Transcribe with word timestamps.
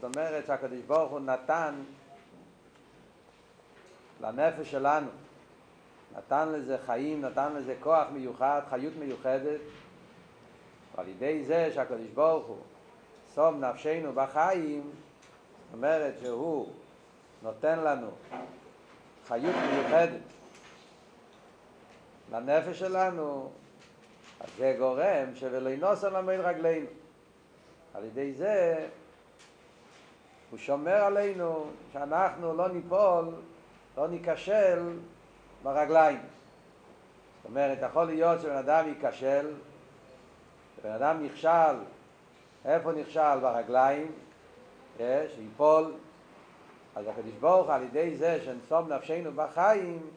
זאת 0.00 0.04
אומרת 0.04 0.46
שהקדוש 0.46 0.80
ברוך 0.86 1.10
הוא 1.10 1.20
נתן 1.20 1.74
לנפש 4.20 4.70
שלנו, 4.70 5.08
נתן 6.16 6.48
לזה 6.48 6.78
חיים, 6.86 7.24
נתן 7.24 7.52
לזה 7.54 7.74
כוח 7.80 8.06
מיוחד, 8.12 8.60
חיות 8.70 8.92
מיוחדת, 8.98 9.60
ועל 10.94 11.08
ידי 11.08 11.44
זה 11.44 11.70
שהקדוש 11.74 12.10
ברוך 12.14 12.46
הוא 12.46 12.58
סום 13.34 13.64
נפשנו 13.64 14.12
בחיים, 14.12 14.82
זאת 14.82 15.74
אומרת 15.74 16.14
שהוא 16.20 16.68
נותן 17.42 17.78
לנו 17.78 18.10
חיות 19.28 19.54
מיוחדת 19.72 20.20
לנפש 22.32 22.78
שלנו, 22.78 23.50
אז 24.40 24.48
זה 24.58 24.76
גורם 24.78 25.34
שבלינוס 25.34 26.04
על 26.04 26.16
עמד 26.16 26.38
רגלינו. 26.38 26.86
על 27.94 28.04
ידי 28.04 28.32
זה 28.32 28.86
הוא 30.50 30.58
שומר 30.58 31.04
עלינו 31.04 31.66
שאנחנו 31.92 32.56
לא 32.56 32.68
ניפול, 32.68 33.24
לא 33.96 34.08
ניכשל 34.08 34.78
ברגליים. 35.62 36.18
זאת 36.18 37.50
אומרת, 37.50 37.78
יכול 37.82 38.04
להיות 38.04 38.40
שבן 38.40 38.56
אדם 38.56 38.88
ייכשל, 38.88 39.50
שבן 40.76 40.90
אדם 40.90 41.24
נכשל, 41.24 41.76
איפה 42.64 42.92
נכשל? 42.92 43.38
ברגליים, 43.40 44.12
שיפול. 44.98 45.92
אז 46.96 47.06
הקדוש 47.06 47.32
ברוך 47.40 47.70
על 47.70 47.82
ידי 47.82 48.16
זה 48.16 48.38
שנסום 48.44 48.92
נפשנו 48.92 49.32
בחיים, 49.34 50.10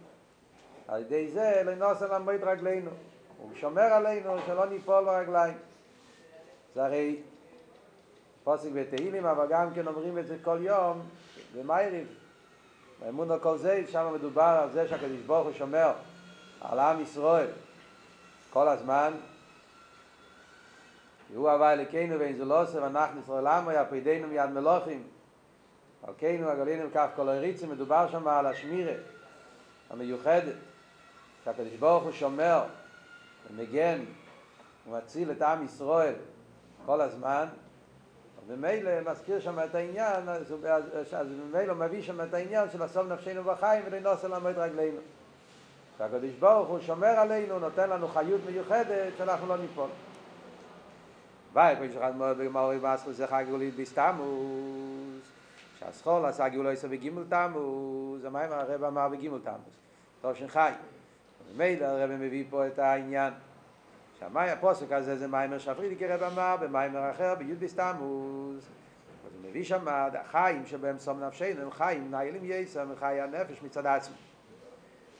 על 0.87 1.01
ידי 1.01 1.27
זה 1.29 1.61
לנוס 1.65 2.01
על 2.01 2.11
עמד 2.11 2.43
רגלינו. 2.43 2.91
הוא 3.37 3.51
שומר 3.55 3.81
עלינו 3.81 4.35
שלא 4.45 4.65
ניפול 4.65 5.05
ברגליים. 5.05 5.57
זה 6.75 6.85
הרי 6.85 7.15
פוסק 8.49 8.69
בתהילים, 8.73 9.25
אבל 9.25 9.47
גם 9.49 9.73
כן 9.73 9.87
אומרים 9.87 10.17
את 10.17 10.27
זה 10.27 10.37
כל 10.43 10.57
יום 10.61 11.01
במיירים. 11.55 12.05
באמון 12.99 13.31
על 13.31 13.39
כל 13.39 13.57
זה, 13.57 13.83
שם 13.91 14.11
מדובר 14.13 14.59
על 14.63 14.71
זה 14.71 14.87
שהקדוש 14.87 15.21
ברוך 15.25 15.47
הוא 15.47 15.53
שומר 15.53 15.91
על 16.61 16.79
עם 16.79 17.01
ישראל 17.01 17.47
כל 18.49 18.67
הזמן. 18.67 19.13
והוא 21.33 21.49
הווה 21.49 21.73
אלוקינו 21.73 22.19
ואין 22.19 22.37
זה 22.37 22.45
לא 22.45 22.63
עושה 22.63 22.81
ואנחנו 22.81 23.21
ישראל 23.21 23.47
עמו 23.47 23.71
יפרידנו 23.71 24.27
מיד 24.27 24.49
מלוכים. 24.49 25.03
על 26.07 26.13
הגלינו 26.49 26.89
וכף 26.89 27.09
כל 27.15 27.29
הריצים 27.29 27.69
מדובר 27.69 28.11
שם 28.11 28.27
על 28.27 28.45
השמירה 28.45 28.93
המיוחדת 29.89 30.55
שהקדוש 31.45 31.73
ברוך 31.79 32.03
הוא 32.03 32.11
שומר 32.11 32.63
ומגן 33.49 33.99
ומציל 34.87 35.31
את 35.31 35.41
עם 35.41 35.65
ישראל 35.65 36.13
כל 36.85 37.01
הזמן 37.01 37.45
ומילא 38.49 38.91
מזכיר 39.11 39.39
שם 39.39 39.59
את 39.59 39.75
העניין, 39.75 40.29
אז, 40.29 40.53
אז 41.13 41.27
ממילא 41.27 41.75
מביא 41.75 42.01
שם 42.01 42.21
את 42.21 42.33
העניין 42.33 42.69
של 42.69 42.83
הסוף 42.83 43.07
נפשנו 43.07 43.43
בחיים 43.43 43.83
ולנוס 43.85 44.25
על 44.25 44.33
עמוד 44.33 44.57
רגלינו. 44.57 44.97
שהקדוש 45.97 46.31
ברוך 46.39 46.67
הוא 46.67 46.79
שומר 46.79 47.07
עלינו, 47.07 47.59
נותן 47.59 47.89
לנו 47.89 48.07
חיות 48.07 48.41
מיוחדת 48.45 49.13
שאנחנו 49.17 49.47
לא 49.47 49.57
ניפול. 49.57 49.89
ביי, 51.53 51.75
כמו 51.75 51.85
שאחד 51.93 52.15
מאוד 52.15 52.37
בגמרי 52.37 52.77
מסחו 52.81 53.13
זה 53.13 53.27
חג 53.27 53.45
גאולית 53.47 53.75
בסתמוס, 53.75 55.31
שהסחול 55.79 56.25
עשה 56.25 56.49
גאולו 56.49 56.69
עשר 56.69 56.87
בגימל 56.87 57.23
תמוס, 57.29 58.25
המים 58.25 58.51
הרב 58.51 58.83
אמר 58.83 59.09
בגימל 59.09 59.39
תמוס, 59.43 59.75
טוב 60.21 60.33
שחי. 60.35 60.71
ומילא 61.53 61.85
הרב 61.85 62.09
מביא 62.11 62.43
פה 62.49 62.67
את 62.67 62.79
העניין. 62.79 63.33
שהמאי 64.19 64.49
הפוסק 64.49 64.91
הזה 64.91 65.17
זה 65.17 65.27
מיימר 65.27 65.57
שפרידי 65.57 65.95
כרב 65.95 66.23
אמר 66.23 66.55
במיימר 66.59 67.11
אחר 67.11 67.35
ביוד 67.35 67.59
בסתמוס. 67.59 68.63
אז 69.25 69.33
הוא 69.33 69.49
מביא 69.49 69.63
שם 69.63 69.87
החיים 69.87 70.65
שבהם 70.65 70.99
סום 70.99 71.23
נפשנו 71.23 71.61
הם 71.61 71.71
חיים 71.71 72.11
נעילים 72.11 72.41
יסר 72.43 72.85
מחיי 72.85 73.21
הנפש 73.21 73.61
מצד 73.63 73.85
עצמו. 73.85 74.15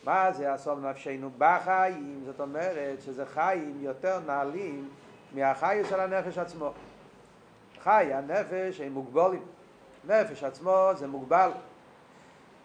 מה 0.03 0.31
זה 0.31 0.53
הסום 0.53 0.85
נפשנו 0.85 1.29
בחיים? 1.37 2.21
זאת 2.25 2.39
אומרת 2.39 3.01
שזה 3.01 3.25
חיים 3.25 3.77
יותר 3.81 4.19
נעלים 4.27 4.89
מהחיים 5.35 5.85
של 5.85 5.99
הנפש 5.99 6.37
עצמו. 6.37 6.73
חי 7.83 8.13
הנפש 8.13 8.81
הם 8.81 8.91
מוגבולים 8.91 9.45
נפש 10.07 10.43
עצמו 10.43 10.89
זה 10.95 11.07
מוגבל. 11.07 11.51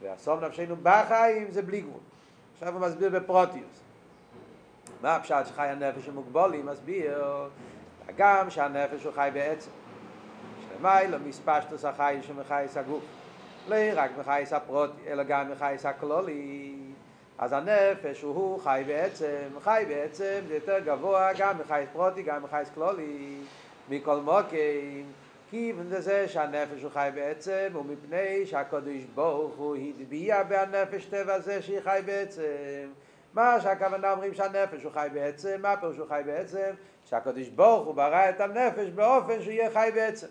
והסום 0.03 0.45
נפשנו 0.45 0.77
בחיים 0.83 1.51
זה 1.51 1.63
בלי 1.63 1.81
גבול. 1.81 2.01
עכשיו 2.55 2.73
הוא 2.73 2.81
מסביר 2.81 3.11
בפרוטיוס 3.11 3.84
מה 5.03 5.17
הפשט 5.17 5.47
שחי 5.47 5.67
הנפש 5.67 6.09
המוגבולי 6.09 6.63
מסביר 6.63 7.25
גם 8.17 8.51
שהנפש 8.51 9.05
הוא 9.05 9.13
חי 9.13 9.31
בעצם. 9.33 9.71
שלמי 10.69 11.11
לא 11.11 11.19
מספשטוס 11.27 11.85
החי 11.85 12.19
שמחייס 12.23 12.77
הגוף? 12.77 13.05
לא 13.69 13.77
רק 13.95 14.11
מחייס 14.19 14.53
הפרוטי 14.53 14.93
אלא 15.07 15.23
גם 15.23 15.51
מחייס 15.51 15.87
הכלולי. 15.87 16.77
אז 17.39 17.53
הנפש 17.53 18.23
הוא 18.23 18.61
חי 18.61 18.83
בעצם 18.87 19.49
חי 19.61 19.85
בעצם 19.89 20.41
זה 20.49 20.55
יותר 20.55 20.79
גבוה 20.79 21.31
גם 21.39 21.59
מחייס 21.59 21.89
פרוטי 21.93 22.23
גם 22.23 22.43
מחייס 22.43 22.71
כלולי. 22.75 23.37
מכל 23.89 24.21
מוקים 24.21 25.13
כיוון 25.51 26.01
זה 26.01 26.29
שהנפש 26.29 26.83
הוא 26.83 26.91
חי 26.91 27.11
בעצם 27.15 27.69
ומפני 27.75 28.47
שהקדוש 28.47 29.05
ברוך 29.15 29.57
הוא 29.57 29.77
הטביע 29.77 30.43
בהנפש 30.43 31.05
טבע 31.05 31.41
זה 31.41 31.63
שהיא 31.63 31.81
חי 31.81 32.01
בעצם 32.07 32.89
מה 33.35 33.61
שהכוונה 33.61 34.13
אומרים 34.13 34.35
שהנפש 34.35 34.83
הוא 34.83 34.93
חי 34.93 35.09
בעצם, 35.13 35.63
מה 35.63 35.77
פירוש 35.77 35.97
הוא 35.97 36.09
חי 36.09 36.23
בעצם? 36.27 36.71
שהקדוש 37.05 37.49
ברוך 37.49 37.87
הוא 37.87 37.95
ברא 37.95 38.29
את 38.29 38.41
הנפש 38.41 38.89
באופן 38.89 39.43
שהוא 39.43 39.53
יהיה 39.53 39.71
חי 39.71 39.91
בעצם. 39.95 40.27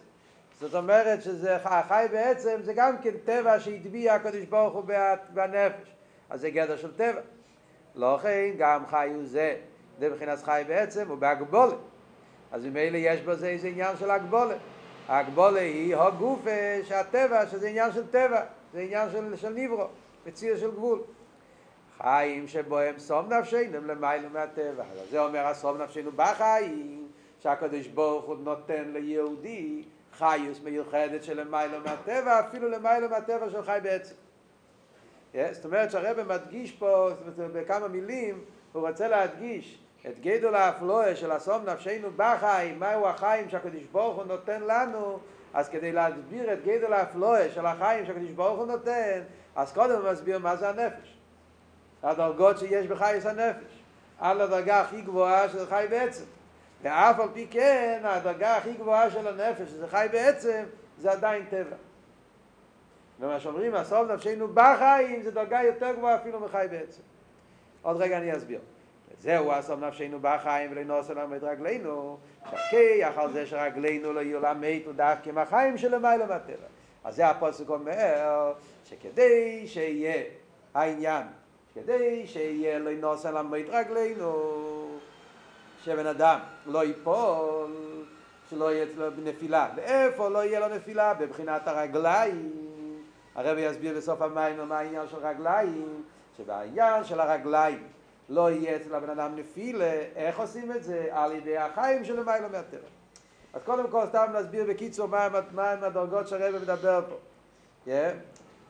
זאת 0.60 0.76
אומרת 0.76 1.22
שזה 1.22 1.58
חי 1.88 2.06
בעצם, 2.12 2.60
זה 2.62 2.74
גם 2.74 2.98
כן 2.98 3.12
טבע 3.26 3.60
שהטביע 3.60 4.14
הקדוש 4.14 4.46
ברוך 4.46 4.74
הוא 4.74 4.84
בנפש. 5.30 5.96
אז 6.30 6.42
זה 6.42 6.50
גדר 6.50 6.78
של 6.78 6.94
טבע. 6.94 7.22
לא 7.96 8.20
כן, 8.22 8.52
גם 8.58 8.86
חי 8.90 9.12
הוא 9.14 9.24
זה, 9.26 9.56
זה 10.00 10.10
מבחינת 10.10 10.44
חי 10.44 10.64
בעצם, 10.68 11.08
הוא 11.08 11.18
בהגבולת. 11.18 11.78
אז 12.52 12.66
ממילא 12.66 12.98
יש 12.98 13.22
בזה 13.22 13.48
איזה 13.48 13.68
עניין 13.68 13.98
של 13.98 14.12
הגבולת. 14.12 14.58
ההגבולה 15.08 15.60
היא 15.60 15.96
הגוף 15.96 16.40
שהטבע, 16.84 17.48
שזה 17.48 17.68
עניין 17.68 17.92
של 17.92 18.08
טבע, 18.08 18.42
זה 18.74 18.80
עניין 18.80 19.10
של, 19.12 19.36
של 19.36 19.50
ניברו, 19.50 19.88
מציר 20.26 20.58
של 20.58 20.72
גבול. 20.72 21.02
חיים 22.04 22.48
שבוהם 22.48 23.00
סום 23.00 23.34
נפשנו 23.34 23.88
למיילו 23.88 24.30
מהטבע. 24.30 24.84
זה 25.10 25.26
אומר 25.26 25.48
הסום 25.48 25.82
נפשנו 25.82 26.12
בחיים, 26.16 27.08
שהקדוש 27.40 27.88
ברוך 27.88 28.26
הוא 28.26 28.36
נותן 28.44 28.84
ליהודי 28.94 29.84
חיוס 30.18 30.60
מיוחדת 30.64 31.24
של 31.24 31.42
למיילו 31.42 31.80
מהטבע, 31.86 32.40
אפילו 32.40 32.70
למיילו 32.70 33.10
מהטבע 33.10 33.50
של 33.50 33.64
חי 33.64 33.80
בעצם. 33.84 34.16
Yeah, 35.34 35.38
זאת 35.52 35.66
אומרת 35.66 35.92
שהרבא 35.92 36.24
מדגיש 36.24 36.72
פה, 36.72 37.10
זאת 37.26 37.40
אומרת, 37.40 37.52
בכמה 37.52 37.88
מילים, 37.88 38.44
הוא 38.74 38.88
רוצה 38.88 39.08
להדגיש 39.08 39.80
את 40.08 40.20
גדול 40.20 40.56
האפלואה 40.56 41.16
של 41.16 41.32
הסום 41.32 41.66
נפשנו 41.66 42.08
בחיים, 42.16 42.80
מהו 42.80 43.08
החיים 43.08 43.50
שהקדוש 43.50 43.84
ברוך 43.92 44.18
הוא 44.18 44.26
נותן 44.26 44.62
לנו, 44.62 45.20
אז 45.54 45.70
כדי 45.70 45.92
להסביר 45.92 46.54
את 46.54 46.64
גדול 46.66 46.94
האפלואה 46.94 47.50
של 47.50 47.66
החיים 47.66 48.06
שהקדוש 48.06 48.32
ברוך 48.32 48.60
הוא 48.60 48.68
נותן, 48.68 49.22
אז 49.56 49.74
קודם 49.74 50.02
הוא 50.02 50.12
מסביר 50.12 50.40
מה 50.40 50.56
זה 50.56 50.70
הנפש. 50.70 51.13
הדרגות 52.04 52.60
שיש 52.60 52.88
בחייס 52.88 53.26
הנפש, 53.26 53.84
על 54.20 54.42
הדרגה 54.42 54.82
הכי 54.82 55.02
גבוהה 55.02 55.50
של 55.50 55.66
חי 55.66 55.86
בעצם. 55.90 56.24
ואף 56.82 57.20
על 57.20 57.30
פי 57.34 57.48
כן, 57.52 58.02
הדרגה 58.04 58.58
הכי 58.58 58.74
גבוהה 58.74 59.12
של 59.12 59.28
הנפש, 59.28 59.70
שזה 59.70 59.88
חי 59.88 60.08
בעצם, 60.12 60.64
זה 61.00 61.12
עדיין 61.12 61.46
טבע. 61.50 61.76
ומה 63.20 63.40
שאומרים, 63.40 63.76
הסוף 63.76 64.12
נפשנו 64.12 64.48
בחיים, 64.54 65.22
זה 65.22 65.32
דרגה 65.32 65.64
יותר 65.64 65.94
גבוהה 65.98 66.16
אפילו 66.16 66.40
מחי 66.40 66.66
בעצם. 66.72 67.02
עוד 67.82 68.02
רגע 68.02 68.18
אני 68.18 68.38
אסביר. 68.38 68.60
זהו 69.20 69.52
הסוף 69.52 69.80
נפשנו 69.80 70.18
בחיים 70.22 70.72
ולנוס 70.72 71.10
עליו 71.10 71.36
את 71.36 71.44
רגלינו, 71.44 72.18
שכיח 72.50 73.18
על 73.18 73.34
זה 73.34 73.46
שרגלינו 73.46 74.14
לא 74.14 74.20
יהיו 74.20 74.40
למתו 74.40 74.94
דווקא 74.94 75.30
מהחיים 75.30 75.78
שלמיילו 75.78 76.26
מהטבע. 76.28 76.68
אז 77.04 77.16
זה 77.16 77.28
הפוסק 77.28 77.70
אומר, 77.70 78.54
שכדי 78.86 79.68
שיהיה 79.68 80.24
העניין 80.74 81.24
כדי 81.76 82.28
שיהיה 82.28 82.80
לו 82.80 82.92
נוס 82.92 83.26
על 83.26 83.38
עמית 83.38 83.66
רגלינו, 83.70 85.00
שבן 85.84 86.08
אדם 86.08 86.40
לא 86.66 86.84
ייפול, 86.84 87.72
שלא 88.50 88.72
יהיה 88.72 88.86
לו 88.98 89.10
נפילה. 89.24 89.68
לאיפה 89.76 90.30
לא 90.30 90.44
יהיה 90.44 90.60
לו 90.60 90.76
נפילה? 90.76 91.14
בבחינת 91.14 91.68
הרגליים. 91.68 92.52
הרב 93.36 93.58
יסביר 93.58 93.98
בסוף 93.98 94.22
המים 94.22 94.70
מה 94.70 94.80
העניין 94.80 95.08
של 95.08 95.18
רגליים, 95.18 96.04
שבעניין 96.38 97.04
של 97.04 97.20
הרגליים 97.20 97.88
לא 98.30 98.52
יהיה 98.52 98.76
אצל 98.76 98.96
הבן 98.96 99.10
אדם 99.10 99.36
נפילה, 99.36 99.92
איך 100.16 100.40
עושים 100.40 100.72
את 100.72 100.84
זה? 100.84 101.08
על 101.12 101.32
ידי 101.32 101.58
החיים 101.58 102.06
של 102.06 102.20
המים 102.20 102.44
מהטבע. 102.44 102.88
אז 103.54 103.62
קודם 103.66 103.88
כל 103.90 104.06
סתם 104.06 104.26
נסביר 104.34 104.66
בקיצור 104.70 105.08
מה 105.52 105.72
הם 105.72 105.84
הדרגות 105.84 106.28
שהרב 106.28 106.62
מדבר 106.62 107.02
פה. 107.10 107.16
Yeah. 107.88 107.90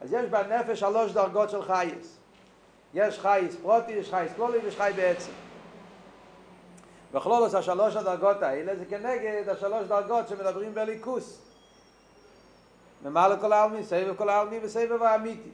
אז 0.02 0.14
יש 0.14 0.26
בנפש 0.26 0.80
שלוש 0.80 1.12
דרגות 1.12 1.50
של 1.50 1.62
חייס. 1.64 2.23
יש 2.94 3.20
חייס 3.20 3.56
פרוטי, 3.56 3.92
יש 3.92 4.10
חייס 4.10 4.32
כלולי 4.36 4.58
ויש 4.58 4.78
חי 4.78 4.92
בעצם. 4.96 5.32
בכלולוס 7.14 7.56
השלוש 7.56 7.96
הדרגות 7.96 8.42
האלה 8.42 8.76
זה 8.76 8.86
כנגד 8.86 9.50
השלוש 9.50 9.88
דרגות 9.88 10.28
שמדברים 10.28 10.74
בליכוס. 10.74 11.42
ממלא 13.04 13.36
כל 13.42 13.54
העלמין, 13.54 13.84
סבב 13.84 14.16
כל 14.16 14.30
העלמין 14.30 14.60
וסבב 14.64 15.04
האמיתי. 15.04 15.50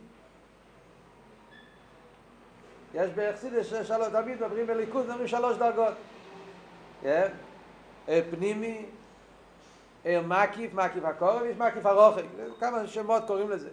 יש 2.94 3.12
באכסידס 3.12 3.66
שלוש, 3.66 4.08
תמיד 4.12 4.38
מדברים 4.42 4.68
בליכוד, 4.68 5.06
מדברים 5.06 5.28
שלוש 5.28 5.58
דרגות. 5.58 5.94
כן? 7.02 7.28
פנימי, 8.06 8.86
עיר 10.04 10.22
מקיף, 10.22 10.74
מקיף 10.74 11.06
הקורב, 11.06 11.46
יש 11.46 11.58
מקיף 11.58 11.86
הרוחק, 11.86 12.24
כמה 12.60 12.88
שמות 12.88 13.24
קוראים 13.28 13.50
לזה. 13.50 13.70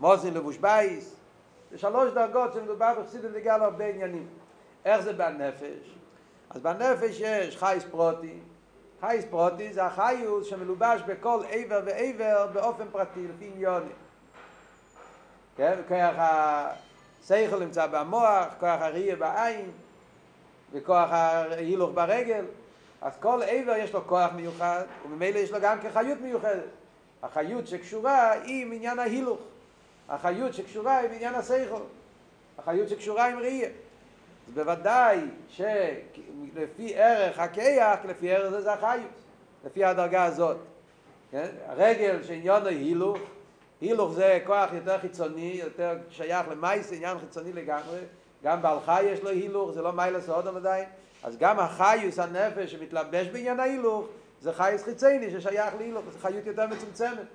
מוזין 0.00 0.34
לבוש 0.34 0.56
בייס, 0.56 1.15
שלוש 1.76 2.12
דרגות 2.12 2.52
שמדובר 2.52 2.94
בחסידות 3.00 3.32
לגל 3.32 3.62
הרבה 3.62 3.86
עניינים. 3.86 4.26
איך 4.84 5.00
זה 5.00 5.12
בנפש? 5.12 5.96
אז 6.50 6.60
בנפש 6.60 7.20
יש 7.20 7.56
חייס 7.56 7.84
פרוטי, 7.84 8.38
חייס 9.00 9.24
פרוטי 9.24 9.72
זה 9.72 9.84
החיוס 9.84 10.46
שמלובש 10.46 11.00
בכל 11.06 11.42
עבר 11.48 11.80
ועבר 11.84 12.46
באופן 12.52 12.84
פרטי, 12.92 13.20
לפי 13.28 13.50
עניוני. 13.54 13.90
כן? 15.56 15.78
כוח 15.88 16.14
השכל 16.18 17.58
נמצא 17.60 17.86
במוח, 17.86 18.46
כוח 18.60 18.80
הראייה 18.80 19.16
בעין, 19.16 19.70
וכוח 20.72 21.08
ההילוך 21.10 21.90
ברגל. 21.94 22.44
אז 23.02 23.12
כל 23.20 23.40
עבר 23.46 23.76
יש 23.76 23.92
לו 23.92 24.06
כוח 24.06 24.32
מיוחד, 24.32 24.82
וממילא 25.06 25.38
יש 25.38 25.52
לו 25.52 25.58
גם 25.60 25.78
כחיות 25.80 26.20
מיוחדת. 26.20 26.62
החיות 27.22 27.66
שקשורה 27.66 28.32
היא 28.32 28.66
מעניין 28.66 28.98
ההילוך. 28.98 29.38
החיות 30.08 30.54
שקשורה 30.54 30.98
היא 30.98 31.10
בעניין 31.10 31.34
השכל. 31.34 31.82
החיות 32.58 32.88
שקשורה 32.88 33.26
עם 33.28 33.38
ראייה. 33.38 33.68
אז 34.48 34.54
בוודאי 34.54 35.20
שלפי 35.48 36.94
ערך 36.94 37.38
הכיח, 37.38 37.98
לפי 38.04 38.32
ערך 38.32 38.50
זה 38.50 38.60
זה 38.60 38.72
החיות. 38.72 39.10
לפי 39.64 39.84
הדרגה 39.84 40.24
הזאת. 40.24 40.56
כן? 41.30 41.48
הרגל 41.66 42.22
שעניון 42.22 42.66
ההילוך, 42.66 43.18
הילוך 43.80 44.12
זה 44.12 44.38
כוח 44.46 44.72
יותר 44.72 44.98
חיצוני, 44.98 45.60
יותר 45.64 45.96
שייך 46.10 46.48
למייס, 46.48 46.92
עניין 46.92 47.18
חיצוני 47.18 47.52
לגמרי. 47.52 47.98
גם 48.44 48.62
בעל 48.62 48.78
חי 48.86 49.02
יש 49.02 49.20
לו 49.22 49.30
הילוך, 49.30 49.70
זה 49.70 49.82
לא 49.82 49.92
מיילס 49.92 50.28
אודם 50.28 50.56
עדיין. 50.56 50.84
אז 51.22 51.36
גם 51.38 51.58
החיוס 51.58 52.18
הנפש 52.18 52.72
שמתלבש 52.72 53.26
בעניין 53.26 53.60
ההילוך, 53.60 54.06
זה 54.40 54.52
חייס 54.52 54.84
חיצייני 54.84 55.30
ששייך 55.30 55.74
להילוך, 55.78 56.04
זה 56.12 56.18
חיות 56.18 56.46
יותר 56.46 56.66
מצומצמת. 56.66 57.26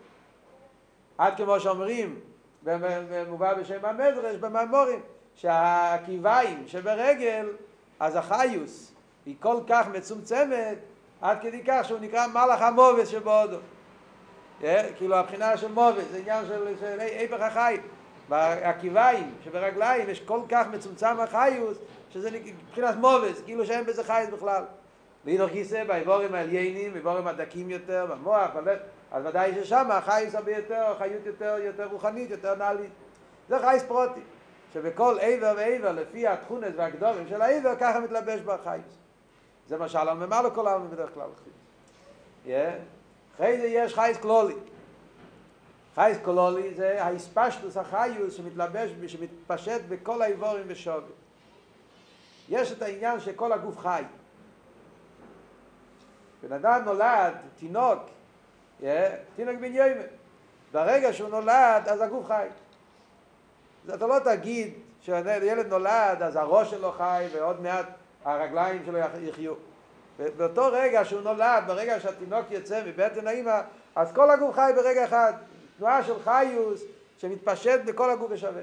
עד 1.17 1.38
כמו 1.38 1.59
שאומרים, 1.59 2.19
ומובא 2.63 3.54
בשם 3.54 3.86
המדרש, 3.86 4.36
במאמורים, 4.36 5.00
שהקיביים 5.36 6.63
שברגל, 6.68 7.48
אז 8.00 8.16
החיוס 8.16 8.92
היא 9.25 9.36
כל 9.40 9.58
כך 9.68 9.88
מצומצמת, 9.88 10.78
עד 11.22 11.38
כדי 11.42 11.62
כך 11.68 11.86
שהוא 11.88 12.00
נקרא 12.00 12.28
מלאך 12.28 12.62
המובס 12.62 13.08
שבהודו. 13.08 13.58
כאילו 14.98 15.16
הבחינה 15.16 15.58
של 15.58 15.72
מובס, 15.72 16.04
זה 16.12 16.18
עניין 16.18 16.46
של, 16.46 16.75
של 16.80 17.00
איפך 17.00 17.42
החי. 17.42 17.78
בקיביים 18.30 19.31
שברגליים 19.44 20.10
יש 20.10 20.19
כל 20.19 20.40
כך 20.50 20.68
מצומצם 20.68 21.19
החיוס, 21.19 21.78
שזה 22.10 22.30
מבחינת 22.31 22.96
מובס, 22.96 23.42
כאילו 23.46 23.66
שאין 23.66 23.86
בזה 23.86 24.04
חייס 24.04 24.30
בכלל. 24.30 24.63
ואידור 25.25 25.50
כיסא 25.50 25.84
באיבורים 25.84 26.36
העליינים, 26.36 26.94
באיבורים 26.94 27.28
הדקים 27.28 27.69
יותר, 27.69 28.06
במוח, 28.10 28.50
בלב, 28.56 28.78
אז 29.12 29.25
ודאי 29.25 29.54
ששם 29.56 29.92
החייס 29.92 30.36
הרבה 30.36 30.58
יותר, 30.58 30.84
החיות 30.84 31.25
יותר, 31.25 31.58
יותר 31.60 31.88
רוחנית, 31.88 32.30
יותר 32.30 32.56
נעלית. 32.56 32.92
זה 33.50 33.60
חייס 33.60 33.84
פרוטי, 33.84 34.22
שבכל 34.74 35.18
עבר 35.22 35.54
ועבר, 35.58 35.92
לפי 35.92 36.28
התכונס 36.28 36.74
והגדורים 36.75 37.28
של 37.28 37.42
העבר, 37.42 37.75
ככה 37.80 38.00
מתלבש 38.00 38.40
בחייס. 38.40 38.98
זה 39.68 39.78
מה 39.78 39.90
שעל 39.90 40.10
הממה 40.10 40.42
לכל 40.42 40.68
העלמין 40.68 40.92
בדרך 40.92 41.10
כלל. 41.13 41.30
אחרי 43.36 43.62
זה 43.62 43.68
יש 43.68 43.96
חייס 43.96 44.18
כלולי. 44.18 44.56
חייס 45.96 46.18
כלולי 46.24 46.74
זה 46.74 47.04
ההספשטוס 47.04 47.78
החיוס 47.78 48.34
שמתלבש, 48.34 48.92
שמתפשט 49.08 49.81
בכל 49.90 50.22
האיבורים 50.22 50.63
ושווי. 50.68 51.12
יש 52.50 52.72
את 52.72 52.81
העניין 52.81 53.19
שכל 53.19 53.52
הגוף 53.52 53.78
חי. 53.78 54.04
בן 56.42 56.54
אדם 56.54 56.81
נולד, 56.86 57.34
תינוק, 57.60 58.00
תינוק 59.36 59.56
בן 59.60 59.75
יוימה. 59.75 60.01
ברגע 60.72 61.13
שהוא 61.13 61.30
נולד, 61.30 61.83
אז 61.88 62.01
הגוף 62.01 62.28
חי. 62.28 62.48
אתה 63.94 64.07
לא 64.07 64.19
תגיד 64.19 64.74
שילד 65.01 65.68
נולד, 65.68 66.22
אז 66.22 66.36
הראש 66.36 66.72
שלו 66.72 66.92
חי, 66.92 67.25
ועוד 67.33 67.62
מעט 67.62 67.86
הרגליים 68.24 68.83
שלו 68.86 69.00
יחיו. 69.22 69.54
באותו 70.38 70.69
רגע 70.72 71.06
שהוא 71.06 71.22
נולד, 71.22 71.63
ברגע 71.68 72.00
שהתינוק 72.00 72.45
יוצא 72.51 72.83
מבטן 72.86 73.28
האמא, 73.28 73.62
אז 73.95 74.12
כל 74.13 74.30
הגוף 74.30 74.56
חי 74.56 74.72
ברגע 74.75 75.06
אחד. 75.06 75.34
תנועה 75.77 76.04
של 76.04 76.13
חיוס 76.24 76.81
שמתפשט 77.18 77.80
בכל 77.86 78.10
הגוף 78.10 78.31
השווה. 78.31 78.62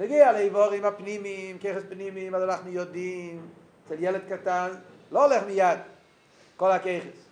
נגיע 0.00 0.32
לאיבורים 0.32 0.84
הפנימיים, 0.84 1.58
ככס 1.58 1.82
פנימיים, 1.88 2.34
אז 2.34 2.42
אנחנו 2.42 2.70
יודעים, 2.70 3.48
אצל 3.86 3.94
ילד 3.98 4.20
קטן, 4.28 4.68
לא 5.12 5.24
הולך 5.24 5.42
מיד, 5.46 5.78
כל 6.56 6.70
הככס. 6.70 7.27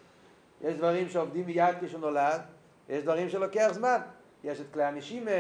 יש 0.60 0.74
דברים 0.74 1.08
שעובדים 1.08 1.46
מיד 1.46 1.74
כשהוא 1.80 2.00
נולד, 2.00 2.40
יש 2.88 3.02
דברים 3.02 3.28
שלוקח 3.28 3.68
זמן. 3.72 3.98
יש 4.44 4.60
את 4.60 4.66
כלי 4.72 4.84
הנשימה, 4.84 5.30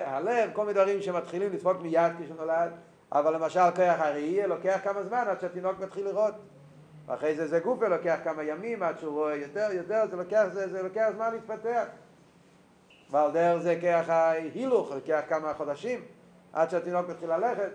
הלב, 0.00 0.50
כל 0.52 0.60
מיני 0.60 0.72
דברים 0.72 1.02
שמתחילים 1.02 1.52
לדפוק 1.52 1.80
מיד 1.80 2.12
כשהוא 2.22 2.36
נולד, 2.36 2.70
אבל 3.12 3.34
למשל 3.34 3.70
כוח 3.76 4.00
הראייה 4.00 4.46
לוקח 4.46 4.80
כמה 4.84 5.02
זמן 5.02 5.24
עד 5.28 5.40
שהתינוק 5.40 5.80
מתחיל 5.80 6.04
לראות. 6.04 6.34
ואחרי 7.06 7.34
זה 7.34 7.46
זה 7.46 7.58
גופה 7.58 7.88
לוקח 7.88 8.18
כמה 8.24 8.42
ימים 8.42 8.82
עד 8.82 8.98
שהוא 8.98 9.12
רואה 9.12 9.36
יותר, 9.36 9.68
יותר, 9.72 10.04
זה 10.10 10.16
לוקח, 10.16 10.44
זה, 10.52 10.68
זה 10.68 10.82
לוקח 10.82 11.08
זמן 11.14 11.32
להתפתח. 11.32 11.84
ועל 13.10 13.32
דרך 13.32 13.62
זה 13.62 13.78
כוח 13.80 14.08
ההילוך, 14.08 14.92
לוקח 14.92 15.20
כמה 15.28 15.54
חודשים. 15.54 16.00
עד 16.52 16.70
שהתינוק 16.70 17.08
מתחיל 17.08 17.32
ללכת. 17.36 17.70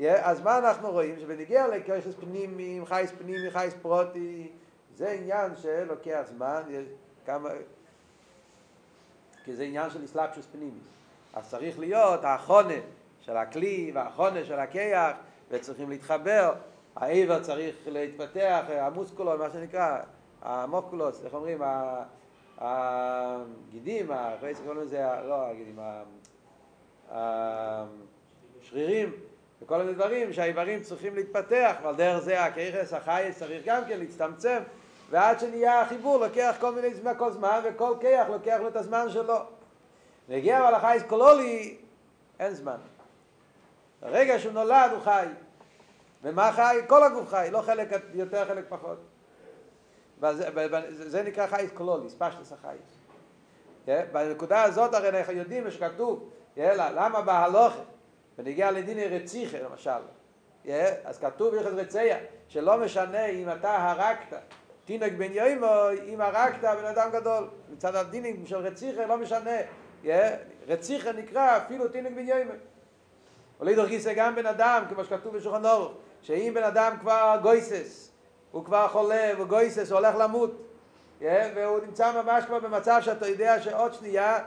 אז 0.00 0.40
מה 0.40 0.58
אנחנו 0.58 0.90
רואים? 0.90 1.18
שבנגיע 1.20 1.68
לכרשס 1.68 2.14
פנימי, 2.20 2.80
חייס 2.84 3.12
פנימי, 3.18 3.50
חייס 3.50 3.74
פרוטי, 3.82 4.48
זה 4.96 5.10
עניין 5.10 5.56
שלוקח 5.56 6.22
זמן, 6.24 6.62
כמה... 7.26 7.48
כי 9.44 9.56
זה 9.56 9.64
עניין 9.64 9.90
של 9.90 10.04
אסלאפשוס 10.04 10.46
פנימי. 10.52 10.80
אז 11.34 11.50
צריך 11.50 11.78
להיות 11.78 12.24
האחונה 12.24 12.74
של 13.20 13.36
הכלי 13.36 13.90
והאחונה 13.94 14.44
של 14.44 14.58
הכיח, 14.58 15.16
וצריכים 15.50 15.90
להתחבר. 15.90 16.54
העבר 16.96 17.42
צריך 17.42 17.76
להתפתח, 17.86 18.64
המוסקולו, 18.68 19.38
מה 19.38 19.50
שנקרא, 19.50 20.00
המוקולוס, 20.42 21.24
איך 21.24 21.34
אומרים, 21.34 21.62
הגידים, 22.58 24.06
זה 24.06 24.62
קוראים 24.64 24.80
לזה, 24.80 25.04
לא 25.24 25.46
הגידים, 25.46 25.78
השרירים 27.10 29.12
וכל 29.62 29.78
מיני 29.78 29.94
דברים 29.94 30.32
שהאיברים 30.32 30.82
צריכים 30.82 31.14
להתפתח 31.14 31.76
ועל 31.82 31.96
דרך 31.96 32.18
זה 32.18 32.44
הכיכס 32.44 32.92
החייס 32.92 33.38
צריך 33.38 33.62
גם 33.66 33.82
כן 33.88 33.98
להצטמצם 33.98 34.58
ועד 35.10 35.40
שנהיה 35.40 35.80
החיבור 35.80 36.16
לוקח 36.26 36.56
כל 36.60 36.74
מיני 36.74 36.94
זמן, 36.94 37.12
כל 37.18 37.32
זמן 37.32 37.60
וכל 37.64 37.94
כיח 38.00 38.28
לוקח 38.28 38.56
לו 38.60 38.68
את 38.68 38.76
הזמן 38.76 39.10
שלו. 39.10 39.38
והגיע 40.28 40.68
אבל 40.68 40.74
החייס 40.74 41.02
קולולי 41.02 41.76
אין 42.38 42.54
זמן. 42.54 42.76
הרגע 44.02 44.38
שהוא 44.38 44.52
נולד 44.52 44.90
הוא 44.92 45.00
חי. 45.00 45.26
ומה 46.22 46.52
חי? 46.52 46.80
כל 46.86 47.02
הגוף 47.02 47.28
חי, 47.28 47.48
לא 47.52 47.60
חלק 47.60 47.88
יותר 48.14 48.44
חלק 48.44 48.64
פחות. 48.68 48.98
וזה 50.20 51.22
נקרא 51.22 51.46
חייס 51.46 51.70
קולולי, 51.74 52.10
ספשטס 52.10 52.52
החייס 52.52 52.96
בנקודה 53.86 54.62
הזאת 54.62 54.94
הרי 54.94 55.08
אנחנו 55.08 55.32
יודעים 55.32 55.70
שכתוב 55.70 56.30
יאללה, 56.56 56.90
למה 56.90 57.20
בהלוכה, 57.20 57.80
ונגיע 58.38 58.70
לדיני 58.70 59.04
רציחה 59.04 59.58
למשל, 59.58 59.90
אז 61.04 61.18
כתוב 61.18 61.54
הלכת 61.54 61.70
רצייה, 61.70 62.18
שלא 62.48 62.78
משנה 62.78 63.26
אם 63.26 63.50
אתה 63.50 63.76
הרגת 63.76 64.34
תינוק 64.86 65.12
בן 65.12 65.32
יוימו, 65.32 65.66
אם 66.06 66.20
הרגת 66.20 66.60
בן 66.60 66.84
אדם 66.84 67.10
גדול, 67.12 67.48
מצד 67.72 67.94
הדינים 67.94 68.46
של 68.46 68.56
רציחה 68.56 69.06
לא 69.06 69.16
משנה, 69.16 69.56
רציחה 70.68 71.12
נקרא 71.12 71.56
אפילו 71.56 71.88
תינוק 71.88 72.12
בן 72.12 72.28
יוימו. 72.28 72.52
אולי 73.60 73.74
דורגיסה 73.74 74.14
גם 74.14 74.34
בן 74.34 74.46
אדם, 74.46 74.82
כמו 74.88 75.04
שכתוב 75.04 75.36
בשולחן 75.36 75.66
אורך, 75.66 75.92
שאם 76.22 76.52
בן 76.54 76.62
אדם 76.62 76.96
כבר 77.00 77.38
גויסס, 77.42 78.12
הוא 78.50 78.64
כבר 78.64 78.88
חולה 78.88 79.32
וגויסס, 79.38 79.90
הוא 79.90 79.98
הולך 79.98 80.14
למות, 80.18 80.50
והוא 81.20 81.78
נמצא 81.86 82.22
ממש 82.22 82.44
כבר 82.44 82.58
במצב 82.58 82.98
שאתה 83.00 83.28
יודע 83.28 83.60
שעוד 83.60 83.94
שנייה 83.94 84.38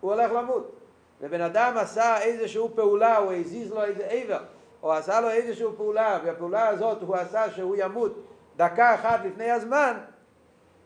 הוא 0.00 0.12
הולך 0.12 0.32
למות. 0.32 0.72
ובן 1.20 1.40
אדם 1.40 1.76
עשה 1.76 2.22
איזושהי 2.22 2.62
פעולה, 2.74 3.16
הוא 3.16 3.32
הזיז 3.32 3.70
לו 3.70 3.84
איזה 3.84 4.06
עבר, 4.06 4.40
או 4.82 4.92
עשה 4.92 5.20
לו 5.20 5.30
איזושהי 5.30 5.66
פעולה, 5.76 6.18
והפעולה 6.24 6.68
הזאת 6.68 7.02
הוא 7.02 7.16
עשה 7.16 7.50
שהוא 7.50 7.76
ימות 7.78 8.27
דקה 8.58 8.94
אחת 8.94 9.20
לפני 9.24 9.50
הזמן, 9.50 9.96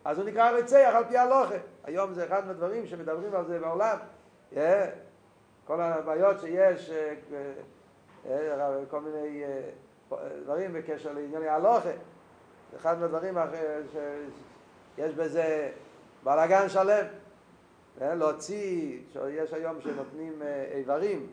אז 0.05 0.19
הוא 0.19 0.27
נקרא 0.27 0.51
רצח 0.51 0.93
על 0.95 1.05
פי 1.05 1.19
הלוכה. 1.19 1.55
היום 1.85 2.15
זה 2.15 2.25
אחד 2.25 2.47
מהדברים 2.47 2.87
שמדברים 2.87 3.35
על 3.35 3.47
זה 3.47 3.59
בעולם. 3.59 3.97
Yeah. 4.53 4.57
כל 5.67 5.81
הבעיות 5.81 6.41
שיש, 6.41 6.91
uh, 6.91 8.25
uh, 8.27 8.29
כל 8.91 9.01
מיני 9.01 9.45
דברים 10.43 10.73
בקשר 10.73 11.13
לענייני 11.13 11.49
הלוכה. 11.49 11.91
אחד 12.77 13.01
מהדברים 13.01 13.39
שיש 13.93 15.15
בזה 15.15 15.71
בלאגן 16.25 16.69
שלם. 16.69 17.07
להוציא, 18.01 18.99
יש 19.29 19.53
היום 19.53 19.81
שנותנים 19.81 20.43
איברים, 20.73 21.27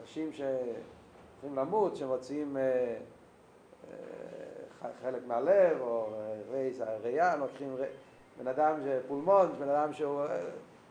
אנשים 0.00 0.32
שצריכים 0.32 1.56
למות, 1.56 1.96
שמוציאים 1.96 2.56
חלק 5.02 5.22
מהלב, 5.26 5.80
או 5.80 6.10
ראייה, 7.02 7.36
לוקחים 7.36 7.76
בן 8.38 8.46
אדם 8.46 8.74
שפולמון, 8.84 9.48
בן 9.58 9.68
אדם 9.68 9.92
שהוא 9.92 10.22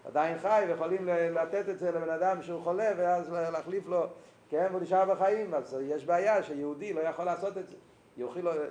עדיין 0.06 0.38
חי, 0.38 0.66
ויכולים 0.68 1.08
לתת 1.34 1.70
את 1.70 1.80
זה 1.80 1.92
לבן 1.92 2.10
אדם 2.10 2.42
שהוא 2.42 2.64
חולה, 2.64 2.92
ואז 2.98 3.32
להחליף 3.32 3.88
לו, 3.88 4.06
כן, 4.50 4.68
והוא 4.72 4.82
נשאר 4.82 5.06
בחיים, 5.06 5.54
אז 5.54 5.78
יש 5.82 6.06
בעיה 6.06 6.44
שיהודי 6.44 6.94
לא 6.94 7.02
יכול 7.02 7.26
לעשות 7.26 7.58
את 7.58 7.68
זה. 7.68 7.76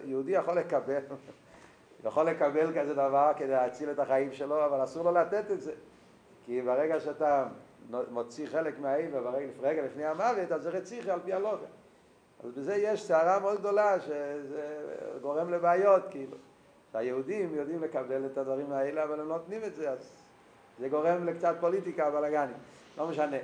יהודי 0.05 0.33
יכול 0.33 0.59
לקבל, 0.59 1.01
יכול 2.07 2.31
לקבל 2.31 2.81
כזה 2.81 2.95
דבר 2.95 3.33
כדי 3.37 3.49
להציל 3.49 3.91
את 3.91 3.99
החיים 3.99 4.33
שלו, 4.33 4.65
אבל 4.65 4.85
אסור 4.85 5.05
לו 5.05 5.13
לתת 5.13 5.51
את 5.51 5.61
זה. 5.61 5.73
כי 6.45 6.63
ברגע 6.63 7.01
שאתה 7.01 7.47
מוציא 8.11 8.47
חלק 8.47 8.79
מהאיבר, 8.79 9.35
רגע 9.61 9.83
לפני 9.83 10.05
המוות, 10.05 10.53
אז 10.53 10.63
זה 10.63 10.71
רציחי 10.71 11.11
על 11.11 11.21
פי 11.25 11.33
הלוחם. 11.33 11.65
אז 12.47 12.53
בזה 12.53 12.75
יש 12.75 13.03
סערה 13.03 13.38
מאוד 13.38 13.59
גדולה 13.59 14.00
שזה 14.00 14.76
גורם 15.23 15.50
לבעיות, 15.50 16.03
כאילו. 16.11 16.37
שהיהודים 16.93 17.55
יודעים 17.55 17.83
לקבל 17.83 18.26
את 18.26 18.38
הדברים 18.38 18.73
האלה, 18.73 19.05
אבל 19.05 19.21
הם 19.21 19.29
לא 19.29 19.37
נותנים 19.37 19.65
את 19.65 19.75
זה, 19.75 19.91
אז 19.91 20.11
זה 20.81 20.88
גורם 20.88 21.26
לקצת 21.26 21.55
פוליטיקה, 21.61 22.11
בלאגנים. 22.11 22.57
לא 22.99 23.07
משנה. 23.07 23.37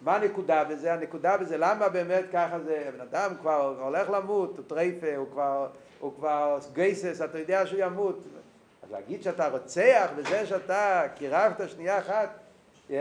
מה 0.00 0.16
הנקודה 0.16 0.64
בזה? 0.64 0.92
הנקודה 0.92 1.36
בזה, 1.36 1.56
למה 1.56 1.88
באמת 1.88 2.24
ככה 2.32 2.60
זה, 2.60 2.90
בן 2.94 3.00
אדם 3.00 3.34
כבר 3.40 3.74
הולך 3.80 4.10
למות, 4.10 4.56
הוא 4.56 4.64
טרייפה, 4.66 5.16
הוא 5.16 5.26
כבר, 5.32 5.68
הוא 6.00 6.12
כבר 6.16 6.58
גייסס, 6.72 7.20
אתה 7.24 7.38
יודע 7.38 7.66
שהוא 7.66 7.80
ימות. 7.80 8.18
אז 8.82 8.90
להגיד 8.90 9.22
שאתה 9.22 9.48
רוצח 9.48 10.10
בזה 10.16 10.46
שאתה 10.46 11.02
קירבת 11.14 11.68
שנייה 11.68 11.98
אחת, 11.98 12.30
yeah, 12.88 12.92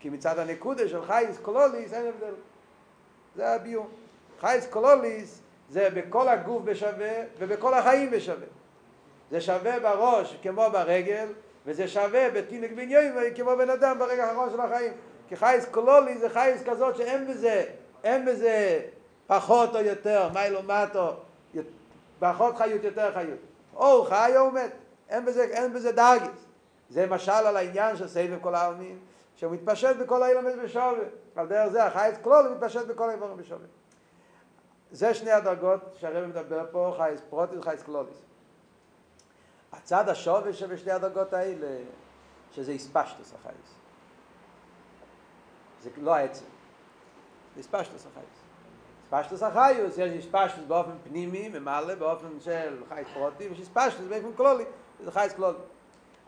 כי 0.00 0.10
מצד 0.10 0.38
הנקודה 0.38 0.88
של 0.88 1.02
חייס 1.02 1.38
קולוליס 1.38 1.92
אין 1.92 2.06
הבדל. 2.06 2.34
זה 3.36 3.54
הביום. 3.54 3.99
חייס 4.40 4.66
קולוליס 4.66 5.42
זה 5.68 5.88
בכל 5.94 6.28
הגוף 6.28 6.62
בשווה 6.62 7.12
ובכל 7.38 7.74
החיים 7.74 8.10
בשווה. 8.10 8.46
זה 9.30 9.40
שווה 9.40 9.80
בראש 9.80 10.36
כמו 10.42 10.66
ברגל, 10.72 11.26
וזה 11.66 11.88
שווה 11.88 12.30
בתינק 12.30 12.72
בניון 12.72 13.04
כמו 13.36 13.56
בן 13.56 13.70
אדם 13.70 13.98
ברגע 13.98 14.24
האחרון 14.24 14.50
של 14.50 14.60
החיים. 14.60 14.92
כי 15.28 15.36
חייס 15.36 15.66
קולולי 15.70 16.18
זה 16.18 16.28
חייס 16.28 16.62
כזאת 16.62 16.96
שאין 16.96 17.26
בזה, 17.26 17.64
אין 18.04 18.26
בזה 18.26 18.80
פחות 19.26 19.76
או 19.76 19.80
יותר, 19.80 20.28
מיילו 20.34 20.60
מטו, 20.62 21.12
פחות 22.18 22.56
חיות, 22.56 22.84
יותר 22.84 23.14
חיות. 23.14 23.38
או 23.74 24.04
חי 24.04 24.32
או 24.36 24.50
מת, 24.50 24.70
אין 25.08 25.24
בזה, 25.24 25.42
אין 25.42 25.72
בזה 25.72 25.92
דרגס. 25.92 26.46
זה 26.88 27.06
משל 27.06 27.30
על 27.30 27.56
העניין 27.56 27.96
של 27.96 28.08
סבב 28.08 28.38
כל 28.40 28.54
העלמין, 28.54 28.98
שהוא 29.36 29.52
מתפשט 29.52 29.96
בכל 29.96 30.22
האילמס 30.22 30.54
בשווה. 30.64 30.92
על 31.36 31.46
דרך 31.46 31.68
זה 31.68 31.84
החייס 31.84 32.18
קלולי 32.22 32.48
מתפשט 32.48 32.86
בכל 32.86 33.10
האילמס 33.10 33.30
בשווה. 33.36 33.66
זה 34.92 35.14
שני 35.14 35.30
הדרגות 35.30 35.80
שהרב 35.98 36.26
מדבר 36.26 36.66
פה, 36.70 36.94
חייס 36.96 37.20
פרוטיס 37.30 37.58
וחייס 37.58 37.82
קלוליס. 37.82 38.22
הצד 39.72 40.08
השווה 40.08 40.52
שבשתי 40.52 40.90
הדרגות 40.90 41.32
האלה, 41.32 41.78
שזה 42.52 42.72
הספשטוס 42.72 43.34
החייס. 43.40 43.74
זה 45.82 45.90
לא 45.96 46.14
העצם. 46.14 46.44
זה 47.54 47.60
הספשטוס 47.60 48.06
החייס. 48.06 48.40
הספשטוס 49.12 49.42
החיוס, 49.42 49.98
יש 49.98 50.24
הספשטוס 50.24 50.64
באופן 50.64 50.92
פנימי, 51.04 51.48
ממלא, 51.48 51.94
באופן 51.94 52.40
של 52.40 52.82
חייס 52.88 53.08
פרוטי, 53.14 53.48
ויש 53.48 53.60
הספשטוס 53.60 54.06
באופן 54.08 54.32
כלולי, 54.36 54.64
זה 55.04 55.12
חייס 55.12 55.32
כלולי. 55.32 55.58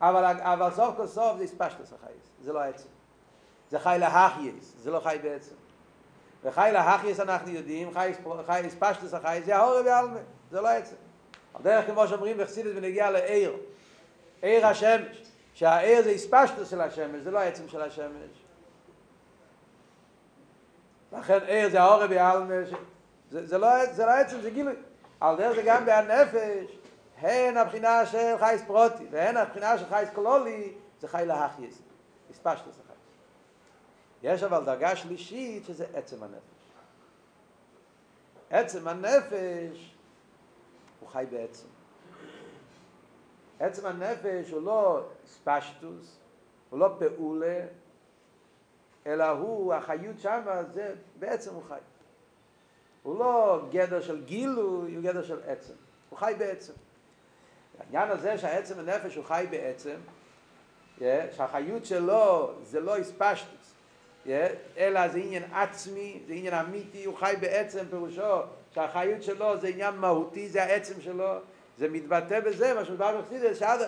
אבל, 0.00 0.25
אבל 0.40 0.71
סוף 0.71 0.97
כל 0.97 1.07
סוף 1.07 1.37
זה 1.38 1.45
הספשטוס 1.45 1.92
החייס, 1.92 2.31
זה 2.40 2.52
לא 2.52 2.61
העצם. 2.61 2.88
זה 3.71 3.78
חי 3.78 3.97
להחייס, 4.00 4.75
זה 4.78 4.90
לא 4.90 5.00
חי 5.00 5.19
בעצם. 5.23 5.54
וחי 6.44 6.70
להחייס 6.72 7.20
אנחנו 7.20 7.50
יודעים, 7.50 7.94
חי, 7.94 8.12
חי 8.46 8.62
הספשטוס 8.66 9.14
החייס, 9.14 9.46
זה 9.46 9.56
ההורי 9.56 9.80
ועלמה, 9.80 10.18
זה 10.50 10.61
לא 10.61 10.68
העצם. 10.68 10.96
על 11.54 11.62
דרך 11.62 11.87
כמו 11.87 12.08
שאומרים 12.08 12.38
בחסידס 12.38 12.70
ונגיע 12.75 13.11
לעיר, 13.11 13.56
עיר 14.42 14.66
השמש, 14.66 15.22
שהעיר 15.54 16.02
זה 16.02 16.11
הספשטוס 16.11 16.70
של 16.70 16.80
השמש, 16.80 17.22
זה 17.22 17.30
לא 17.30 17.38
העצם 17.38 17.68
של 17.68 17.82
השמש. 17.82 18.42
לכן 21.12 21.38
עיר 21.46 21.70
זה 21.70 21.82
האור 21.82 22.06
בעלמה, 22.06 22.54
זה, 23.30 23.46
זה, 23.46 23.58
לא, 23.58 23.87
זה 23.92 24.06
לא 24.06 24.11
עצם, 24.11 24.40
זה 24.40 24.50
גילוי. 24.50 24.75
על 25.20 25.37
דרך 25.37 25.56
זה 25.56 25.62
גם 25.64 25.87
בהנפש, 25.87 26.76
הן 27.18 27.56
הבחינה 27.56 28.06
של 28.06 28.37
חייס 28.38 28.62
פרוטי, 28.66 29.04
והן 29.11 29.37
הבחינה 29.37 29.78
של 29.78 29.87
חייס 29.87 30.08
קולולי, 30.14 30.72
זה 31.00 31.08
חי 31.08 31.22
להחייס, 31.26 31.82
הספשטוס 32.30 32.75
החייס. 32.84 32.91
יש 34.23 34.43
אבל 34.43 34.64
דרגה 34.64 34.97
שלישית 34.97 35.64
שזה 35.64 35.87
עצם 35.95 36.23
הנפש. 36.23 36.62
עצם 38.50 38.88
הנפש 38.88 39.95
הוא 41.00 41.09
חי 41.09 41.25
בעצם. 41.31 41.67
עצם 43.61 43.87
הנפש 43.87 44.50
הוא 44.50 44.62
לא 44.62 45.07
ספשטוס, 45.26 46.19
הוא 46.71 46.79
לא 46.79 46.97
פעולה, 46.99 47.61
אלא 49.07 49.29
הוא, 49.29 49.75
החיות 49.75 50.21
שם, 50.21 50.43
זה 50.71 50.95
בעצם 51.19 51.55
הוא 51.55 51.62
חי. 51.69 51.79
הוא 53.02 53.19
לא 53.19 53.62
גדר 53.71 54.00
של 54.00 54.25
גילוי, 54.25 54.95
הוא 54.95 55.02
גדר 55.02 55.23
של 55.23 55.41
עצם. 55.47 55.75
הוא 56.11 56.19
חי 56.19 56.35
בעצם. 56.38 56.73
העניין 57.79 58.11
הזה 58.11 58.38
שהעצם 58.38 58.79
הנפש 58.79 59.17
הוא 59.17 59.25
חי 59.25 59.47
בעצם, 59.50 59.97
שהחיות 61.31 61.85
שלו 61.85 62.52
זה 62.62 62.81
לא 62.81 62.97
הספשטוס, 62.97 63.62
אלא 64.76 65.09
זה 65.09 65.19
עניין 65.19 65.43
עצמי, 65.52 66.21
זה 66.26 66.33
עניין 66.33 66.55
אמיתי, 66.55 67.05
הוא 67.05 67.17
חי 67.17 67.35
בעצם 67.41 67.85
פירושו 67.91 68.37
שהחיות 68.75 69.23
שלו 69.23 69.61
זה 69.61 69.69
עניין 69.69 69.97
מהותי, 69.97 70.49
זה 70.49 70.62
העצם 70.62 71.00
שלו, 71.00 71.35
זה 71.79 71.88
מתבטא 71.88 72.41
בזה, 72.41 72.75
מה 72.75 72.85
שמדבר 72.85 73.21
בחסידס, 73.21 73.59
שעד 73.59 73.81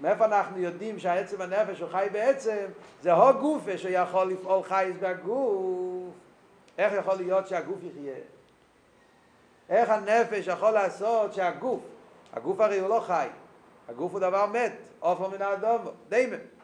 מאיפה 0.00 0.24
אנחנו 0.24 0.58
יודעים 0.58 0.98
שהעצם 0.98 1.40
הנפש 1.40 1.80
הוא 1.80 1.88
חי 1.88 2.06
בעצם? 2.12 2.66
זה 3.02 3.12
הו 3.12 3.38
גופה 3.40 3.78
שיכול 3.78 4.30
לפעול 4.30 4.62
חייס 4.62 4.96
בגוף. 5.00 6.14
איך 6.78 6.92
יכול 6.92 7.14
להיות 7.14 7.48
שהגוף 7.48 7.78
יחיה? 7.82 8.14
איך 9.68 9.90
הנפש 9.90 10.46
יכול 10.46 10.70
לעשות 10.70 11.34
שהגוף, 11.34 11.80
הגוף 12.32 12.60
הרי 12.60 12.78
הוא 12.78 12.88
לא 12.88 13.00
חי, 13.00 13.26
הגוף 13.88 14.12
הוא 14.12 14.20
דבר 14.20 14.46
מת, 14.46 14.72
עופר 15.00 15.28
מן 15.28 15.42
האדום, 15.42 15.86
דיימן. 16.08 16.55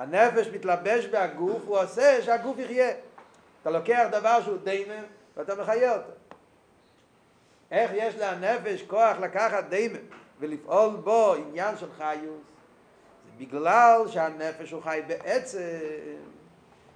הנפש 0.00 0.48
מתלבש 0.48 1.06
בהגוף, 1.06 1.62
הוא 1.66 1.78
עושה 1.78 2.22
שהגוף 2.22 2.58
יחיה. 2.58 2.90
אתה 3.62 3.70
לוקח 3.70 4.06
דבר 4.10 4.42
שהוא 4.42 4.56
דיימן 4.64 5.02
ואתה 5.36 5.54
מחיה 5.54 5.92
אותו. 5.92 6.10
איך 7.70 7.90
יש 7.94 8.14
לנפש 8.14 8.82
כוח 8.82 9.16
לקחת 9.20 9.64
דיימן? 9.68 10.00
ולפעול 10.40 10.96
בו 10.96 11.34
עניין 11.34 11.76
של 11.76 11.86
חיוס, 11.98 12.40
זה 13.26 13.44
בגלל 13.44 14.02
שהנפש 14.08 14.70
הוא 14.70 14.82
חי 14.82 15.00
בעצם, 15.06 15.58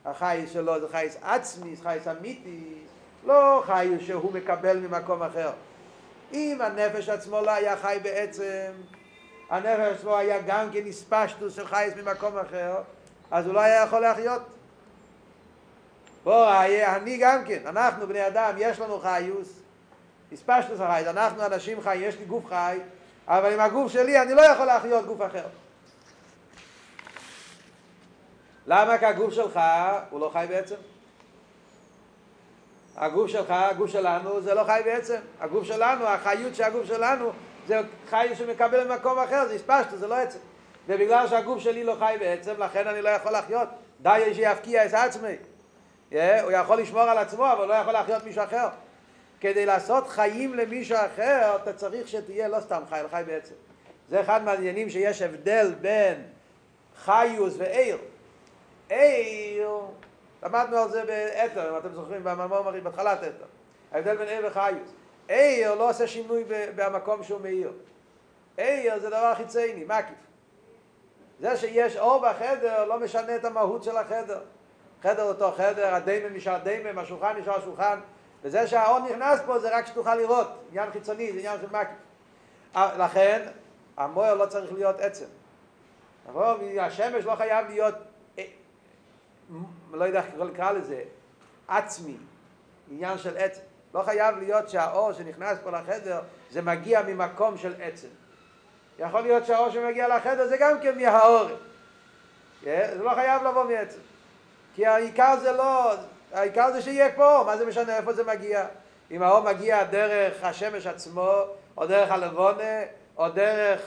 החייס 0.04 0.52
שלו 0.52 0.80
זה 0.80 0.88
חייס 0.88 1.16
עצמי, 1.22 1.76
זה 1.76 1.82
חייס 1.82 2.08
אמיתי, 2.08 2.74
לא 3.26 3.62
חייס 3.66 4.02
שהוא 4.06 4.32
מקבל 4.32 4.76
ממקום 4.76 5.22
אחר. 5.22 5.50
אם 6.32 6.58
הנפש 6.60 7.08
עצמו 7.08 7.40
לא 7.40 7.50
היה 7.50 7.76
חי 7.76 7.98
בעצם, 8.02 8.72
הנפש 9.50 9.98
עצמו 9.98 10.16
היה 10.16 10.38
גם 10.46 10.70
כן 10.72 10.86
הספשטוס 10.86 11.56
של 11.56 11.66
חייס 11.66 11.94
ממקום 11.96 12.38
אחר, 12.38 12.74
אז 13.30 13.46
הוא 13.46 13.54
לא 13.54 13.60
היה 13.60 13.82
יכול 13.82 14.00
להחיות. 14.00 14.42
בוא, 16.24 16.50
אני 16.96 17.18
גם 17.18 17.44
כן, 17.44 17.62
אנחנו 17.66 18.06
בני 18.06 18.26
אדם, 18.26 18.54
יש 18.58 18.80
לנו 18.80 18.98
חיוס, 19.00 19.48
הספשטוס 20.32 20.80
החייס, 20.80 21.08
אנחנו 21.08 21.46
אנשים 21.46 21.80
חיים, 21.80 22.02
יש 22.02 22.18
לי 22.18 22.24
גוף 22.24 22.46
חי, 22.46 22.78
אבל 23.28 23.52
עם 23.52 23.60
הגוף 23.60 23.92
שלי 23.92 24.22
אני 24.22 24.34
לא 24.34 24.42
יכול 24.42 24.66
להחיות 24.66 25.06
גוף 25.06 25.20
אחר. 25.26 25.46
למה? 28.66 28.98
כי 28.98 29.06
הגוף 29.06 29.34
שלך 29.34 29.60
הוא 30.10 30.20
לא 30.20 30.30
חי 30.32 30.46
בעצם. 30.48 30.74
הגוף 32.96 33.30
שלך, 33.30 33.50
הגוף 33.50 33.90
שלנו, 33.90 34.40
זה 34.40 34.54
לא 34.54 34.64
חי 34.64 34.80
בעצם. 34.84 35.16
הגוף 35.40 35.64
שלנו, 35.64 36.04
החיות 36.04 36.54
של 36.54 36.62
הגוף 36.62 36.86
שלנו, 36.86 37.32
זה 37.66 37.80
חי 38.10 38.30
שמקבל 38.34 38.84
במקום 38.84 39.18
אחר, 39.18 39.48
זה 39.48 39.54
הספשטו, 39.54 39.96
זה 39.96 40.06
לא 40.06 40.14
עצם. 40.14 40.38
ובגלל 40.86 41.28
שהגוף 41.28 41.58
שלי 41.58 41.84
לא 41.84 41.96
חי 41.98 42.16
בעצם, 42.20 42.52
לכן 42.58 42.88
אני 42.88 43.02
לא 43.02 43.08
יכול 43.08 43.32
לחיות. 43.32 43.68
די 44.02 44.32
שיפקיע 44.34 44.86
את 44.86 44.94
עצמי. 44.94 45.36
Yeah, 46.12 46.16
הוא 46.42 46.52
יכול 46.52 46.80
לשמור 46.80 47.02
על 47.02 47.18
עצמו, 47.18 47.52
אבל 47.52 47.68
לא 47.68 47.74
יכול 47.74 47.92
להחיות 47.92 48.24
מישהו 48.24 48.44
אחר. 48.44 48.68
כדי 49.40 49.66
לעשות 49.66 50.08
חיים 50.08 50.54
למישהו 50.54 50.96
אחר, 50.96 51.56
אתה 51.62 51.72
צריך 51.72 52.08
שתהיה 52.08 52.48
לא 52.48 52.60
סתם 52.60 52.82
חי, 52.88 53.00
אלא 53.00 53.08
חי 53.08 53.22
בעצם. 53.26 53.54
זה 54.08 54.20
אחד 54.20 54.44
מהעניינים 54.44 54.90
שיש 54.90 55.22
הבדל 55.22 55.74
בין 55.80 56.22
חיוס 57.04 57.54
ועיר. 57.58 57.98
עיר, 58.88 59.70
למדנו 60.42 60.76
על 60.76 60.90
זה 60.90 61.04
באתר, 61.04 61.70
אם 61.70 61.78
אתם 61.78 61.94
זוכרים, 61.94 62.24
במאמר 62.24 62.62
בהתחלת 62.62 63.18
אתר. 63.18 63.44
ההבדל 63.92 64.16
בין 64.16 64.28
עיר 64.28 64.46
וחיוס. 64.46 64.90
עיר 65.28 65.74
לא 65.74 65.90
עושה 65.90 66.06
שינוי 66.06 66.44
במקום 66.48 67.22
שהוא 67.22 67.40
מאיר. 67.40 67.72
עיר 68.56 68.98
זה 68.98 69.10
דבר 69.10 69.34
חיצייני, 69.34 69.84
מקיף. 69.84 70.18
זה 71.40 71.56
שיש 71.56 71.96
אור 71.96 72.22
בחדר 72.28 72.84
לא 72.84 73.00
משנה 73.00 73.36
את 73.36 73.44
המהות 73.44 73.82
של 73.82 73.96
החדר. 73.96 74.40
חדר 75.02 75.22
אותו 75.22 75.52
חדר, 75.52 75.94
הדיימן 75.94 76.32
נשאר 76.32 76.58
דיימן, 76.58 76.98
השולחן 76.98 77.36
נשאר 77.36 77.60
שולחן, 77.60 77.98
וזה 78.42 78.66
שהאור 78.66 78.98
נכנס 78.98 79.40
פה 79.46 79.58
זה 79.58 79.76
רק 79.76 79.86
שתוכל 79.86 80.14
לראות, 80.14 80.48
עניין 80.70 80.90
חיצוני, 80.90 81.32
זה 81.32 81.38
עניין 81.38 81.60
של 81.60 81.66
מקיף. 81.66 81.96
לכן, 82.98 83.48
המויר 83.96 84.34
לא 84.34 84.46
צריך 84.46 84.72
להיות 84.72 85.00
עצם. 85.00 85.24
נכון? 86.28 86.60
השמש 86.80 87.24
לא 87.24 87.34
חייב 87.34 87.66
להיות, 87.68 87.94
אה, 88.38 88.44
לא 89.92 90.04
יודע 90.04 90.18
איך 90.18 90.26
לקרוא 90.38 90.70
לזה, 90.70 91.02
עצמי, 91.68 92.16
עניין 92.90 93.18
של 93.18 93.36
עצם. 93.36 93.60
לא 93.94 94.02
חייב 94.02 94.38
להיות 94.38 94.68
שהאור 94.68 95.12
שנכנס 95.12 95.58
פה 95.62 95.70
לחדר 95.70 96.20
זה 96.50 96.62
מגיע 96.62 97.02
ממקום 97.02 97.58
של 97.58 97.74
עצם. 97.80 98.08
יכול 98.98 99.20
להיות 99.20 99.46
שהאור 99.46 99.70
שמגיע 99.70 100.16
לחדר 100.16 100.46
זה 100.46 100.56
גם 100.56 100.80
כן 100.80 100.98
מהאור. 100.98 101.48
זה 102.62 102.94
לא 103.02 103.14
חייב 103.14 103.42
לבוא 103.42 103.64
מעצם. 103.64 103.98
כי 104.74 104.86
העיקר 104.86 105.34
זה 105.42 105.52
לא, 105.52 105.94
העיקר 106.32 106.72
זה 106.72 106.82
שיהיה 106.82 107.12
פה, 107.12 107.42
מה 107.46 107.56
זה 107.56 107.66
משנה 107.66 107.96
איפה 107.96 108.12
זה 108.12 108.24
מגיע? 108.24 108.66
אם 109.10 109.22
האור 109.22 109.40
מגיע 109.40 109.84
דרך 109.84 110.44
השמש 110.44 110.86
עצמו, 110.86 111.32
או 111.76 111.86
דרך 111.86 112.10
הלבונה, 112.10 112.82
או 113.16 113.28
דרך, 113.28 113.80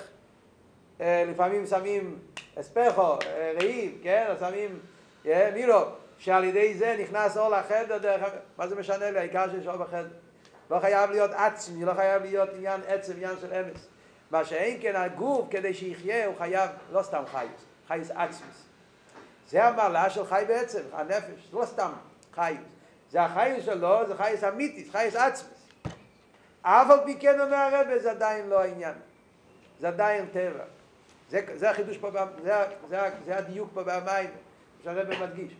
אה, 1.01 1.23
לפעמים 1.27 1.65
שמים 1.65 2.19
אספחו, 2.59 3.01
אה, 3.01 3.53
רהיב, 3.61 3.91
כן? 4.03 4.25
או 4.29 4.39
שמים 4.39 4.79
אה, 5.25 5.49
מירו, 5.53 5.81
שעל 6.17 6.43
ידי 6.43 6.73
זה 6.73 6.95
נכנס 6.99 7.37
אור 7.37 7.49
לחדר 7.49 7.97
דרך, 7.97 8.33
מה 8.57 8.67
זה 8.67 8.75
משנה 8.75 9.11
לי? 9.11 9.19
העיקר 9.19 9.51
שיש 9.51 9.67
אור 9.67 9.77
בחדר. 9.77 10.07
לא 10.71 10.79
חייב 10.79 11.11
להיות 11.11 11.31
עצמי, 11.33 11.85
לא 11.85 11.93
חייב 11.93 12.21
להיות 12.21 12.49
עניין 12.55 12.81
עצם, 12.87 13.13
עניין 13.13 13.35
של 13.41 13.53
אמס. 13.53 13.87
מה 14.31 14.45
שאין 14.45 14.77
כן 14.81 14.95
הגוף, 14.95 15.47
כדי 15.49 15.73
שיחיה, 15.73 16.25
הוא 16.25 16.35
חייב, 16.37 16.69
לא 16.91 17.03
סתם 17.03 17.23
חייס, 17.31 17.65
חייס 17.87 18.11
עצמוס. 18.11 18.65
זה 19.49 19.63
המעלה 19.63 20.09
של 20.09 20.25
חי 20.25 20.43
בעצם, 20.47 20.81
הנפש, 20.93 21.49
לא 21.53 21.65
סתם 21.65 21.91
חייס. 22.33 22.59
זה 23.11 23.21
החייס 23.21 23.65
שלו, 23.65 24.07
זה 24.07 24.15
חייס 24.15 24.43
אמיתי, 24.43 24.87
חייס 24.91 25.15
עצמוס. 25.15 25.67
אף 26.61 26.91
על 26.91 26.99
פי 27.05 27.17
כן 27.19 27.41
אומר 27.41 27.55
הרבה, 27.55 27.99
זה 27.99 28.11
עדיין 28.11 28.49
לא 28.49 28.61
העניין. 28.61 28.93
זה 29.79 29.87
עדיין 29.87 30.25
טבע. 30.33 30.63
זה, 31.29 31.41
זה 31.55 31.69
החידוש 31.69 31.97
פה, 31.97 32.09
זה, 32.43 32.53
זה, 32.89 32.99
זה 33.25 33.37
הדיוק 33.37 33.69
פה 33.73 33.83
במים, 33.83 34.29
שהרבא 34.83 35.25
מדגיש. 35.25 35.53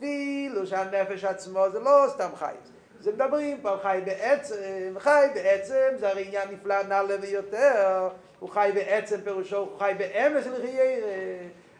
אפילו 0.00 0.66
שהנפש 0.66 1.24
עצמו 1.24 1.70
זה 1.70 1.80
לא 1.80 2.06
סתם 2.08 2.28
חייס. 2.36 2.70
זה 3.00 3.12
מדברים 3.12 3.60
פה 3.62 3.76
חי 3.82 4.00
בעצם, 4.04 4.54
חי 4.98 5.26
בעצם 5.34 5.88
זה 5.96 6.08
הרי 6.08 6.26
עניין 6.26 6.48
נפלא 6.50 6.82
נעלה 6.82 7.14
ויותר, 7.20 8.08
הוא 8.38 8.50
חי 8.50 8.70
בעצם 8.74 9.20
פירושו, 9.20 9.56
הוא 9.56 9.78
חי 9.78 9.92
באמס 9.98 10.46
לחיירה, 10.46 11.12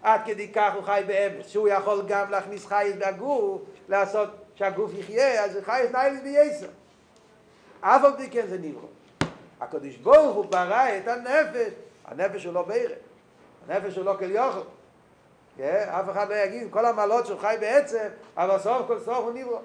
עד 0.02 0.20
כדי 0.26 0.52
כך 0.52 0.74
הוא 0.74 0.82
חי 0.82 1.02
באמס, 1.06 1.46
שהוא 1.46 1.68
יכול 1.68 2.02
גם 2.08 2.30
להכניס 2.30 2.66
חייס 2.66 2.96
בגוף, 2.96 3.62
לעשות 3.88 4.28
שהגוף 4.54 4.90
יחיה, 4.98 5.44
אז 5.44 5.58
חייס 5.64 5.90
נעלה 5.90 6.18
וייסר. 6.24 6.68
אף 7.80 8.04
על 8.04 8.12
פי 8.16 8.30
כן 8.30 8.46
זה 8.46 8.58
נברא. 8.58 8.86
הקדוש 9.60 9.96
ברוך 9.96 10.36
הוא 10.36 10.44
ברא 10.44 10.88
את 10.98 11.08
הנפש, 11.08 11.72
הנפש 12.04 12.44
הוא 12.44 12.54
לא 12.54 12.62
בירה, 12.62 12.94
הנפש 13.68 13.96
הוא 13.96 14.04
לא 14.04 14.14
כל 14.18 14.30
יוכל. 14.30 14.60
אף 15.60 16.10
אחד 16.10 16.28
לא 16.28 16.34
יגיד, 16.34 16.68
כל 16.70 16.86
המעלות 16.86 17.26
שהוא 17.26 17.38
חי 17.38 17.56
בעצם, 17.60 18.06
אבל 18.36 18.58
סוף 18.58 18.86
כל 18.86 19.00
סוף 19.00 19.24
הוא 19.24 19.32
נברא. 19.32 19.58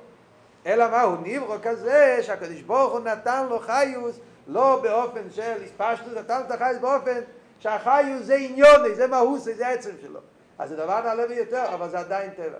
אלא 0.65 0.91
מה, 0.91 1.01
הוא 1.01 1.17
נברא 1.23 1.57
כזה 1.63 2.19
שהקדוש 2.21 2.61
ברוך 2.61 2.91
הוא 2.91 2.99
נתן 2.99 3.47
לו 3.49 3.59
חיוס 3.59 4.19
לא 4.47 4.79
באופן 4.83 5.31
של 5.31 5.63
הספשטות, 5.63 6.13
נתן 6.17 6.39
לו 6.39 6.45
את 6.45 6.51
החיוס 6.51 6.77
באופן 6.77 7.21
שהחיוס 7.59 8.21
זה 8.21 8.35
עניוני, 8.35 8.95
זה 8.95 9.07
מהוס, 9.07 9.43
זה 9.43 9.67
העצם 9.67 9.91
שלו. 10.01 10.19
אז 10.59 10.69
זה 10.69 10.75
דבר 10.75 11.01
נעלה 11.01 11.27
ביותר, 11.27 11.73
אבל 11.73 11.89
זה 11.89 11.99
עדיין 11.99 12.31
טבע. 12.31 12.57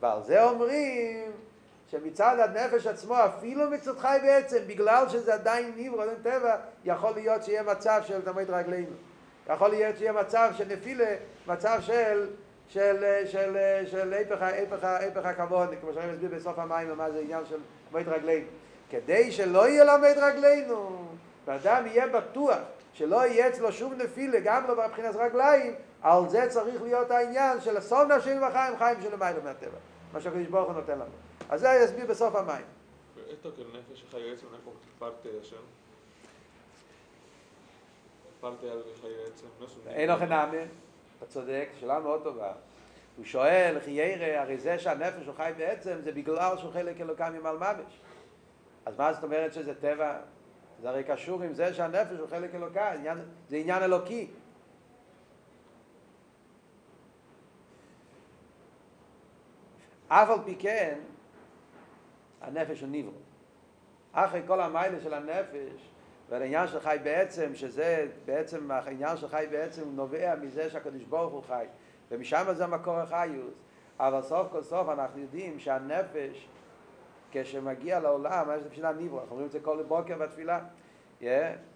ועל 0.00 0.22
זה 0.22 0.44
אומרים 0.44 1.30
שמצד 1.90 2.36
הנפש 2.38 2.86
עצמו, 2.86 3.16
אפילו 3.24 3.70
מצד 3.70 3.98
חי 3.98 4.18
בעצם, 4.22 4.58
בגלל 4.66 5.08
שזה 5.08 5.34
עדיין 5.34 5.72
נברא, 5.76 6.02
עדיין 6.02 6.18
טבע, 6.22 6.56
יכול 6.84 7.10
להיות 7.14 7.44
שיהיה 7.44 7.62
מצב 7.62 8.00
של 8.06 8.22
תמיד 8.22 8.50
רגלינו. 8.50 8.96
יכול 9.48 9.68
להיות 9.68 9.96
שיהיה 9.96 10.12
מצב 10.12 10.50
של 10.56 10.64
נפילה, 10.68 11.16
מצב 11.46 11.78
של 11.80 12.26
של 12.68 13.04
של 13.26 13.56
של 13.86 14.12
היפך 14.12 15.24
הכבוד 15.24 15.68
כמו 15.80 15.92
שאני 15.92 16.12
מסביר 16.12 16.30
בסוף 16.34 16.58
המים 16.58 16.96
מה 16.96 17.10
זה 17.10 17.18
עניין 17.18 17.44
של 17.48 17.58
מית 17.92 18.08
רגלינו. 18.08 18.46
כדי 18.90 19.32
שלא 19.32 19.68
יהיה 19.68 19.84
למד 19.84 20.14
רגלינו 20.16 21.08
ואדם 21.46 21.86
יהיה 21.86 22.06
בטוח 22.06 22.58
שלא 22.92 23.26
יהיה 23.26 23.48
אצלו 23.48 23.72
שום 23.72 23.94
נפילה 23.94 24.40
גם 24.40 24.64
לא 24.68 24.86
מבחינת 24.86 25.16
רגליים 25.16 25.74
על 26.02 26.28
זה 26.28 26.46
צריך 26.48 26.82
להיות 26.82 27.10
העניין 27.10 27.60
של 27.60 27.76
הסום 27.76 28.12
נשאים 28.12 28.42
וחיים 28.42 28.78
חיים 28.78 29.02
של 29.02 29.14
המים 29.14 29.36
מהטבע. 29.44 29.78
מה 30.12 30.20
שהקדוש 30.20 30.46
ברוך 30.46 30.68
הוא 30.68 30.74
נותן 30.74 30.94
לנו. 30.94 31.10
אז 31.48 31.60
זה 31.60 31.80
יסביר 31.84 32.06
בסוף 32.06 32.34
המים. 32.34 32.64
ואיתו 33.14 33.50
כנפש 33.56 34.04
חי 34.10 34.32
עצם 34.32 34.46
נפו 34.46 34.70
פרטי 34.98 35.28
השם 35.40 35.56
פרטי 35.56 35.56
על 35.56 35.60
חיי 38.12 38.30
עצם 38.30 38.31
אין 39.86 40.10
לכם 40.10 40.24
נאמר 40.24 40.64
אתה 41.18 41.26
צודק, 41.26 41.68
שאלה 41.80 42.00
מאוד 42.00 42.22
טובה. 42.22 42.52
הוא 43.16 43.24
שואל, 43.24 43.76
חיירה, 43.84 44.42
הרי 44.42 44.58
זה 44.58 44.78
שהנפש 44.78 45.26
הוא 45.26 45.34
חי 45.34 45.52
בעצם, 45.56 45.98
זה 46.00 46.12
בגלל 46.12 46.58
שהוא 46.58 46.72
חלק 46.72 47.00
אלוקם 47.00 47.32
עם 47.36 47.42
ממש. 47.42 48.00
אז 48.86 48.98
מה 48.98 49.12
זאת 49.12 49.24
אומרת 49.24 49.52
שזה 49.52 49.74
טבע? 49.74 50.18
זה 50.80 50.88
הרי 50.88 51.04
קשור 51.04 51.42
עם 51.42 51.54
זה 51.54 51.74
שהנפש 51.74 52.18
הוא 52.18 52.28
חלק 52.28 52.54
אלוקה, 52.54 52.92
זה 53.48 53.56
עניין 53.56 53.82
אלוקי. 53.82 54.30
אף 60.08 60.30
על 60.30 60.38
פי 60.44 60.56
כן, 60.58 60.98
הנפש 62.40 62.80
הוא 62.80 62.88
נברא. 62.92 63.12
אחרי 64.12 64.40
כל 64.46 64.60
המיילה 64.60 65.00
של 65.00 65.14
הנפש, 65.14 65.91
והעניין 66.28 66.68
של 66.68 66.80
חי 66.80 66.96
בעצם, 67.02 67.54
שזה 67.54 68.06
בעצם, 68.24 68.70
העניין 68.70 69.16
של 69.16 69.28
חי 69.28 69.46
בעצם 69.50 69.82
נובע 69.92 70.34
מזה 70.34 70.70
שהקדוש 70.70 71.04
ברוך 71.04 71.32
הוא 71.32 71.42
חי, 71.42 71.64
ומשם 72.10 72.44
זה 72.52 72.66
מקור 72.66 72.98
החיוס. 72.98 73.54
אבל 73.98 74.22
סוף 74.22 74.46
כל 74.52 74.62
סוף 74.62 74.88
אנחנו 74.88 75.20
יודעים 75.20 75.58
שהנפש, 75.58 76.48
כשמגיע 77.32 78.00
לעולם, 78.00 78.48
יש 78.58 78.64
בשבילה 78.70 78.92
ניברו, 78.92 79.18
אנחנו 79.18 79.30
אומרים 79.30 79.46
את 79.46 79.52
זה 79.52 79.60
כל 79.60 79.82
בוקר 79.88 80.18
בתפילה, 80.18 80.60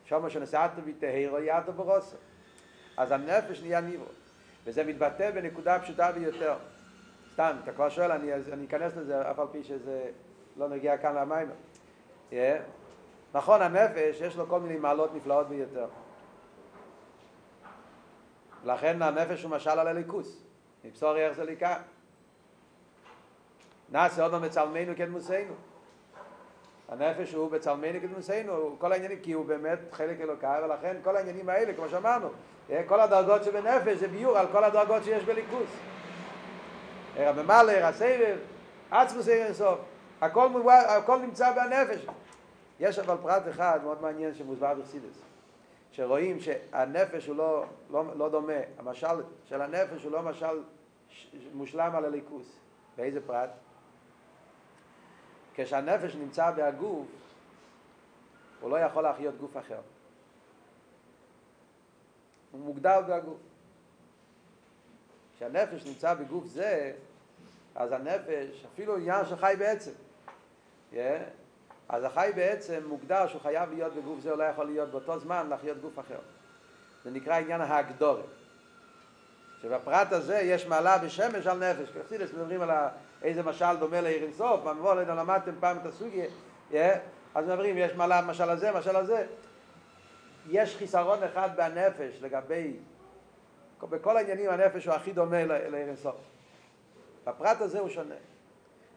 שמה 0.05 0.31
שנסעתו 0.31 0.83
בתהירו 0.83 1.39
יעתו 1.39 1.73
ברוסו. 1.73 2.17
אז 2.97 3.13
הנפש 3.13 3.63
נהיה 3.63 3.81
ניברו, 3.81 4.07
וזה 4.65 4.85
מתבטא 4.85 5.31
בנקודה 5.31 5.79
פשוטה 5.79 6.13
ביותר. 6.13 6.57
סתם, 7.33 7.57
אתה 7.63 7.73
כבר 7.73 7.89
שואל, 7.89 8.13
אני, 8.13 8.35
אני 8.53 8.67
אכנס 8.67 8.97
לזה 8.97 9.31
אף 9.31 9.39
על 9.39 9.47
פי 9.53 9.65
שזה 9.65 10.11
לא 10.57 10.69
נגיע 10.69 10.97
כאן 10.97 11.15
למים. 11.15 11.49
Yeah. 12.31 12.35
נכון, 13.35 13.63
הנפש 13.63 14.21
יש 14.21 14.37
לו 14.37 14.49
כל 14.49 14.61
מיני 14.61 14.77
מעלות 14.77 15.15
נפלאות 15.15 15.49
ביותר. 15.49 15.87
לכן 18.65 19.03
הנפש 19.03 19.43
הוא 19.43 19.51
משל 19.51 19.71
על 19.71 19.89
הליכוס. 19.89 20.43
מבשור 20.85 21.17
איך 21.17 21.33
זה 21.33 21.45
ליקה. 21.45 21.77
נעשה 23.89 24.23
עוד 24.23 24.39
מצלמנו 24.39 24.93
כדמוסנו. 24.97 25.55
הנפש 26.89 27.33
הוא 27.33 27.51
בצלמנו 27.51 28.01
כדמוסנו, 28.03 28.77
כל 28.79 28.93
העניינים, 28.93 29.19
כי 29.23 29.33
הוא 29.33 29.45
באמת 29.45 29.79
חלק 29.93 30.21
אלוקאי, 30.21 30.65
ולכן 30.65 30.97
כל 31.05 31.17
העניינים 31.17 31.49
האלה, 31.49 31.75
כמו 31.75 31.89
שאמרנו, 31.89 32.29
כל 32.87 33.01
הדרגות 33.01 33.45
שבנפש 33.45 33.97
זה 33.97 34.09
ביור 34.09 34.39
על 34.39 34.47
כל 34.53 34.65
הדרגות 34.65 35.05
שיש 35.05 35.25
בליכוס. 35.25 35.69
רבי 37.17 37.43
מלר, 37.43 37.87
הסבב, 37.87 38.37
עצמוס 38.91 39.29
אין 39.29 39.53
סוף. 39.53 39.79
הכל, 40.21 40.49
הכל 40.89 41.19
נמצא 41.19 41.53
בנפש. 41.53 42.07
יש 42.81 42.99
אבל 42.99 43.17
פרט 43.23 43.43
אחד 43.51 43.81
מאוד 43.83 44.03
מעניין 44.03 44.35
שמוסבר 44.35 44.75
בחסידס, 44.75 45.23
שרואים 45.91 46.41
שהנפש 46.41 47.27
הוא 47.27 47.37
לא, 47.37 47.65
לא, 47.91 48.17
לא 48.17 48.29
דומה, 48.29 48.53
המשל 48.79 49.23
של 49.45 49.63
הנפש 49.63 50.05
הוא 50.05 50.13
לא 50.13 50.23
משל 50.23 50.63
מושלם 51.53 51.97
על 51.97 52.05
הליכוס. 52.05 52.59
באיזה 52.97 53.27
פרט? 53.27 53.51
כשהנפש 55.55 56.15
נמצא 56.15 56.51
בהגוף, 56.51 57.07
הוא 58.61 58.71
לא 58.71 58.77
יכול 58.77 59.03
להחיות 59.03 59.39
גוף 59.39 59.57
אחר. 59.57 59.81
הוא 62.53 62.61
מוגדר 62.61 63.01
בהגוף. 63.01 63.39
כשהנפש 65.37 65.87
נמצא 65.87 66.15
בגוף 66.15 66.45
זה, 66.45 66.93
אז 67.75 67.93
הנפש, 67.93 68.65
אפילו 68.75 68.97
עניין 68.97 69.25
שחי 69.25 69.55
בעצם, 69.59 69.93
yeah, 70.93 70.97
אז 71.89 72.05
החי 72.05 72.31
בעצם 72.35 72.83
מוגדר 72.87 73.27
שהוא 73.27 73.41
חייב 73.41 73.71
להיות 73.71 73.95
בגוף 73.95 74.21
זה, 74.21 74.31
הוא 74.31 74.39
לא 74.39 74.45
יכול 74.45 74.67
להיות 74.67 74.91
באותו 74.91 75.19
זמן 75.19 75.47
לחיות 75.51 75.81
גוף 75.81 75.99
אחר. 75.99 76.19
זה 77.05 77.11
נקרא 77.11 77.35
עניין 77.35 77.61
ההגדורת. 77.61 78.25
שבפרט 79.63 80.13
הזה 80.13 80.39
יש 80.39 80.67
מעלה 80.67 80.99
בשמש 80.99 81.47
על 81.47 81.59
נפש. 81.59 81.91
כחסידס 81.91 82.33
מדברים 82.33 82.63
על 82.63 82.71
איזה 83.23 83.43
משל 83.43 83.77
דומה 83.79 84.01
לעיר 84.01 84.23
אינסוף, 84.23 84.61
במבוא, 84.61 84.95
לא 84.95 85.03
למדתם 85.03 85.53
פעם 85.61 85.77
את 85.79 85.87
הסוגיה, 85.87 86.27
אז 87.35 87.45
מדברים, 87.45 87.79
יש 87.79 87.93
מעלה 87.95 88.21
משל 88.23 88.51
הזה, 88.51 88.73
משל 88.73 88.97
הזה. 88.97 89.27
יש 90.49 90.77
חיסרון 90.77 91.23
אחד 91.23 91.51
בנפש 91.57 92.23
לגבי 92.23 92.77
בכל 93.83 94.17
העניינים 94.17 94.51
הנפש 94.51 94.87
הוא 94.87 94.95
הכי 94.95 95.13
דומה 95.13 95.45
לאירסוף. 95.45 96.17
בפרט 97.27 97.61
הזה 97.61 97.81
הוא 97.81 97.89
שונה. 97.89 98.15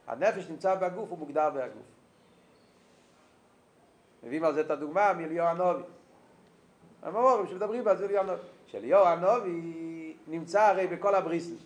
הנפש 0.07 0.49
נמצא 0.49 0.75
בגוף, 0.75 1.09
הוא 1.09 1.17
מוגדר 1.19 1.49
בהגוף. 1.49 1.98
מביאים 4.23 4.43
על 4.43 4.53
זה 4.53 4.61
את 4.61 4.71
הדוגמה 4.71 5.13
מאליהו 5.13 5.47
הנובי. 5.47 5.83
המורים 7.03 7.47
שמדברים 7.47 7.87
על 7.87 7.97
זה 7.97 8.05
אליהו 8.05 8.23
הנובי. 8.23 8.41
שאליהו 8.67 9.05
הנובי 9.05 10.13
נמצא 10.27 10.61
הרי 10.61 10.87
בכל 10.87 11.15
הבריסים. 11.15 11.57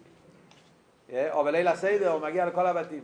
או 1.13 1.43
בליל 1.43 1.67
הסדר 1.67 2.11
הוא 2.11 2.21
מגיע 2.21 2.45
לכל 2.45 2.65
הבתים. 2.65 3.03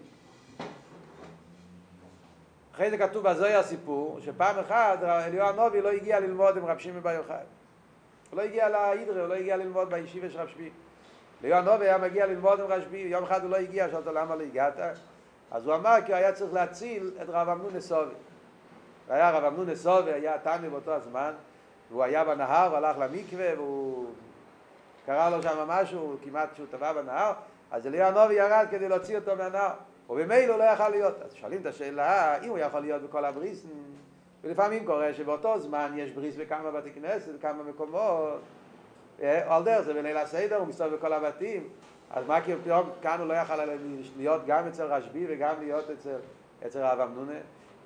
אחרי 2.74 2.90
זה 2.90 2.98
כתוב 2.98 3.30
בזוהי 3.30 3.56
הסיפור, 3.56 4.20
שפעם 4.22 4.60
אחת 4.60 5.04
אליהו 5.04 5.48
הנובי 5.48 5.82
לא 5.82 5.90
הגיע 5.90 6.20
ללמוד 6.20 6.58
עם 6.58 6.66
רב 6.66 6.78
שמעון 6.78 7.04
בר 7.04 7.12
יוחאי. 7.12 7.44
הוא 8.30 8.38
לא 8.38 8.42
הגיע 8.42 8.70
להידרה, 8.70 9.22
הוא 9.22 9.28
לא 9.28 9.34
הגיע 9.34 9.58
ללמוד 9.58 9.90
בישיבה 9.90 10.30
של 10.30 10.40
רב 10.40 10.48
שמי. 10.48 10.70
אליהו 11.44 11.60
הנובי 11.60 11.86
היה 11.86 11.98
מגיע 11.98 12.26
ללמוד 12.26 12.60
עם 12.60 12.66
רב 12.66 12.82
שמי, 12.90 12.98
יום 12.98 13.24
אחד 13.24 13.44
הוא 13.44 13.50
לא 13.50 13.56
הגיע, 13.56 13.90
שאלת 13.90 14.08
למה 14.08 14.36
לא 14.36 14.42
הגעת? 14.42 14.74
אז 15.52 15.68
הוא 15.68 15.76
אמר 15.76 15.96
כי 16.06 16.12
הוא 16.12 16.18
היה 16.18 16.34
צריך 16.34 16.54
להציל 16.54 17.12
את 17.22 17.30
רב 17.30 17.50
אמנון 17.50 17.76
נסובי. 17.76 18.14
והיה 19.10 19.30
רב 19.32 19.44
אמנון 19.44 19.70
נסובי, 19.70 20.14
היה 20.14 20.38
תנא 20.38 20.70
באותו 20.70 20.94
הזמן, 20.94 21.32
והוא 21.92 22.04
היה 22.04 22.24
בנהר, 22.24 22.74
והלך 22.74 22.98
למקווה, 22.98 23.50
והוא 23.56 24.06
קרה 25.06 25.30
לו 25.30 25.44
שם 25.44 25.68
משהו, 25.68 26.16
כמעט 26.24 26.50
שהוא 26.56 26.68
טבע 26.72 26.94
בנהר, 26.94 27.34
אז 27.72 27.88
אליהו 27.88 28.08
הנובי 28.08 28.34
ירד 28.34 28.68
כדי 28.72 28.90
להוציא 28.90 29.18
אותו 29.18 29.36
מהנהר. 29.36 29.72
ובמילא 30.10 30.54
הוא 30.54 30.60
לא 30.60 30.64
יכל 30.64 30.90
להיות. 30.90 31.22
אז 31.22 31.34
שואלים 31.34 31.62
את 31.62 31.66
השאלה, 31.66 32.42
אם 32.42 32.50
הוא 32.50 32.58
יכול 32.58 32.80
להיות 32.80 33.02
בכל 33.02 33.26
הבריסן, 33.26 33.68
ולפעמים 34.44 34.86
קורה 34.86 35.14
שבאותו 35.14 35.60
זמן 35.60 35.92
יש 35.96 36.12
בריס 36.12 36.36
בכמה 36.36 36.72
בתי 36.72 36.92
כנסת, 36.92 37.32
בכמה 37.40 37.64
מקומות, 37.64 38.40
או 39.22 39.54
על 39.54 39.64
דרך 39.64 39.82
זה 39.82 39.94
בליל 39.94 40.18
הסדר, 40.18 40.56
הוא 40.58 40.68
מסתובב 40.68 40.96
בכל 40.96 41.14
הבתים, 41.14 41.70
אז 42.12 42.28
מה 42.28 42.42
כי 42.42 42.56
פתאום 42.64 42.90
כאן 43.02 43.20
הוא 43.20 43.28
לא 43.28 43.34
יכל 43.34 43.56
להיות 44.18 44.42
גם 44.46 44.68
אצל 44.68 44.84
רשב"י 44.84 45.26
וגם 45.30 45.56
להיות 45.60 45.90
אצל, 45.90 46.16
אצל 46.66 46.80
רב 46.80 47.00
אמנונה? 47.00 47.40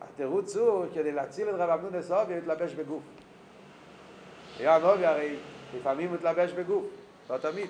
התירוץ 0.09 0.55
הוא 0.55 0.85
כדי 0.93 1.11
להציל 1.11 1.49
את 1.49 1.55
רב 1.57 1.69
אמנונה 1.69 2.01
סובי, 2.01 2.33
הוא 2.33 2.41
התלבש 2.41 2.73
בגוף. 2.73 3.03
אליהו 4.59 4.73
הנובי 4.73 5.05
הרי 5.05 5.35
לפעמים 5.75 6.09
הוא 6.09 6.15
התלבש 6.15 6.51
בגוף, 6.51 6.85
לא 7.29 7.37
תמיד. 7.37 7.69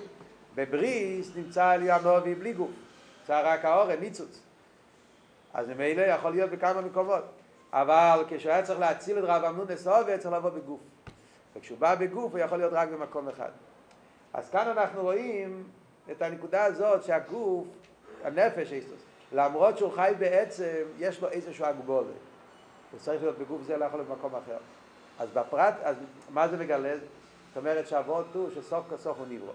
בבריס 0.54 1.36
נמצא 1.36 1.74
אליהו 1.74 2.00
הנובי 2.00 2.34
בלי 2.34 2.52
גוף, 2.52 2.70
נמצא 3.20 3.40
רק 3.44 3.64
האורן, 3.64 4.00
ניצוץ. 4.00 4.40
אז 5.54 5.68
ממילא 5.68 6.02
יכול 6.02 6.30
להיות 6.30 6.50
בכמה 6.50 6.80
מקומות. 6.80 7.24
אבל 7.72 8.24
כשהוא 8.28 8.52
היה 8.52 8.62
צריך 8.62 8.80
להציל 8.80 9.18
את 9.18 9.24
רב 9.26 9.44
אמנון 9.44 9.66
נסובי, 9.70 10.10
היה 10.10 10.18
צריך 10.18 10.34
לבוא 10.34 10.50
בגוף. 10.50 10.80
וכשהוא 11.56 11.78
בא 11.78 11.94
בגוף, 11.94 12.32
הוא 12.32 12.40
יכול 12.40 12.58
להיות 12.58 12.72
רק 12.72 12.88
במקום 12.88 13.28
אחד. 13.28 13.50
אז 14.32 14.50
כאן 14.50 14.68
אנחנו 14.68 15.02
רואים 15.02 15.64
את 16.10 16.22
הנקודה 16.22 16.64
הזאת 16.64 17.04
שהגוף, 17.04 17.66
הנפש, 18.24 18.72
למרות 19.32 19.78
שהוא 19.78 19.92
חי 19.92 20.12
בעצם, 20.18 20.82
יש 20.98 21.22
לו 21.22 21.28
איזשהו 21.28 21.64
הגבולת. 21.64 22.06
הוא 22.90 23.00
צריך 23.00 23.22
להיות 23.22 23.38
בגוף 23.38 23.62
זה, 23.62 23.76
לא 23.76 23.84
יכול 23.84 24.00
להיות 24.00 24.08
במקום 24.08 24.34
אחר. 24.34 24.56
אז 25.18 25.28
בפרט, 25.34 25.74
אז 25.82 25.96
מה 26.30 26.48
זה 26.48 26.56
מגלה? 26.56 26.94
זאת 26.96 27.56
אומרת 27.56 27.88
שהאבות 27.88 28.26
הוא 28.34 28.48
שסוף 28.54 28.84
כסוף 28.92 29.18
הוא 29.18 29.26
נברא. 29.28 29.52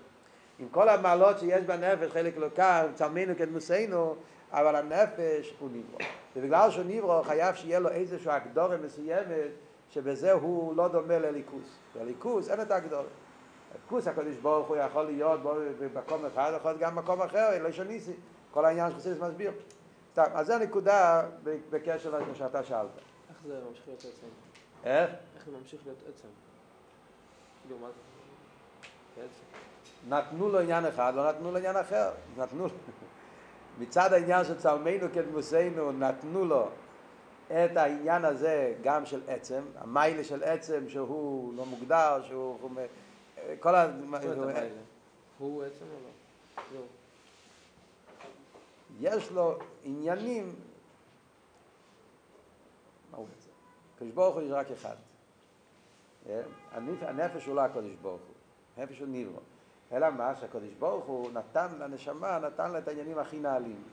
עם 0.60 0.67
כל 0.71 0.89
המעלות 0.89 1.39
שיש 1.39 1.63
בנפש, 1.63 2.12
חלק 2.12 2.38
לא 2.38 2.47
כאן, 2.55 2.88
צלמנו 2.93 3.34
כדמוסנו, 3.38 4.15
אבל 4.51 4.75
הנפש 4.75 5.53
הוא 5.60 5.69
נברא. 5.73 6.08
ובגלל 6.36 6.71
שהוא 6.71 6.86
נברא 6.88 7.23
חייב 7.23 7.55
שיהיה 7.55 7.79
לו 7.79 7.89
איזושהי 7.89 8.34
הגדורה 8.34 8.77
מסוימת 8.77 9.51
שבזה 9.89 10.32
הוא 10.32 10.75
לא 10.75 10.88
דומה 10.88 11.19
לליכוס. 11.19 11.77
לליכוס 11.95 12.49
אין 12.49 12.62
את 12.62 12.71
ההגדורה. 12.71 13.03
ליכוס 13.73 14.08
הקדוש 14.08 14.36
ברוך 14.36 14.67
הוא 14.67 14.77
יכול 14.77 15.03
להיות 15.05 15.39
במקום 15.79 16.25
אחד, 16.25 16.51
יכול 16.55 16.71
להיות 16.71 16.82
גם 16.82 16.95
במקום 16.95 17.21
אחר, 17.21 17.63
לא 17.63 17.71
שוניסי. 17.71 18.13
כל 18.51 18.65
העניין 18.65 18.91
שחסידס 18.91 19.19
מסביר. 19.19 19.51
סתם, 20.12 20.23
אז 20.33 20.47
זו 20.47 20.53
הנקודה 20.53 21.23
בקשר 21.43 22.09
למה 22.09 22.35
שאתה 22.35 22.63
שאלת. 22.63 22.89
איך 23.29 23.38
זה 23.47 23.59
ממשיך 23.69 23.88
להיות 23.88 23.99
עצם? 23.99 24.27
איך? 24.83 25.09
איך 25.35 25.45
זה 25.45 25.51
ממשיך 25.51 25.81
להיות 25.85 25.99
עצם? 26.09 26.27
כאילו, 27.62 27.77
מה 27.79 27.88
זה? 27.88 29.21
נתנו 30.07 30.49
לו 30.49 30.59
עניין 30.59 30.85
אחד, 30.85 31.13
לא 31.15 31.29
נתנו 31.29 31.51
לו 31.51 31.57
עניין 31.57 31.77
אחר. 31.77 32.12
נתנו 32.38 32.63
לו. 32.63 32.73
מצד 33.79 34.13
העניין 34.13 34.45
של 34.45 34.57
צלמנו 34.57 35.07
כדמוסנו 35.13 35.91
נתנו 35.91 36.45
לו 36.45 36.69
את 37.47 37.77
העניין 37.77 38.25
הזה 38.25 38.73
גם 38.83 39.05
של 39.05 39.21
עצם, 39.27 39.62
המיילה 39.77 40.23
של 40.23 40.43
עצם 40.43 40.89
שהוא 40.89 41.53
לא 41.53 41.65
מוגדר, 41.65 42.23
שהוא... 42.27 42.57
הוא, 42.62 42.71
כל 43.59 43.75
ה... 43.75 43.88
הוא 45.38 45.63
עצם 45.63 45.85
או 45.85 45.99
לא? 46.73 46.81
יש 48.99 49.31
לו 49.31 49.57
עניינים, 49.83 50.55
מה 53.12 53.17
הוא 53.17 53.27
בעצם? 53.27 53.49
הקדוש 53.95 54.12
ברוך 54.12 54.35
הוא 54.35 54.43
יש 54.43 54.51
רק 54.51 54.71
אחד. 54.71 54.95
הנפש 57.01 57.45
הוא 57.45 57.55
לא 57.55 57.62
הקדוש 57.62 57.95
ברוך 58.01 58.21
הוא, 58.21 58.35
הנפש 58.77 58.99
הוא 58.99 59.07
נברא. 59.12 59.41
אלא 59.91 60.09
מה? 60.09 60.35
שהקדוש 60.35 60.73
ברוך 60.79 61.05
הוא 61.05 61.31
נתן 61.31 61.67
לנשמה, 61.79 62.39
נתן 62.39 62.71
לה 62.71 62.79
את 62.79 62.88
העניינים 62.88 63.17
הכי 63.17 63.39
נעלים. 63.39 63.83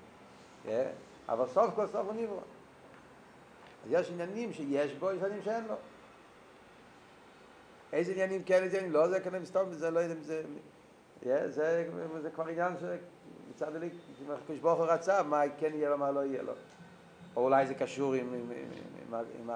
אבל 1.29 1.47
סוף 1.47 1.75
כל 1.75 1.87
סוף 1.87 2.07
הוא 2.07 2.13
נברא. 2.13 2.41
אז 3.85 3.91
יש 3.91 4.11
עניינים 4.11 4.53
שיש 4.53 4.93
בו, 4.93 5.11
יש 5.11 5.23
עניינים 5.23 5.43
שאין 5.43 5.65
לו. 5.65 5.75
איזה 7.93 8.13
עניינים 8.13 8.45
כן, 8.45 8.63
איזה 8.63 8.77
עניינים 8.77 8.93
לא, 8.93 9.09
זה 9.09 9.21
כנראה 9.21 9.41
מסתובב, 9.41 9.73
זה 9.73 9.91
לא 9.91 10.01
יודע 10.01 10.15
אם 10.15 10.23
זה... 10.23 10.43
זה, 11.23 11.51
זה, 11.51 12.31
כבר 12.35 12.47
עניין 12.47 12.73
שמצד 12.81 13.16
אלי, 13.63 13.89
אם 14.27 14.31
הקדוש 14.31 14.59
ברוך 14.59 14.79
הוא 14.79 14.87
רצה, 14.87 15.23
מה 15.23 15.43
כן 15.59 15.71
יהיה 15.75 15.91
לו, 15.91 15.99
מה 15.99 16.11
לא 16.11 16.25
יהיה 16.25 16.43
לו. 16.43 16.53
או 17.37 17.45
אולי 17.45 17.67
זה 17.67 17.75
קשור 17.75 18.15
עם, 18.15 18.27
עם, 18.27 18.53
עם, 19.13 19.15
עם, 19.15 19.25
עם 19.41 19.51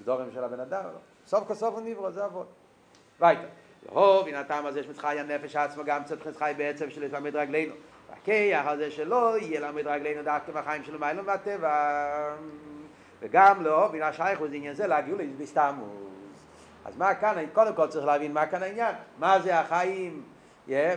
הגדורים 0.00 0.30
של 0.34 0.44
הבן 0.44 0.60
אדם, 0.60 0.84
לא. 0.84 0.98
סוף 1.26 1.48
כל 1.48 1.54
סוף 1.54 1.74
הוא 1.74 1.82
נברא, 1.82 2.10
זה 2.10 2.24
עבוד. 2.24 2.46
weiter. 3.20 3.92
הו, 3.92 4.26
מן 4.26 4.34
הטעם 4.34 4.66
הזה 4.66 4.82
שמצחי 4.82 5.18
הנפש 5.18 5.56
עצמו 5.56 5.84
גם 5.84 6.04
צדחת 6.04 6.36
חי 6.36 6.52
בעצם 6.56 6.90
של 6.90 7.16
למד 7.16 7.36
רגלינו. 7.36 7.74
והכיח 8.10 8.66
הזה 8.66 8.90
שלא 8.90 9.38
יהיה 9.38 9.60
למד 9.60 9.86
רגלינו 9.86 10.22
דווקא 10.22 10.52
בחיים 10.52 10.84
שלו 10.84 10.98
מיילא 10.98 11.22
מהטבע. 11.22 12.34
וגם 13.20 13.62
לא, 13.62 13.88
מן 13.92 14.02
השייך 14.02 14.38
הוא 14.38 14.48
עניין 14.52 14.74
זה 14.74 14.86
להגיעו 14.86 15.18
להסתעמוס. 15.38 15.88
אז 16.84 16.96
מה 16.96 17.14
כאן, 17.14 17.44
קודם 17.52 17.74
כל 17.74 17.86
צריך 17.86 18.06
להבין 18.06 18.32
מה 18.32 18.46
כאן 18.46 18.62
העניין. 18.62 18.94
מה 19.18 19.40
זה 19.40 19.60
החיים, 19.60 20.22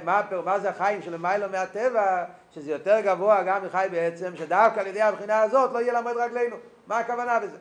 מה, 0.04 0.22
מה 0.46 0.60
זה 0.60 0.70
החיים 0.70 1.02
של 1.02 1.18
מיילא 1.18 1.48
מהטבע, 1.48 2.26
שזה 2.52 2.72
יותר 2.72 3.00
גבוה 3.00 3.44
גם 3.44 3.66
מחי 3.66 3.88
בעצם, 3.92 4.36
שדווקא 4.36 4.80
על 4.80 4.88
ידי 4.88 5.02
הבחינה 5.02 5.42
הזאת 5.42 5.72
לא 5.74 5.80
יהיה 5.80 5.94
למד 5.94 6.14
רגלינו. 6.16 6.56
מה 6.88 6.98
הכוונה 6.98 7.40
בזה? 7.40 7.58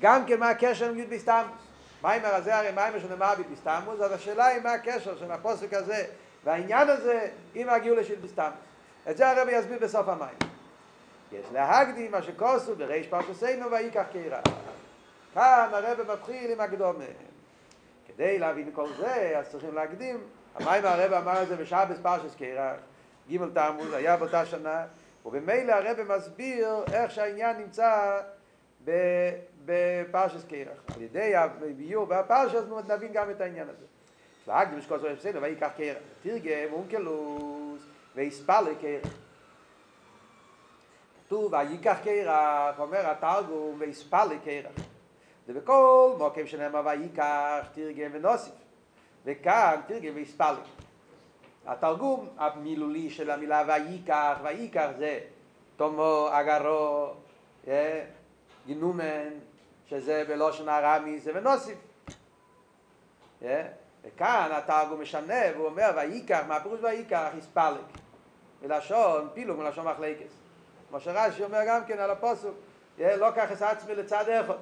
גם 0.00 0.26
כן 0.26 0.40
מה 0.40 0.50
הקשר 0.50 0.90
עם 0.90 0.98
י' 0.98 1.04
בסתמוס. 1.04 1.66
מיימר 2.02 2.34
הזה 2.34 2.56
הרי 2.56 2.72
מיימר 2.72 2.98
שנאמר 2.98 3.34
בביסתמוס, 3.38 4.00
אז 4.00 4.12
השאלה 4.12 4.46
היא 4.46 4.62
מה 4.62 4.72
הקשר 4.72 5.16
של 5.16 5.30
הפוסק 5.30 5.74
הזה 5.74 6.04
והעניין 6.44 6.88
הזה 6.88 7.28
עם 7.54 7.68
הגאולה 7.68 8.04
של 8.04 8.14
ביסתמוס. 8.14 8.50
את 9.10 9.16
זה 9.16 9.30
הרבי 9.30 9.52
יסביר 9.52 9.78
בסוף 9.78 10.08
המים. 10.08 10.36
יש 11.32 11.46
להקדים 11.52 12.12
מה 12.12 12.22
שכוסו 12.22 12.76
בריש 12.76 13.06
פרקוסינו 13.06 13.70
ויקח 13.70 14.04
קירה. 14.12 14.40
כאן 15.34 15.68
הרבי 15.72 16.02
מתחיל 16.12 16.50
עם 16.50 16.60
הקדומה. 16.60 17.04
כדי 18.06 18.38
להבין 18.38 18.70
כל 18.72 18.88
זה, 18.98 19.38
אז 19.38 19.48
צריכים 19.48 19.74
להקדים. 19.74 20.20
המים 20.60 20.84
הרבי 20.84 21.16
אמר 21.16 21.42
את 21.42 21.48
זה 21.48 21.56
בשעה 21.56 21.86
בספרשס 21.86 22.34
קירה, 22.34 22.74
ג' 23.30 23.36
תמוז, 23.54 23.92
היה 23.92 24.16
באותה 24.16 24.46
שנה, 24.46 24.84
ובמילא 25.26 25.72
הרבי 25.72 26.02
מסביר 26.16 26.68
איך 26.92 27.10
שהעניין 27.10 27.56
נמצא 27.56 28.20
בפרשס 29.64 30.44
קרח. 30.48 30.78
על 30.96 31.02
ידי 31.02 31.36
הביור 31.36 32.06
בפרשס 32.06 32.62
נבין 32.88 33.12
גם 33.12 33.30
את 33.30 33.40
העניין 33.40 33.68
הזה. 33.68 33.84
והקדים 34.46 34.80
שכל 34.80 34.98
זאת 34.98 35.18
בסדר, 35.18 35.38
ויקח 35.42 35.70
קרח. 35.76 35.98
תרגם 36.22 36.72
אונקלוס 36.72 37.82
ויספל 38.14 38.64
קרח. 38.80 39.12
כתוב 41.26 41.52
ויקח 41.52 41.96
קרח, 42.04 42.78
אומר 42.78 43.10
התרגום 43.10 43.76
ויספל 43.78 44.28
קרח. 44.44 44.72
זה 45.46 45.52
בכל 45.52 46.14
מוקם 46.18 46.46
שנאמר 46.46 46.82
ויקח 46.86 47.66
תרגם 47.74 48.10
ונוסיף. 48.12 48.65
וכאן 49.26 49.80
תרגם 49.86 50.14
ויספל. 50.14 50.54
התרגום 51.66 52.28
המילולי 52.38 53.10
של 53.10 53.30
המילה 53.30 53.62
ויקח, 53.66 54.38
ויקח 54.42 54.88
זה 54.98 55.20
תומו, 55.76 56.28
אגרו, 56.32 57.10
גינומן, 58.66 59.28
שזה 59.86 60.24
בלושן 60.28 60.68
הרמי, 60.68 61.18
זה 61.18 61.32
ונוסיף. 61.34 61.78
וכאן 64.04 64.48
התרגום 64.52 65.00
משנה, 65.00 65.40
והוא 65.54 65.66
אומר, 65.66 65.90
ויקח, 65.96 66.42
מה 66.48 66.56
הפירוש 66.56 66.80
ויקח? 66.82 67.28
יספלק. 67.38 67.80
מלשון 68.62 69.28
פילוג, 69.34 69.58
מלשון 69.58 69.86
מחלקס. 69.86 70.32
כמו 70.88 71.00
שרש"י 71.00 71.44
אומר 71.44 71.60
גם 71.66 71.84
כן 71.84 71.98
על 71.98 72.10
הפוסוק, 72.10 72.54
לא 72.98 73.30
קח 73.30 73.52
את 73.52 73.62
עצמי 73.62 73.94
לצד 73.94 74.24
אחד. 74.28 74.54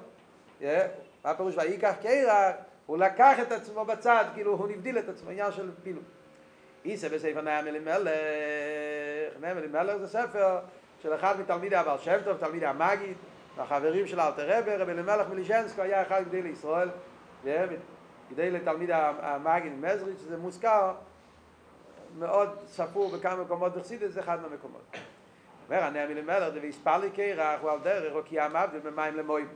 מה 1.23 1.31
הפירוש 1.31 1.55
ויקח 1.57 1.93
קרח? 2.01 2.55
הוא 2.85 2.97
לקח 2.97 3.39
את 3.41 3.51
עצמו 3.51 3.85
בצד, 3.85 4.25
כאילו 4.33 4.51
הוא 4.51 4.67
נבדיל 4.67 4.99
את 4.99 5.09
עצמו, 5.09 5.29
עניין 5.29 5.51
של 5.51 5.71
פילוג. 5.83 6.03
איסה 6.85 7.09
בספר 7.09 7.41
נעם 7.41 7.67
אלימלך, 7.67 8.09
נעם 9.41 9.57
אלימלך 9.57 9.97
זה 9.97 10.07
ספר 10.07 10.59
של 11.03 11.15
אחד 11.15 11.39
מתלמידי 11.39 11.75
הבעל 11.75 11.97
שם 11.97 12.17
טוב, 12.23 12.37
תלמידי 12.37 12.65
המגיד, 12.65 13.17
והחברים 13.55 14.07
של 14.07 14.19
אלתר 14.19 14.57
רבי, 14.57 14.75
רבי 14.75 14.91
אלימלך 14.91 15.29
מלישנסקו 15.29 15.81
היה 15.81 16.01
אחד 16.01 16.23
גדי 16.27 16.41
לישראל, 16.41 16.89
גדי 18.31 18.51
לתלמיד 18.51 18.89
המגיד 18.93 19.73
ממזריץ', 19.73 20.19
שזה 20.19 20.37
מוזכר 20.37 20.93
מאוד 22.19 22.49
ספור 22.67 23.11
בכמה 23.11 23.43
מקומות 23.43 23.77
בחסידס, 23.77 24.11
זה 24.11 24.19
אחד 24.19 24.41
מהמקומות. 24.41 24.81
אומר 25.69 25.83
הנעם 25.83 26.11
אלימלך, 26.11 26.53
זה 26.53 26.59
ויספלי 26.61 27.09
קרח, 27.11 27.59
הוא 27.61 27.71
על 27.71 27.79
דרך, 27.83 28.13
או 28.15 28.21
כי 28.25 28.39
המבדיל 28.39 28.79
במים 28.79 29.15
למוים. 29.15 29.47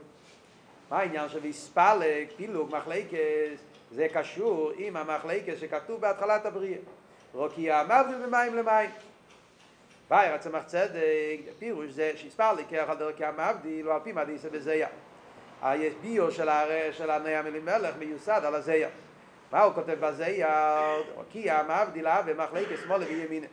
מה 0.90 0.98
העניין 0.98 1.28
של 1.28 1.38
ויספלק, 1.38 2.28
פילוג, 2.36 2.76
מחלקס, 2.76 3.60
זה 3.90 4.06
קשור 4.12 4.72
עם 4.76 4.96
המחלקס 4.96 5.60
שכתוב 5.60 6.00
בהתחלת 6.00 6.46
הבריאה. 6.46 6.78
רוקייה 7.34 7.84
מבדיל 7.84 8.26
במים 8.26 8.54
למים. 8.54 8.90
בייר 10.10 10.34
הצמח 10.34 10.62
צדק, 10.66 11.38
פירוש 11.58 11.90
זה 11.90 12.12
שיספלק 12.16 12.64
כרך 12.70 12.90
על 12.90 12.96
דרכי 12.96 13.24
המבדיל, 13.24 13.88
או 13.88 13.94
על 13.94 14.00
פי 14.04 14.12
מדיסה 14.12 14.48
בזיה. 14.50 14.88
יש 15.74 15.94
ביו 16.02 16.32
של. 16.32 16.48
של 16.92 17.10
הנעם 17.10 17.46
אלימלך 17.46 17.94
מיוסד 17.98 18.40
על 18.44 18.54
הזיה. 18.54 18.88
מה 19.52 19.62
הוא 19.62 19.74
כותב 19.74 19.96
בזיה? 20.00 20.82
רוקייה 21.14 21.62
מבדיל 21.62 22.06
במחלקס 22.26 22.82
שמאלה 22.82 23.06
וימינה. 23.06 23.46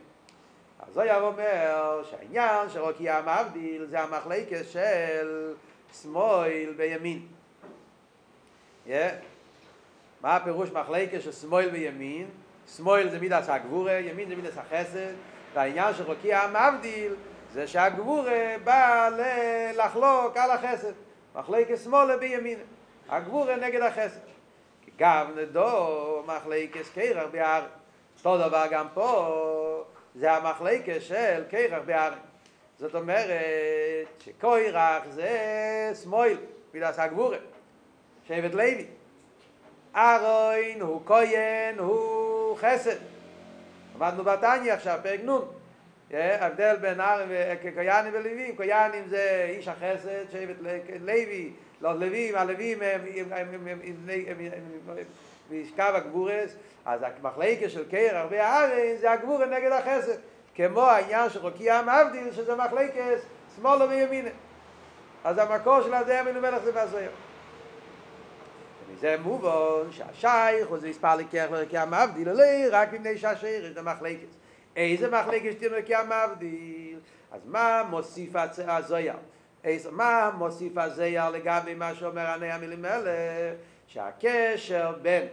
אז 0.80 0.94
זויר 0.94 1.22
אומר 1.22 2.02
שהעניין 2.10 2.70
של 2.70 2.80
רוקייה 2.80 3.22
מבדיל 3.22 3.86
זה 3.86 4.00
המחלקס 4.00 4.68
של 4.70 5.54
שמאל 5.92 6.74
בימין. 6.76 7.26
Yeah. 8.86 8.90
מה 10.20 10.36
הפירוש 10.36 10.70
מחלקה 10.70 11.20
של 11.20 11.32
שמאל 11.32 11.68
וימין? 11.72 12.30
שמאל 12.76 13.08
זה 13.10 13.18
מידס 13.18 13.48
הגבורה, 13.48 13.92
ימין 13.92 14.28
זה 14.28 14.36
מידס 14.36 14.58
החסד, 14.58 15.12
והעניין 15.54 15.94
של 15.94 16.02
רוקיע 16.02 16.40
המבדיל 16.40 17.14
זה 17.52 17.66
שהגבורה 17.66 18.54
בא 18.64 19.08
לחלוק 19.74 20.36
על 20.36 20.50
החסד. 20.50 20.92
מחלקה 21.34 21.76
שמאל 21.76 22.16
בימין. 22.16 22.58
הגבורה 23.08 23.56
נגד 23.56 23.80
החסד. 23.80 24.20
גם 24.98 25.26
נדו 25.36 26.22
מחלקה 26.26 26.78
קרח 26.94 27.26
בארץ. 27.32 27.70
אותו 28.16 28.38
דבר 28.38 28.64
גם 28.70 28.86
פה, 28.94 29.84
זה 30.14 30.32
המחלקה 30.32 31.00
של 31.00 31.44
קרח 31.50 31.82
בארץ. 31.86 32.27
זאת 32.78 32.94
אומרת 32.94 33.28
שקוירח 34.24 35.02
זה 35.10 35.92
שמאל, 36.02 36.36
מידס 36.74 36.98
הגבורה, 36.98 37.36
שבט 38.28 38.54
לוי. 38.54 38.86
ארוין 39.96 40.80
הוא 40.80 41.00
כהן 41.06 41.78
הוא 41.78 42.56
חסד. 42.56 42.96
למדנו 43.96 44.24
בתניא 44.24 44.72
עכשיו, 44.72 44.98
פרק 45.02 45.20
נון. 45.22 45.48
ההבדל 46.10 46.76
בין 46.80 47.00
ארם 47.00 47.28
וכקויאנים 47.30 48.12
ולווים, 48.14 48.56
קויאנים 48.56 49.08
זה 49.08 49.46
איש 49.48 49.68
החסד, 49.68 50.30
שבט 50.32 50.56
לוי, 51.00 51.52
לא 51.80 51.92
לווים, 51.92 52.34
הלווים 52.34 52.82
הם 52.82 54.48
משכב 55.50 55.92
הגבורס, 55.94 56.56
אז 56.84 57.00
המחלקה 57.02 57.68
של 57.68 57.90
קרח 57.90 58.26
והארן 58.30 58.96
זה 59.00 59.12
הגבורה 59.12 59.46
נגד 59.46 59.72
החסד. 59.72 60.18
כמו 60.58 60.80
העניין 60.80 61.30
של 61.30 61.40
רוקיע 61.40 61.82
מבדיל, 61.82 62.32
שזה 62.32 62.56
מחלקת 62.56 63.18
שמאלה 63.56 63.84
וימינה. 63.84 64.30
אז 65.24 65.38
המקור 65.38 65.82
של 65.82 65.94
הזה 65.94 66.20
המלומלך 66.20 66.58
זה 66.64 66.72
בהזויר. 66.72 67.10
ומזה 68.90 69.16
מובן 69.22 69.90
שהשייך 69.90 70.68
הוא 70.68 70.78
זה 70.78 70.88
יספר 70.88 71.16
לקח 71.16 71.46
לרוקיע 71.50 71.84
מבדיל, 71.84 72.28
לא 72.28 72.44
רק 72.72 72.92
מפני 72.92 73.18
שהשייך 73.18 73.64
יש 73.64 73.76
מחלקת. 73.76 74.26
איזה 74.76 75.10
מחלקת 75.10 75.52
שתהיה 75.52 75.70
לרוקיע 75.70 76.00
מבדיל? 76.02 76.98
אז 77.32 77.40
מה 77.44 77.82
מוסיף 77.90 78.30
הזויר? 78.66 79.16
מה 79.90 80.30
מוסיף 80.38 80.78
הזויר 80.78 81.30
לגבי 81.30 81.74
מה 81.74 81.94
שאומר 81.94 82.26
עני 82.26 82.50
המלומלך? 82.50 83.08
שהקשר 83.86 84.92
בין 85.02 85.26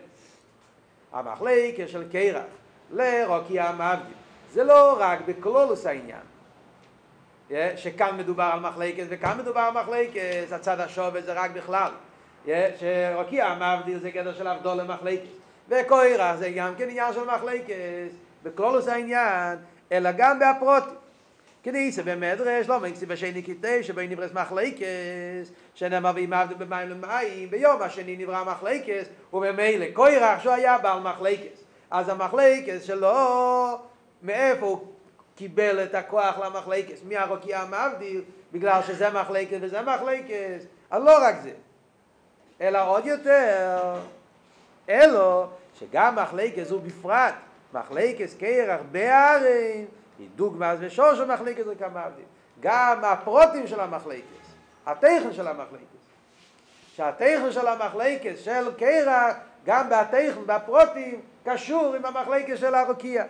המחלקת 1.13 1.89
של 1.89 2.11
קרח 2.11 2.43
לרוקיע 2.91 3.71
מבדיל 3.71 4.24
זה 4.55 4.63
לא 4.63 4.95
רק 4.99 5.19
בקלולוס 5.25 5.85
העניין, 5.85 6.21
שכאן 7.75 8.17
מדובר 8.17 8.49
על 8.53 8.59
מחלקת 8.59 9.05
וכאן 9.09 9.37
מדובר 9.37 9.59
על 9.59 9.73
מחלקת, 9.73 10.51
הצד 10.51 10.79
השווה 10.79 11.21
זה 11.21 11.33
רק 11.33 11.51
בכלל, 11.51 11.91
שרוקיע 12.79 13.55
מבדיל 13.55 13.99
זה 13.99 14.09
גדר 14.09 14.33
של 14.33 14.47
אבדול 14.47 14.77
למחלקת, 14.77 15.27
וקוירה 15.69 16.37
זה 16.37 16.49
גם 16.49 16.73
כן 16.77 16.89
עניין 16.89 17.13
של 17.13 17.23
מחלקת, 17.23 18.09
בקלולוס 18.43 18.87
העניין, 18.87 19.57
אלא 19.91 20.09
גם 20.17 20.39
בהפרוטים. 20.39 20.95
כדי 21.63 21.91
שבמדרש 21.91 22.67
לא 22.67 22.79
מקצי 22.79 23.05
בשני 23.05 23.43
כיתה 23.43 23.83
שבין 23.83 24.11
נברס 24.11 24.31
מחלקס 24.33 25.51
שנאמר 25.73 26.11
ואם 26.15 26.33
עבדו 26.33 26.55
במים 26.57 26.89
למים 26.89 27.49
ביום 27.49 27.81
השני 27.81 28.17
נברא 28.17 28.43
מחלקס 28.43 29.05
וממילא 29.33 29.85
קוירח 29.93 30.39
שהוא 30.43 30.53
היה 30.53 30.77
בעל 30.77 30.99
מחלקס 30.99 31.63
אז 31.91 32.09
המחלקס 32.09 32.83
שלו 32.83 33.15
מאיפה 34.25 34.65
הוא 34.65 34.88
קיבל 35.35 35.83
את 35.83 35.95
הכוח 35.95 36.39
למחלקס, 36.39 36.99
מי 37.07 37.17
הרוקיע 37.17 37.59
המבדיל, 37.59 38.21
בגלל 38.51 38.81
שזה 38.88 39.09
מחלקס 39.09 39.57
וזה 39.61 39.81
מחלקס, 39.81 40.65
אז 40.91 41.03
לא 41.03 41.17
רק 41.21 41.35
זה, 41.43 41.51
אלא 42.61 42.89
עוד 42.89 43.05
יותר, 43.05 43.95
אלו 44.89 45.47
שגם 45.79 46.15
מחלקס 46.15 46.71
הוא 46.71 46.81
בפרט, 46.81 47.33
מחלקס 47.73 48.35
קרח 48.39 48.79
בערים, 48.91 49.85
היא 50.19 50.29
דוגמה 50.35 50.75
ושור 50.79 51.15
של 51.15 51.25
מחלקס 51.25 51.65
זה 51.65 51.75
כמבדיל, 51.75 52.25
גם 52.59 53.05
הפרוטים 53.05 53.67
של 53.67 53.79
המחלקס, 53.79 54.45
התכן 54.85 55.33
של 55.33 55.47
המחלקס, 55.47 55.83
שהתכן 56.95 57.51
של 57.51 57.67
המחלקס 57.67 58.39
של 58.39 58.71
קרח, 58.77 59.35
גם 59.65 59.89
בתכן, 59.89 60.31
בפרוטים, 60.45 61.21
קשור 61.45 61.95
עם 61.95 62.05
המחלקס 62.05 62.59
של 62.59 62.75
הרוקיע. 62.75 63.23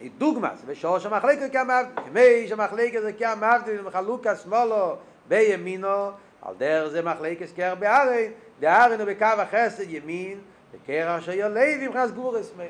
היא 0.00 0.10
דוגמה, 0.18 0.50
זה 0.56 0.66
בשורש 0.66 1.06
המחלקת 1.06 1.52
כמעבד, 1.52 1.84
כמי 1.96 2.48
שהמחלקת 2.48 3.02
זה 3.02 3.12
כמעבד, 3.12 3.60
ומחלוקה 3.66 4.36
שמאלו 4.36 4.96
בימינו, 5.28 6.10
על 6.42 6.54
דרך 6.58 6.88
זה 6.88 7.02
מחלקת 7.02 7.46
כר 7.56 7.74
בארן, 7.74 8.30
בארן 8.60 9.00
הוא 9.00 9.08
בקו 9.08 9.24
החסד 9.24 9.90
ימין, 9.90 10.40
וקר 10.72 11.18
אשר 11.18 11.32
יולב 11.32 11.80
עם 11.80 11.92
חס 11.92 12.10
גורס 12.10 12.52
מי. 12.56 12.64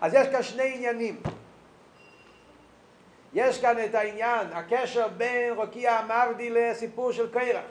אז 0.00 0.14
יש 0.14 0.28
כאן 0.28 0.42
שני 0.42 0.74
עניינים. 0.74 1.20
יש 3.32 3.60
כאן 3.60 3.84
את 3.84 3.94
העניין, 3.94 4.46
הקשר 4.52 5.08
בין 5.08 5.54
רוקיע 5.54 5.92
המבדי 5.92 6.50
לסיפור 6.50 7.12
של 7.12 7.32
קרח. 7.32 7.64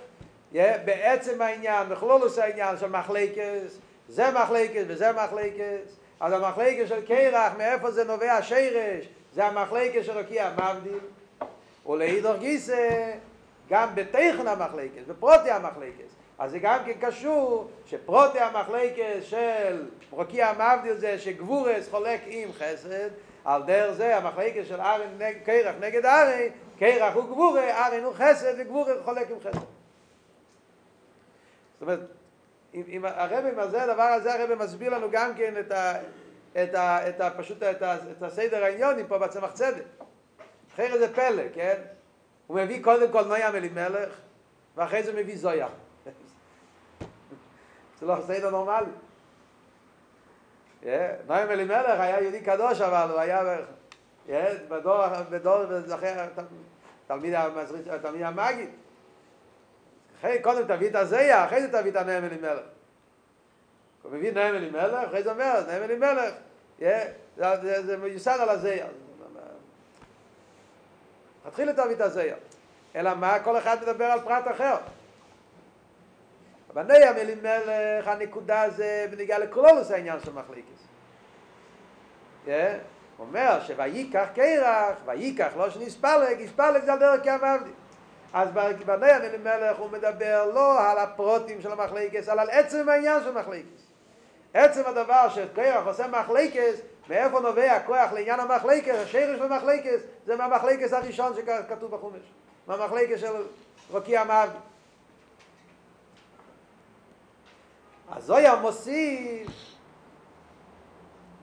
בעצם 0.85 1.41
העניין, 1.41 1.89
בכלולוס 1.89 2.39
העניין 2.39 2.77
של 2.77 2.87
מחלקס, 2.87 3.77
זה 4.07 4.31
מחלקס 4.31 4.83
וזה 4.87 5.11
מחלקס, 5.11 5.95
אז 6.19 6.33
המחלקס 6.33 6.89
של 6.89 7.05
קרח, 7.05 7.53
מאיפה 7.57 7.91
זה 7.91 8.03
נובע 8.03 8.31
השרש, 8.31 9.05
זה 9.33 9.45
המחלקס 9.45 10.05
של 10.05 10.17
רוקיע 10.17 10.51
מבדיל, 10.53 10.99
ולהידור 11.85 12.35
גיסא, 12.35 13.11
גם 13.69 13.89
בתכן 13.95 14.47
המחלקס, 14.47 15.03
בפרוטי 15.07 15.51
המחלקס, 15.51 16.09
אז 16.39 16.51
זה 16.51 16.59
גם 16.59 16.79
כן 16.85 17.07
קשור 17.07 17.69
שפרוטי 17.85 18.39
המחלקס 18.39 19.23
של 19.23 19.85
רוקיע 20.11 20.53
מבדיל 20.53 20.95
זה? 20.95 21.19
שגבורס 21.19 21.89
חולק 21.89 22.21
עם 22.27 22.49
חסד, 22.53 23.09
על 23.45 23.63
דרך 23.63 23.91
זה 23.91 24.17
המחלקס 24.17 24.67
של 24.67 24.81
ארן, 24.81 25.33
קרח 25.45 25.75
נגד 25.79 26.05
ארן, 26.05 26.47
קרח 26.79 27.15
הוא 27.15 27.23
גבורה, 27.23 27.87
ארן 27.87 28.03
הוא 28.03 28.13
חסד 28.13 28.53
וגבורה 28.57 28.93
חולק 29.05 29.31
עם 29.31 29.37
חסד. 29.39 29.78
זאת 31.79 31.81
אומרת, 31.81 31.99
אם, 32.73 32.83
אם 32.87 33.05
הרבי, 33.05 33.51
מה 33.51 33.67
זה 33.67 33.83
הדבר 33.83 34.03
הזה, 34.03 34.33
הרבי 34.33 34.55
מסביר 34.55 34.97
לנו 34.97 35.07
גם 35.11 35.35
כן 35.35 35.53
את 35.59 35.71
ה... 35.71 35.93
את 36.63 36.75
ה... 36.75 37.09
את 37.09 37.21
ה... 37.21 37.29
פשוט 37.37 37.63
את, 37.63 37.81
ה, 37.81 37.95
את 37.95 38.23
הסדר 38.23 38.63
העניונים 38.63 39.07
פה 39.07 39.17
בצמח 39.17 39.51
צדק. 39.53 39.83
אחרי 40.73 40.99
זה 40.99 41.13
פלא, 41.13 41.43
כן? 41.53 41.81
הוא 42.47 42.57
מביא 42.57 42.83
קודם 42.83 43.11
כל 43.11 43.25
נויה 43.25 43.51
מלימלך, 43.51 44.09
ואחרי 44.75 45.03
זה 45.03 45.13
מביא 45.13 45.37
זויה. 45.37 45.67
זה 47.99 48.05
לא 48.05 48.15
סדר 48.27 48.49
נורמלי. 48.49 48.91
נויה 51.27 51.45
מלימלך 51.45 51.99
היה 51.99 52.21
יהודי 52.21 52.41
קדוש, 52.41 52.81
אבל 52.81 53.11
הוא 53.11 53.19
היה 53.19 53.57
בדור, 54.69 55.03
בדור, 55.29 55.63
תלמיד 57.07 57.33
המגיד. 58.23 58.69
אחרי, 60.19 60.41
קודם 60.41 60.67
תביא 60.67 60.89
את 60.89 60.95
הזיה, 60.95 61.45
אחרי 61.45 61.61
זה 61.61 61.71
תביא 61.71 61.91
את 61.91 61.95
הנאם 61.95 62.23
אלימלך. 62.25 62.59
הוא 64.03 64.11
מביא 64.11 64.31
נאם 64.31 64.55
אלימלך, 64.55 65.07
אחרי 65.07 65.23
זה 65.23 65.31
אומר, 65.31 65.63
נאם 65.67 65.83
אלימלך, 65.83 66.33
זה 67.85 67.97
מיוסד 67.97 68.37
על 68.39 68.49
הזיה. 68.49 68.87
תתחיל 71.43 71.71
תביא 71.71 71.95
את 71.95 72.01
הזיה. 72.01 72.35
אלא 72.95 73.15
מה? 73.15 73.39
כל 73.39 73.57
אחד 73.57 73.77
מדבר 73.81 74.05
על 74.05 74.19
פרט 74.21 74.47
אחר. 74.51 74.75
בניה 76.73 77.13
מלימלך 77.13 78.07
הנקודה 78.07 78.69
זה 78.69 79.05
בניגע 79.11 79.39
לקלולוס 79.39 79.91
העניין 79.91 80.19
של 80.19 80.31
מחליקס. 80.33 80.87
הוא 82.45 82.53
אומר 83.19 83.59
שוייקח 83.67 84.27
קרח, 84.35 84.97
וייקח 85.05 85.49
לא 85.57 85.69
שנספלג, 85.69 86.39
יספלג 86.39 86.85
זה 86.85 86.93
על 86.93 86.99
דרך 86.99 87.23
כעמבדי. 87.23 87.69
אז 88.33 88.49
בניה 88.85 89.19
מלימלך 89.19 89.77
הוא 89.77 89.89
מדבר 89.89 90.51
לא 90.53 90.89
על 90.89 90.97
הפרוטים 90.97 91.61
של 91.61 91.71
המחליקס, 91.71 92.29
אלא 92.29 92.41
על 92.41 92.49
עצם 92.49 92.89
העניין 92.89 93.23
של 93.23 93.31
מחליקס. 93.31 93.89
עצם 94.53 94.81
הדבר 94.85 95.29
שקרח 95.29 95.85
עושה 95.85 96.07
מחליקס, 96.07 96.79
מאיפה 97.09 97.39
נובע 97.39 97.71
הכוח 97.71 98.11
לעניין 98.13 98.39
המחליקס, 98.39 98.95
השרש 98.95 99.37
של 99.37 99.53
המחליקס, 99.53 100.01
זה 100.25 100.35
מהמחליקס 100.35 100.93
הראשון 100.93 101.33
שכתוב 101.35 101.91
בחומש. 101.91 102.21
מהמחליקס 102.67 103.19
של 103.19 103.31
רוקיע 103.91 104.23
מעבדי. 104.23 104.57
אז 108.11 108.23
זויה 108.23 108.55
מוסיף 108.55 109.47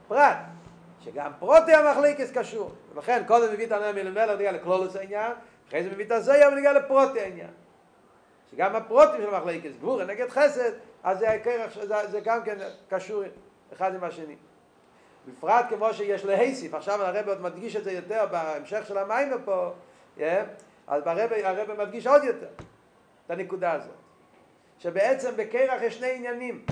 פרט, 0.07 0.37
שגם 1.03 1.31
פרוטי 1.39 1.73
המחליקס 1.73 2.31
קשור. 2.31 2.71
ולכן 2.93 3.23
קודם 3.27 3.53
מביא 3.53 3.65
את 3.65 3.71
הנאם 3.71 3.95
מלמלך 3.95 4.35
נגיע 4.35 4.51
לכלולוס 4.51 4.95
העניין, 4.95 5.31
אחרי 5.67 5.83
זה 5.83 5.89
מביא 5.89 6.05
את 6.05 6.11
הזויה 6.11 6.49
ונגיע 6.49 6.73
לפרוטי 6.73 7.19
העניין. 7.19 7.51
שגם 8.51 8.75
הפרוטים 8.75 9.21
של 9.21 9.35
המחליקס, 9.35 9.71
גבורה 9.79 10.05
נגד 10.05 10.29
חסד, 10.29 10.71
אז 11.03 11.19
זה, 11.19 11.37
זה, 11.81 12.07
זה 12.07 12.19
גם 12.19 12.43
כן 12.43 12.57
קשור 12.89 13.23
אחד 13.73 13.95
עם 13.95 14.03
השני. 14.03 14.35
בפרט 15.27 15.65
כמו 15.69 15.93
שיש 15.93 16.25
להיסיף, 16.25 16.73
עכשיו 16.73 17.03
הרב 17.03 17.27
עוד 17.27 17.41
מדגיש 17.41 17.75
את 17.75 17.83
זה 17.83 17.91
יותר 17.91 18.25
בהמשך 18.31 18.85
של 18.87 18.97
המים 18.97 19.29
פה, 19.45 19.71
yeah, 20.17 20.21
אז 20.87 21.07
הרב, 21.07 21.31
הרב 21.43 21.77
מדגיש 21.77 22.07
עוד 22.07 22.23
יותר 22.23 22.47
את 23.25 23.31
הנקודה 23.31 23.71
הזאת. 23.71 23.95
שבעצם 24.79 25.31
בקרח 25.35 25.81
יש 25.81 25.97
שני 25.97 26.15
עניינים. 26.15 26.65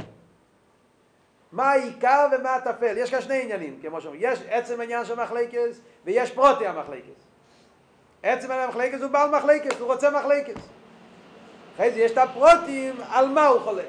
מה 1.52 1.72
העיקר 1.72 2.28
ומה 2.32 2.56
הטפל. 2.56 2.98
יש 2.98 3.12
כאן 3.12 3.22
שני 3.22 3.42
עניינים, 3.42 3.80
כמו 3.82 4.02
שאומרים. 4.02 4.22
יש 4.24 4.40
עצם 4.50 4.80
העניין 4.80 5.06
של 5.06 5.22
מחלקס 5.22 5.82
ויש 6.06 6.32
פרוטי 6.32 6.68
המחלקס. 6.68 7.25
עצם 8.26 8.52
המחלקס 8.52 9.02
הוא 9.02 9.12
בעל 9.12 9.30
מחלקס, 9.30 9.80
הוא 9.80 9.94
רוצה 9.94 10.10
מחלקס. 10.10 10.62
אחרי 11.76 11.92
זה 11.92 12.00
יש 12.00 12.12
את 12.12 12.18
הפרוטים, 12.18 12.96
על 13.10 13.28
מה 13.28 13.48
הוא 13.48 13.60
חולק. 13.60 13.86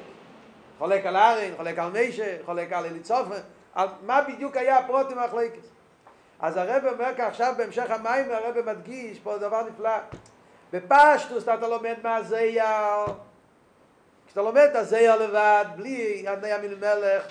חולק 0.77 1.05
על 1.05 1.15
ארין, 1.15 1.53
חולק 1.57 1.79
על 1.79 1.91
מישה, 1.91 2.37
חולק 2.45 2.73
על 2.73 2.85
אליצופן, 2.85 3.39
על 3.73 3.87
מה 4.05 4.21
בדיוק 4.21 4.57
היה 4.57 4.77
הפרוטים 4.77 5.19
המחלקס. 5.19 5.65
אז 6.39 6.57
הרב 6.57 6.83
אומר 6.93 7.15
כך 7.17 7.23
עכשיו 7.27 7.53
בהמשך 7.57 7.91
המים, 7.91 8.31
הרב 8.31 8.65
מדגיש 8.65 9.19
פה 9.19 9.37
דבר 9.37 9.61
נפלא. 9.69 9.97
בפשטוס 10.73 11.43
אתה 11.43 11.67
לומד 11.67 11.95
מה 12.03 12.23
זה 12.23 12.39
יער. 12.39 13.05
כשאתה 14.27 14.41
לומד 14.41 14.67
את 14.71 14.75
הזייר 14.75 15.15
לבד, 15.15 15.65
בלי 15.75 16.25
עני 16.27 16.75
מלך, 16.79 17.23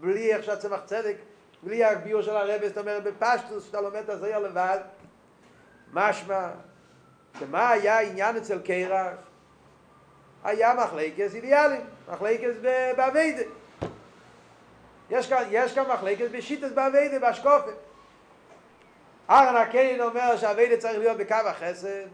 בלי 0.00 0.34
איך 0.34 0.44
שהצמח 0.44 0.80
צדק, 0.84 1.16
בלי 1.62 1.84
הביור 1.84 2.22
של 2.22 2.36
הרבי, 2.36 2.68
זאת 2.68 2.78
אומרת 2.78 3.02
בפשטוס, 3.02 3.64
כשאתה 3.64 3.80
לומד 3.80 3.96
את 3.96 4.08
הזייר 4.08 4.38
לבד, 4.38 4.78
משמע, 5.94 6.48
שמה 7.38 7.70
היה 7.70 7.98
העניין 7.98 8.36
אצל 8.36 8.58
קרח? 8.58 9.14
היה 10.44 10.74
מחלקס 10.74 11.34
אידיאלים, 11.34 11.80
מחלקס 12.12 12.56
באביידה. 12.96 13.42
יש 15.10 15.28
כאן, 15.28 15.44
יש 15.50 15.74
כאן 15.74 15.84
מחלקס 15.90 16.26
בשיטס 16.32 16.72
באביידה, 16.72 17.18
באשקופה. 17.18 17.70
ארן 19.30 19.56
הקיין 19.56 20.00
אומר 20.00 20.36
שהאביידה 20.36 20.76
צריך 20.76 20.98
להיות 20.98 21.16
בקו 21.16 21.34
החסד, 21.34 22.06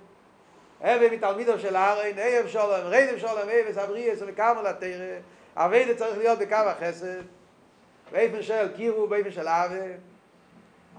אבי 0.82 1.16
מתלמידו 1.16 1.58
של 1.58 1.76
הארין, 1.76 2.18
אייב 2.18 2.48
שולם, 2.48 2.86
רייב 2.86 3.18
שולם, 3.18 3.48
אייב 3.48 3.72
סבריאס 3.72 4.18
וכמה 4.26 4.62
לתרא, 4.62 5.18
אבי 5.56 5.94
צריך 5.94 6.18
להיות 6.18 6.38
בקו 6.38 6.54
החסד, 6.54 7.22
באיפן 8.12 8.42
של 8.42 8.68
קירו, 8.76 9.06
באיפן 9.06 9.30
של 9.30 9.48
אבי, 9.48 9.92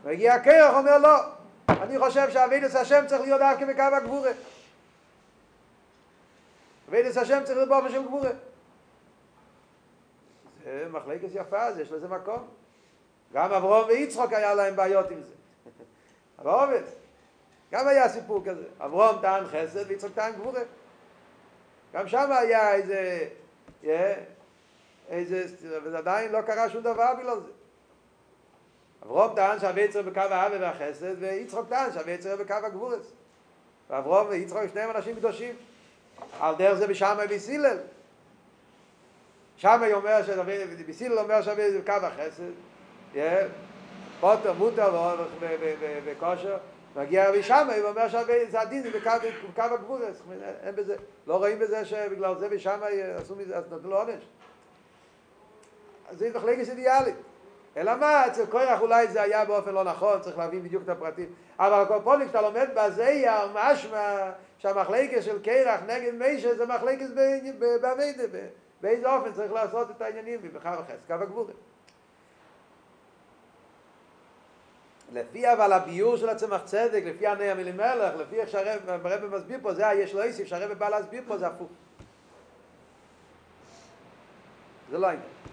מגיע 0.06 0.40
קרח, 0.40 0.74
אומר 0.76 0.98
לא, 0.98 1.20
אני 1.82 2.00
חושב 2.00 2.32
שהאבידס 2.32 2.76
השם 2.76 3.04
צריך 3.08 3.22
להיות 3.22 3.42
דווקא 3.42 3.66
בקו 3.66 3.96
הגבורה. 3.96 4.32
אבידס 6.90 7.18
השם 7.18 7.42
צריך 7.44 7.58
להיות 7.58 7.70
באופן 7.70 7.90
של 7.90 8.04
גבורה. 8.04 8.30
זה 10.64 10.88
מחלקת 10.92 11.28
יפה, 11.34 11.64
אז 11.64 11.80
יש 11.80 11.92
לזה 11.92 12.08
מקום. 12.08 12.48
גם 13.34 13.52
אברום 13.52 13.88
ויצחוק 13.88 14.34
היה 14.34 14.54
להם 14.54 14.76
בעיות 14.76 15.12
עם 15.12 15.22
זה. 15.24 15.34
אבל 16.40 16.52
עובד. 16.52 16.84
גם 17.72 17.88
היה 17.88 18.10
סיפור 18.10 18.44
כזה. 18.46 18.64
אברום 18.80 19.22
טען 19.22 19.44
חסד 19.46 19.84
ויצחק 19.88 20.10
טען 20.16 20.34
גבורה. 20.34 20.62
גם 21.94 22.08
שם 22.08 22.32
היה 22.32 22.74
איזה, 22.74 23.28
איזה, 25.10 25.46
וזה 25.84 25.98
עדיין 25.98 26.32
לא 26.32 26.42
קרה 26.42 26.70
שום 26.70 26.84
דבר 26.84 27.14
בגלל 27.20 27.40
זה. 27.40 27.52
אברום 29.04 29.36
טען 29.36 29.60
שהוויצר 29.60 30.02
בקו 30.02 30.20
האווה 30.20 30.58
והחסד, 30.60 31.16
ויצחוק 31.20 31.70
טען 31.70 31.94
שהוויצר 31.94 32.36
בקו 32.36 32.54
הגבורס. 32.54 33.12
ואברום 33.90 34.28
ויצחוק 34.30 34.62
שניהם 34.72 34.92
אנשים 34.92 35.16
קדושים. 35.16 35.56
על 36.40 36.56
דרך 36.56 36.74
זה 36.74 36.88
בשמה 36.88 37.28
ביסילל. 37.28 37.78
שמה 39.58 39.86
היא 39.86 39.94
אומר, 39.94 40.22
ביסילל 40.86 41.20
אומר 41.20 41.42
שהוויצר 41.42 41.80
בקו 41.80 42.06
החסד, 42.06 42.52
פוטר, 44.20 44.54
מוטר 44.54 45.18
וכושר. 46.06 46.58
מגיע 46.96 47.30
רבי 47.30 47.44
שמאי 47.44 47.82
ואומר 47.82 48.10
שזה 48.10 48.62
הדין, 48.62 48.84
זה 48.84 48.90
בקו 48.92 49.62
הגבול, 49.62 50.02
אין 50.64 50.76
בזה, 50.76 50.96
לא 51.28 51.38
רואים 51.38 51.60
בזה 51.60 51.86
שבגלל 51.86 52.38
זה 52.38 52.50
בשמאי 52.50 53.02
עשו 53.04 53.36
מזה, 53.36 53.58
אז 53.58 53.64
נתנו 53.74 53.90
לו 53.90 53.98
עונש. 53.98 54.24
אז 56.10 56.18
זה 56.18 56.32
מחלקת 56.36 56.70
אידיאלית. 56.70 57.16
אלא 57.78 57.96
מה, 57.96 58.28
אצל 58.28 58.46
קורח 58.46 58.82
אולי 58.82 59.08
זה 59.08 59.22
היה 59.22 59.46
באופן 59.46 59.74
לא 59.74 59.84
נכון, 59.84 60.22
צריך 60.22 60.38
להבין 60.38 60.64
בדיוק 60.64 60.84
את 60.84 60.90
הפרטים. 60.90 61.30
אבל 61.60 61.82
הקופונים, 61.82 62.28
כשאתה 62.28 62.42
לומד 62.42 62.70
בזייר, 62.76 63.48
משמע 63.54 64.32
שהמחלקת 64.58 65.24
של 65.24 65.42
קרח 65.44 65.82
נגד 65.88 66.14
מישה 66.14 66.56
זה 66.56 66.66
מחלקת 66.66 67.06
באביידה, 67.82 68.24
באיזה 68.82 69.14
אופן 69.14 69.34
צריך 69.34 69.52
לעשות 69.52 69.92
את 69.92 70.02
העניינים, 70.02 70.40
ובחר 70.44 70.80
וחס, 70.80 71.00
קו 71.08 71.14
הגבול. 71.14 71.48
לפי 75.14 75.54
אבל 75.54 75.74
הביור 75.74 76.18
של 76.18 76.30
הצמח 76.30 76.62
צדק, 76.66 77.04
לפי 77.06 77.28
עני 77.28 77.52
המלימלך, 77.52 78.16
לפי 78.20 78.40
איך 78.40 78.50
שהרבא 78.50 79.28
מסביר 79.38 79.60
פה, 79.62 79.74
זה 79.74 79.84
יש 79.96 80.14
לו 80.14 80.22
איסיף, 80.22 80.48
שהרבא 80.48 80.74
בא 80.74 80.90
להסביר 80.90 81.24
פה, 81.28 81.38
זה 81.38 81.48
הפוך. 81.48 81.70
זה 84.92 84.98
לא 84.98 85.08
העניין. 85.08 85.51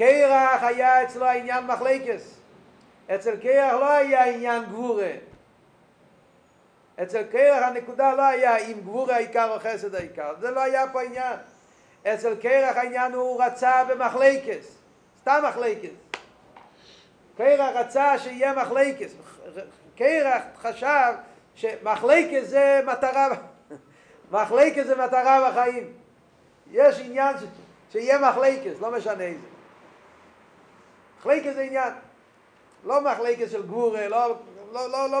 קרח 0.00 0.62
היה 0.62 1.02
אצלו 1.02 1.26
העניין 1.26 1.66
מחלקס. 1.66 2.34
אצל 3.14 3.36
קרח 3.36 3.72
לא 3.72 3.90
היה 3.92 4.24
עניין 4.24 4.64
גבורה. 4.64 5.12
אצל 7.02 7.22
קרח 7.22 7.62
הנקודה 7.62 8.14
לא 8.14 8.22
היה 8.22 8.56
אם 8.56 8.80
גבורה 8.80 9.14
העיקר 9.14 9.54
או 9.54 9.58
חסד 9.58 9.94
העיקר. 9.94 10.34
זה 10.40 10.50
לא 10.50 10.60
היה 10.60 10.84
פה 10.92 11.02
עניין. 11.02 11.36
אצל 12.06 12.34
קרח 12.34 12.76
העניין 12.76 13.12
הוא 13.12 13.44
רצה 13.44 13.84
במחלקס. 13.84 14.78
סתם 15.20 15.42
מחלקס. 15.48 15.90
קרח 17.36 17.76
רצה 17.76 18.18
שיהיה 18.18 18.52
מחלקס. 18.52 19.12
קרח 19.96 20.42
חשב 20.56 21.12
שמחלקס 21.54 22.46
זה 22.46 22.80
מטרה, 22.86 23.28
מחלקס 24.30 24.86
זה 24.86 24.96
מטרה 24.96 25.50
בחיים. 25.50 25.92
יש 26.70 27.00
עניין 27.00 27.38
ש... 27.38 27.42
שיהיה 27.92 28.18
מחלקס, 28.18 28.80
לא 28.80 28.90
משנה 28.90 29.24
איזה. 29.24 29.49
מחלקס 31.20 31.54
זה 31.54 31.60
עניין. 31.60 31.92
לא 32.84 33.00
מחלקס 33.00 33.50
של 33.52 33.62
גבורה, 33.62 34.08
לא, 34.08 34.36
לא, 34.72 34.90
לא, 34.90 35.10
לא. 35.10 35.20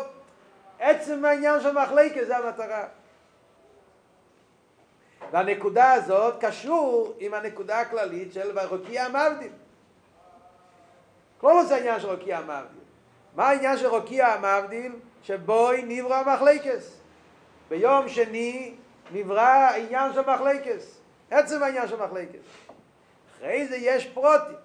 עצם 0.78 1.24
העניין 1.24 1.60
של 1.60 1.72
מחלקס 1.72 2.26
זה 2.26 2.36
המטרה. 2.36 2.84
והנקודה 5.30 5.92
הזאת 5.92 6.34
קשור 6.40 7.14
עם 7.18 7.34
הנקודה 7.34 7.80
הכללית 7.80 8.32
של 8.32 8.58
ורוקיע 8.58 9.08
מבדיל. 9.08 9.52
כל 11.38 11.64
זה 11.64 11.74
העניין 11.74 12.00
של 12.00 12.10
רוקיע 12.10 12.38
המבדיל. 12.38 12.82
מה 13.34 13.48
העניין 13.48 13.78
של 13.78 13.86
רוקיע 13.86 14.26
המבדיל? 14.26 14.92
שבוי 15.22 15.82
נברא 15.86 16.34
מחלקס. 16.34 17.00
ביום 17.68 18.08
שני 18.08 18.74
נברא 19.12 19.40
העניין 19.40 20.12
של 20.12 20.20
מחלקס. 20.20 21.00
עצם 21.30 21.62
העניין 21.62 21.88
של 21.88 21.96
מחלקס. 21.96 22.40
אחרי 23.36 23.66
זה 23.66 23.76
יש 23.76 24.06
פרוטים. 24.06 24.59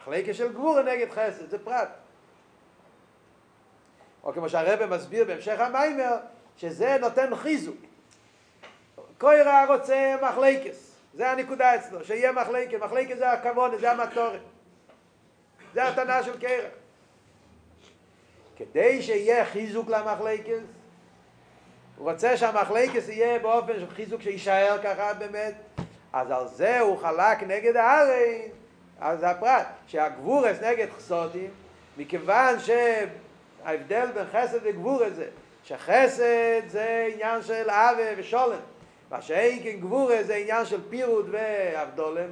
מחלקס 0.00 0.36
של 0.36 0.52
גבור 0.52 0.82
נגד 0.82 1.10
חסד, 1.10 1.50
זה 1.50 1.58
פרט. 1.58 1.88
או 4.24 4.32
כמו 4.32 4.48
שהרבא 4.48 4.86
מסביר 4.86 5.24
בהמשך 5.24 5.60
המיימר, 5.60 6.16
שזה 6.56 6.96
נותן 7.00 7.36
חיזוק. 7.36 7.76
קוירה 9.18 9.66
רוצה 9.66 10.16
מחלקס. 10.22 10.90
זה 11.14 11.30
הנקודה 11.30 11.76
אצלו, 11.76 12.04
שיהיה 12.04 12.32
מחלקס. 12.32 12.80
מחלקס 12.80 13.18
זה 13.18 13.32
הכבוד, 13.32 13.74
זה 13.80 13.92
המטורת. 13.92 14.40
זה 15.74 15.88
התנא 15.88 16.22
של 16.22 16.40
קרח. 16.40 16.72
כדי 18.56 19.02
שיהיה 19.02 19.44
חיזוק 19.44 19.88
למחלקס, 19.88 20.62
הוא 21.96 22.10
רוצה 22.10 22.36
שהמחלקס 22.36 23.08
יהיה 23.08 23.38
באופן 23.38 23.72
של 23.72 23.90
חיזוק 23.90 24.22
שיישאר 24.22 24.78
ככה 24.82 25.14
באמת, 25.14 25.54
אז 26.12 26.30
על 26.30 26.48
זה 26.48 26.80
הוא 26.80 26.98
חלק 26.98 27.42
נגד 27.42 27.76
הארץ, 27.76 28.50
אז 29.00 29.20
זה 29.20 29.30
הפרט, 29.30 29.66
שהגבורס 29.86 30.56
נגד 30.62 30.86
חסודים, 30.96 31.50
מכיוון 31.96 32.54
שההבדל 32.58 34.06
בין 34.14 34.24
חסד 34.32 34.58
וגבורס 34.62 35.12
זה, 35.12 35.26
שחסד 35.64 36.68
זה 36.68 37.08
עניין 37.12 37.42
של 37.42 37.70
אבה 37.70 38.02
ושולם, 38.16 38.60
מה 39.10 39.22
שאין 39.22 39.80
גבורס 39.80 40.26
זה 40.26 40.34
עניין 40.34 40.66
של 40.66 40.80
פירוד 40.90 41.28
ואבדולם, 41.30 42.30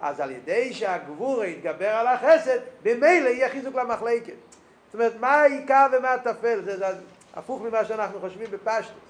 אז 0.00 0.20
על 0.20 0.30
ידי 0.30 0.74
שהגבורה 0.74 1.46
יתגבר 1.46 1.88
על 1.88 2.06
החסד, 2.06 2.58
במילא 2.82 3.28
יהיה 3.28 3.48
חיזוק 3.48 3.74
למחלקת. 3.74 4.32
זאת 4.86 4.94
אומרת, 4.94 5.12
מה 5.20 5.34
העיקר 5.34 5.86
ומה 5.92 6.12
הטפל? 6.12 6.60
זה, 6.64 6.76
זה 6.76 6.86
הפוך 7.34 7.62
ממה 7.62 7.84
שאנחנו 7.84 8.20
חושבים 8.20 8.50
בפשטוס. 8.50 9.04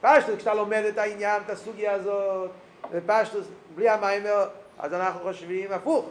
בפשטוס, 0.00 0.36
כשאתה 0.36 0.54
לומד 0.54 0.84
את 0.88 0.98
העניין, 0.98 1.42
את 1.46 1.50
הסוגיה 1.50 1.92
הזאת, 1.92 2.50
בפשטוס, 2.92 3.46
בלי 3.74 3.88
המיימר, 3.88 4.48
אז 4.78 4.94
אנחנו 4.94 5.20
חושבים 5.20 5.72
הפוך. 5.72 6.06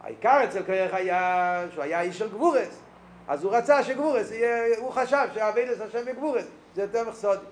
העיקר 0.00 0.44
אצל 0.44 0.62
קרח 0.62 0.94
היה 0.94 1.62
שהוא 1.72 1.84
היה 1.84 2.00
איש 2.00 2.18
של 2.18 2.28
גבורס. 2.28 2.80
אז 3.28 3.44
הוא 3.44 3.56
רצה 3.56 3.82
שגבורס 3.82 4.30
יהיה, 4.30 4.78
הוא 4.78 4.90
חשב 4.90 5.28
שהאביידס 5.34 5.80
השם 5.80 6.08
יגבורס, 6.08 6.44
זה 6.74 6.82
יותר 6.82 7.08
מחסודי. 7.08 7.46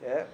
כן? 0.00 0.24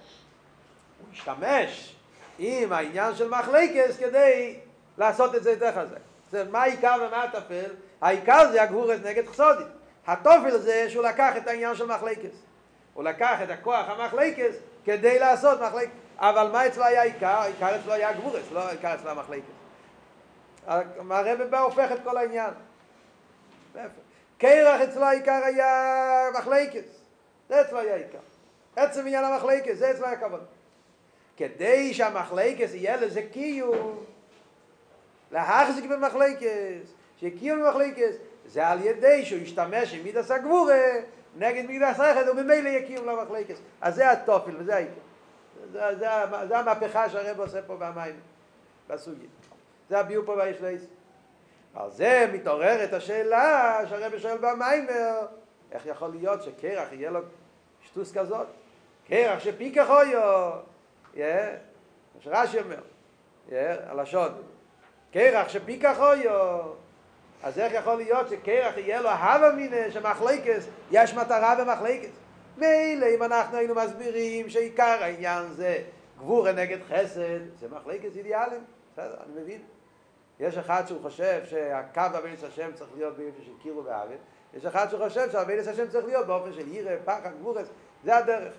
הוא 0.99 1.07
השתמש 1.13 1.95
עם 2.39 2.73
העניין 2.73 3.15
של 3.15 3.29
מחלקס 3.29 3.97
כדי 3.99 4.59
לעשות 4.97 5.35
את 5.35 5.43
זה 5.43 5.51
יותר 5.51 5.71
חזק. 5.71 5.97
זאת 6.31 6.47
מה 6.51 6.61
העיקר 6.61 6.95
ומה 7.07 7.23
הטפל? 7.23 7.71
העיקר 8.01 8.51
זה 8.51 8.61
הגבורס 8.63 8.99
נגד 9.03 9.27
חסודים. 9.27 9.67
התופל 10.07 10.57
זה 10.57 10.89
שהוא 10.89 11.03
לקח 11.03 11.37
את 11.37 11.47
העניין 11.47 11.75
של 11.75 11.85
מחלקס. 11.85 12.35
הוא 12.93 13.03
לקח 13.03 13.39
את 13.43 13.49
הכוח 13.49 13.89
המחלקס 13.89 14.55
כדי 14.85 15.19
לעשות 15.19 15.61
מחלקס. 15.61 15.91
אבל 16.21 16.51
מה 16.51 16.67
אצלו 16.67 16.83
היה 16.83 17.01
עיקר? 17.01 17.27
העיקר 17.27 17.75
אצלו 17.75 17.93
היה 17.93 18.13
גבורס, 18.13 18.51
לא 18.51 18.59
העיקר 18.59 18.95
אצלו 18.95 19.09
המחלקס. 19.09 19.45
הרב 20.67 21.41
בא 21.49 21.59
הופך 21.59 21.91
את 21.91 21.97
כל 22.03 22.17
העניין. 22.17 22.53
קרח 24.37 24.81
אצלו 24.81 25.03
העיקר 25.03 25.41
היה 25.43 26.27
מחלקס. 26.39 26.83
זה 27.49 27.61
אצלו 27.61 27.79
היה 27.79 27.95
עיקר. 27.95 28.17
עצם 28.75 28.99
עניין 29.01 29.23
המחלקס, 29.23 29.77
זה 29.77 29.91
אצלו 29.91 30.05
היה 30.05 30.17
כבוד. 30.17 30.45
כדי 31.37 31.93
שהמחלקס 31.93 32.73
יהיה 32.73 32.97
לזה 32.97 33.21
קיום, 33.21 34.03
להחזיק 35.31 35.85
במחלקס, 35.85 36.93
שקיום 37.17 37.59
במחלקס, 37.59 38.15
זה 38.45 38.67
על 38.67 38.85
ידי 38.85 39.25
שהוא 39.25 39.41
ישתמש 39.41 39.93
עם 39.93 40.03
מידס 40.03 40.31
הגבורה 40.31 40.91
נגד 41.37 41.65
מידס 41.65 41.99
החד, 41.99 42.29
וממילא 42.29 42.69
יהיה 42.69 42.87
קיום 42.87 43.07
למחלקס. 43.07 43.57
אז 43.81 43.95
זה 43.95 44.11
התופל 44.11 44.55
וזה 44.57 44.75
העיקר. 44.75 45.10
זה, 45.71 45.95
זה, 45.99 46.07
זה 46.47 46.57
המהפכה 46.57 47.09
שהרב 47.09 47.39
עושה 47.39 47.61
פה 47.61 47.75
במים, 47.75 48.19
בסוגיה. 48.87 49.27
זה 49.89 49.99
הביאו 49.99 50.25
פה 50.25 50.35
בישלייס. 50.35 50.81
על 51.75 51.91
זה 51.91 52.29
מתעוררת 52.33 52.93
השאלה 52.93 53.81
שהרב 53.89 54.17
שואל 54.17 54.37
במיימר, 54.37 55.27
איך 55.71 55.85
יכול 55.85 56.09
להיות 56.09 56.43
שקרח 56.43 56.87
יהיה 56.91 57.11
לו 57.11 57.19
שטוס 57.81 58.17
כזאת? 58.17 58.47
קרח 59.07 59.39
שפיקח 59.39 59.89
אויו, 59.89 60.51
מה 61.15 62.21
שרש"י 62.21 62.59
אומר, 62.59 62.81
הלשון, 63.89 64.29
קרח 65.11 65.49
שפיקח 65.49 65.99
אויו, 65.99 66.61
אז 67.43 67.59
איך 67.59 67.73
יכול 67.73 67.95
להיות 67.95 68.29
שקרח 68.29 68.77
יהיה 68.77 69.01
לו 69.01 69.09
הווה 69.09 69.51
מיניה 69.51 69.91
שמחלקס, 69.91 70.67
יש 70.91 71.13
מטרה 71.13 71.55
במחלקס? 71.55 72.20
מילא 72.57 73.05
אם 73.15 73.23
אנחנו 73.23 73.57
היינו 73.57 73.75
מסבירים 73.75 74.49
שעיקר 74.49 74.97
העניין 75.01 75.47
זה 75.47 75.83
גבורה 76.19 76.51
נגד 76.51 76.77
חסד, 76.89 77.39
זה 77.59 77.67
מחלקס 77.71 78.17
אידיאליים, 78.17 78.63
בסדר, 78.93 79.15
אני 79.25 79.41
מבין. 79.41 79.61
יש 80.39 80.57
אחד 80.57 80.83
שהוא 80.87 81.01
חושב 81.01 81.41
שהקו 81.45 82.01
אביינס 82.17 82.43
השם 82.43 82.71
צריך 82.73 82.89
להיות 82.95 83.17
באופן 83.17 83.43
של 83.45 83.51
קירו 83.61 83.85
ואהבת, 83.85 84.17
יש 84.53 84.65
אחד 84.65 84.89
שחושב 84.89 85.31
שאביינס 85.31 85.67
השם 85.67 85.87
צריך 85.87 86.05
להיות 86.05 86.27
באופן 86.27 86.53
של 86.53 86.67
ירא, 86.67 86.91
פחד, 87.05 87.31
גבורס, 87.39 87.67
זה 88.03 88.17
הדרך. 88.17 88.53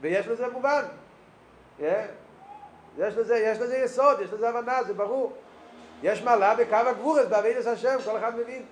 ויש 0.00 0.26
לזה 0.26 0.48
מובן. 0.48 0.84
יש 2.98 3.14
לזה, 3.16 3.36
יש 3.36 3.58
לזה 3.58 3.76
יסוד, 3.76 4.20
יש 4.20 4.32
לזה 4.32 4.48
הבנה, 4.48 4.82
זה 4.82 4.94
ברור. 4.94 5.32
יש 6.02 6.22
מעלה 6.22 6.54
בקו 6.54 6.76
הגבורס, 6.76 7.26
באביינס 7.26 7.66
השם, 7.66 7.96
כל 8.04 8.18
אחד 8.18 8.36
מבין. 8.36 8.64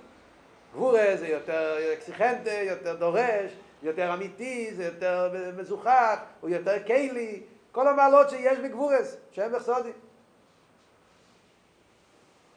גבורס 0.72 1.18
זה 1.18 1.28
יותר 1.28 1.92
אקסיכנטה, 1.92 2.50
יותר 2.50 2.96
דורש, 2.96 3.52
יותר 3.82 4.14
אמיתי, 4.14 4.74
זה 4.74 4.84
יותר 4.84 5.32
מזוכח, 5.56 6.18
הוא 6.40 6.50
יותר 6.50 6.78
קיילי, 6.78 7.42
כל 7.72 7.88
המעלות 7.88 8.30
שיש 8.30 8.58
בגבורס, 8.58 9.16
שהם 9.30 9.52
מחסודים. 9.52 9.92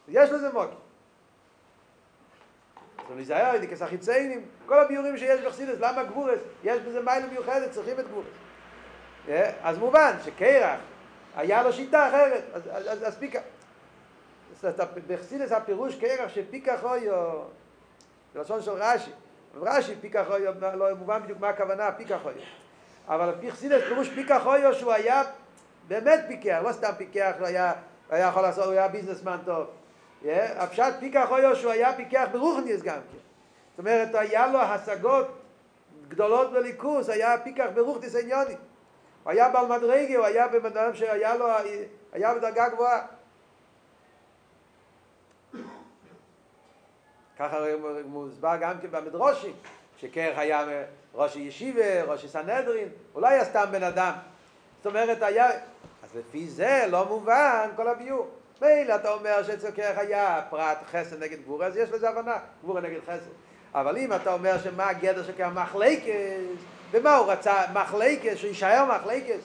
יש 0.07 0.29
לזה 0.29 0.53
מוקי. 0.53 0.75
אז 3.09 3.15
להיזהר, 3.15 3.57
דיקס 3.57 3.81
החיציינים, 3.81 4.45
כל 4.65 4.79
הביורים 4.79 5.17
שיש 5.17 5.41
בחסידס, 5.41 5.79
למה 5.79 6.03
גבורס? 6.03 6.39
יש 6.63 6.79
בזה 6.79 7.01
מיילה 7.01 7.27
מיוחדת, 7.27 7.71
צריכים 7.71 7.99
את 7.99 8.05
גבורס. 8.07 8.27
אז 9.61 9.77
מובן 9.77 10.17
שקרח, 10.25 10.79
היה 11.35 11.63
לו 11.63 11.73
שיטה 11.73 12.09
אחרת, 12.09 12.43
אז, 12.53 12.61
אז, 12.71 12.87
אז, 12.87 13.07
אז 13.07 13.17
פיקה. 13.17 13.39
בחסידס 15.07 15.51
הפירוש 15.51 15.95
קרח 15.95 16.29
שפיקה 16.29 16.77
חויו, 16.77 17.41
זה 18.35 18.41
לשון 18.41 18.61
של 18.61 18.71
רש"י. 18.71 19.11
רש"י 19.61 19.95
פיקה 20.01 20.25
חויו, 20.25 20.53
לא 20.73 20.95
מובן 20.95 21.23
בדיוק 21.23 21.39
מה 21.39 21.49
הכוונה 21.49 21.91
פיקה 21.91 22.19
חויו. 22.19 22.35
אבל 23.07 23.29
על 23.29 23.35
פי 23.39 23.51
חסידס 23.51 23.81
פירוש 23.87 24.09
פיקה 24.09 24.39
חויו 24.39 24.73
שהוא 24.73 24.91
היה 24.91 25.23
באמת 25.87 26.19
פיקח, 26.27 26.59
לא 26.63 26.71
סתם 26.71 26.91
פיקח, 26.97 27.31
הוא 27.39 27.47
היה, 27.47 27.73
היה 28.09 28.27
יכול 28.27 28.41
לעשות, 28.41 28.65
הוא 28.65 28.73
היה 28.73 28.87
ביזנסמן 28.87 29.37
טוב. 29.45 29.67
הפשט 30.55 30.93
פיקח 30.99 31.25
חויו 31.27 31.55
שהוא 31.55 31.71
היה 31.71 31.93
פיקח 31.93 32.27
ברוכניס 32.31 32.81
גם 32.81 32.95
כן. 33.11 33.17
זאת 33.69 33.79
אומרת, 33.79 34.15
היה 34.15 34.47
לו 34.47 34.59
השגות 34.59 35.27
גדולות 36.07 36.53
בליכוס, 36.53 37.09
היה 37.09 37.37
פיקח 37.43 37.67
ברוכניס 37.73 38.15
עניוני. 38.15 38.55
הוא 39.23 39.31
היה 39.31 39.49
בעל 39.49 39.65
מדרגה, 39.65 40.17
הוא 40.17 40.25
היה 40.25 40.47
בן 40.47 40.65
אדם 40.65 40.93
שהיה 40.93 41.35
לו, 41.35 41.45
היה 42.13 42.35
בדרגה 42.35 42.69
גבוהה. 42.69 43.01
ככה 47.39 47.57
מוסבר 48.05 48.55
גם 48.61 48.73
כן 48.81 48.87
במדרושים, 48.91 49.53
שקרח 49.97 50.37
היה 50.37 50.65
ראש 51.13 51.35
ישיבה, 51.35 52.03
ראש 52.03 52.25
סנהדרין, 52.25 52.87
הוא 53.13 53.21
לא 53.21 53.27
היה 53.27 53.45
סתם 53.45 53.65
בן 53.71 53.83
אדם. 53.83 54.13
זאת 54.77 54.85
אומרת, 54.85 55.21
היה... 55.21 55.49
אז 56.03 56.15
לפי 56.15 56.47
זה 56.47 56.85
לא 56.89 57.05
מובן 57.05 57.69
כל 57.75 57.87
הביור. 57.87 58.29
מילא 58.61 58.95
אתה 58.95 59.13
אומר 59.13 59.43
שאצל 59.43 59.71
קרח 59.71 59.97
היה 59.97 60.41
פרט 60.49 60.77
חסד 60.91 61.23
נגד 61.23 61.41
גבורה, 61.41 61.67
אז 61.67 61.77
יש 61.77 61.89
לזה 61.91 62.09
הבנה, 62.09 62.37
גבורה 62.63 62.81
נגד 62.81 62.99
חסד. 63.05 63.31
אבל 63.73 63.97
אם 63.97 64.13
אתה 64.13 64.33
אומר 64.33 64.57
שמה 64.57 64.89
הגדר 64.89 65.23
של 65.23 65.31
קרח 65.31 65.53
מחלקס, 65.53 66.05
ומה 66.91 67.15
הוא 67.15 67.31
רצה, 67.31 67.63
מחלקס, 67.73 68.35
שהוא 68.35 68.47
יישאר 68.47 68.85
מחלקס, 68.85 69.39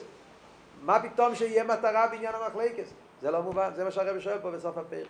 מה 0.81 0.99
פתאום 0.99 1.35
שיהיה 1.35 1.63
מטרה 1.63 2.07
בעניין 2.07 2.35
המחלקס? 2.35 2.89
זה 3.21 3.31
לא 3.31 3.41
מובן, 3.41 3.69
זה 3.75 3.83
מה 3.83 3.91
שהרב 3.91 4.19
שואל 4.19 4.37
פה 4.41 4.51
בסוף 4.51 4.77
הפרק. 4.77 5.07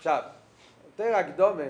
עכשיו, 0.00 0.22
יותר 0.86 1.16
הקדומה, 1.16 1.62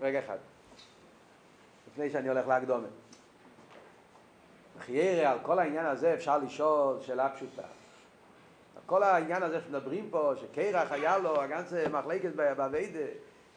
רגע 0.00 0.18
אחד, 0.18 0.36
לפני 1.92 2.10
שאני 2.10 2.28
הולך 2.28 2.46
להקדומה. 2.46 2.86
חיירה, 4.80 5.32
על 5.32 5.38
כל 5.42 5.58
העניין 5.58 5.86
הזה 5.86 6.14
אפשר 6.14 6.38
לשאול 6.38 6.96
שאלה 7.02 7.28
פשוטה. 7.28 7.62
כל 8.86 9.02
העניין 9.02 9.42
הזה 9.42 9.60
שמדברים 9.60 10.08
פה, 10.10 10.32
שקרח 10.40 10.92
היה 10.92 11.18
לו, 11.18 11.42
הגנץ 11.42 11.72
מחלקת 11.92 12.34
באביידה, 12.34 13.06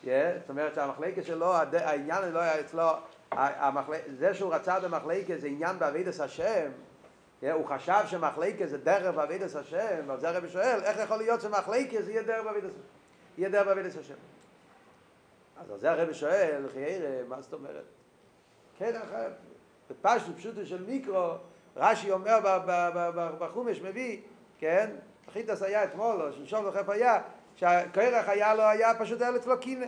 זאת 0.03 0.49
אומרת 0.49 0.75
שהמחלקת 0.75 1.25
שלו, 1.25 1.53
העניין 1.55 2.31
לא 2.31 2.39
היה 2.39 2.59
אצלו, 2.59 2.89
זה 4.17 4.33
שהוא 4.33 4.53
רצה 4.53 4.79
במחלקת 4.79 5.41
זה 5.41 5.47
עניין 5.47 5.79
באביידס 5.79 6.19
השם, 6.19 6.71
הוא 7.41 7.65
חשב 7.65 8.01
שמחלקת 8.05 8.69
זה 8.69 8.77
דרך 8.77 9.15
באביידס 9.15 9.55
השם, 9.55 10.03
ועל 10.07 10.19
זה 10.19 10.29
הרבי 10.29 10.49
שואל, 10.49 10.79
איך 10.83 10.97
יכול 10.97 11.17
להיות 11.17 11.41
שמחלקת 11.41 12.03
זה 12.03 12.11
יהיה 12.11 12.23
דרך 12.23 12.45
השם? 12.45 12.67
יהיה 13.37 13.49
דרך 13.49 13.67
באביידס 13.67 13.97
השם. 13.97 14.15
אז 15.61 15.71
על 15.71 15.79
זה 15.79 15.91
הרבי 15.91 16.13
שואל, 16.13 16.65
חיירה, 16.73 17.23
מה 17.27 17.41
זאת 17.41 17.53
אומרת? 17.53 17.85
כן, 18.77 18.99
בפשטות 19.89 20.35
פשוטו 20.37 20.65
של 20.65 20.83
מיקרו, 20.83 21.33
רש"י 21.75 22.11
אומר 22.11 22.39
בחומש 23.39 23.81
מביא, 23.81 24.21
כן, 24.59 24.89
אחיתס 25.29 25.61
היה 25.61 25.83
אתמול, 25.83 26.21
או 26.21 26.33
שלשום 26.33 26.65
וחף 26.67 26.89
היה, 26.89 27.21
שהקרח 27.55 28.29
היה 28.29 28.55
לו, 28.55 28.63
היה 28.63 28.99
פשוט 28.99 29.21
ארץ 29.21 29.45
לא 29.45 29.55
קינה. 29.55 29.85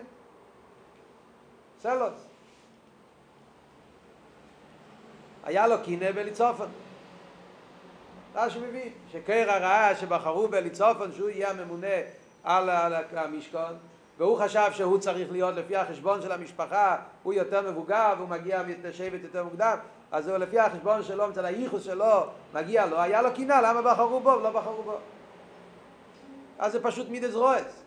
סלוס. 1.80 2.33
היה 5.44 5.68
לו 5.68 5.76
קינא 5.84 6.12
בליצופון. 6.12 6.68
רש"י 8.36 8.60
מביא, 8.60 8.90
שקרע 9.12 9.58
ראה 9.58 9.96
שבחרו 9.96 10.48
בליצופון 10.48 11.12
שהוא 11.12 11.30
יהיה 11.30 11.50
הממונה 11.50 11.88
על 12.44 12.70
המשכון, 13.12 13.78
והוא 14.18 14.40
חשב 14.40 14.70
שהוא 14.72 14.98
צריך 14.98 15.32
להיות 15.32 15.56
לפי 15.56 15.76
החשבון 15.76 16.22
של 16.22 16.32
המשפחה, 16.32 16.98
הוא 17.24 17.34
יותר 17.34 17.72
מבוגר 17.72 18.14
והוא 18.18 18.30
מגיע 18.30 18.64
לשבת 18.84 19.24
יותר 19.24 19.44
מוקדם, 19.44 19.78
אז 20.12 20.28
הוא 20.28 20.38
לפי 20.38 20.60
החשבון 20.60 21.04
שלו, 21.04 21.28
מצד 21.28 21.46
הייחוס 21.46 21.84
שלו, 21.84 22.26
מגיע 22.54 22.86
לו, 22.86 23.00
היה 23.02 23.22
לו 23.22 23.34
קינה, 23.34 23.62
למה 23.62 23.82
בחרו 23.82 24.20
בו 24.20 24.30
ולא 24.30 24.50
בחרו 24.50 24.84
בו? 24.84 24.98
אז 26.60 26.72
זה 26.72 26.84
פשוט 26.84 27.10
מידס 27.10 27.34
רועס. 27.34 27.84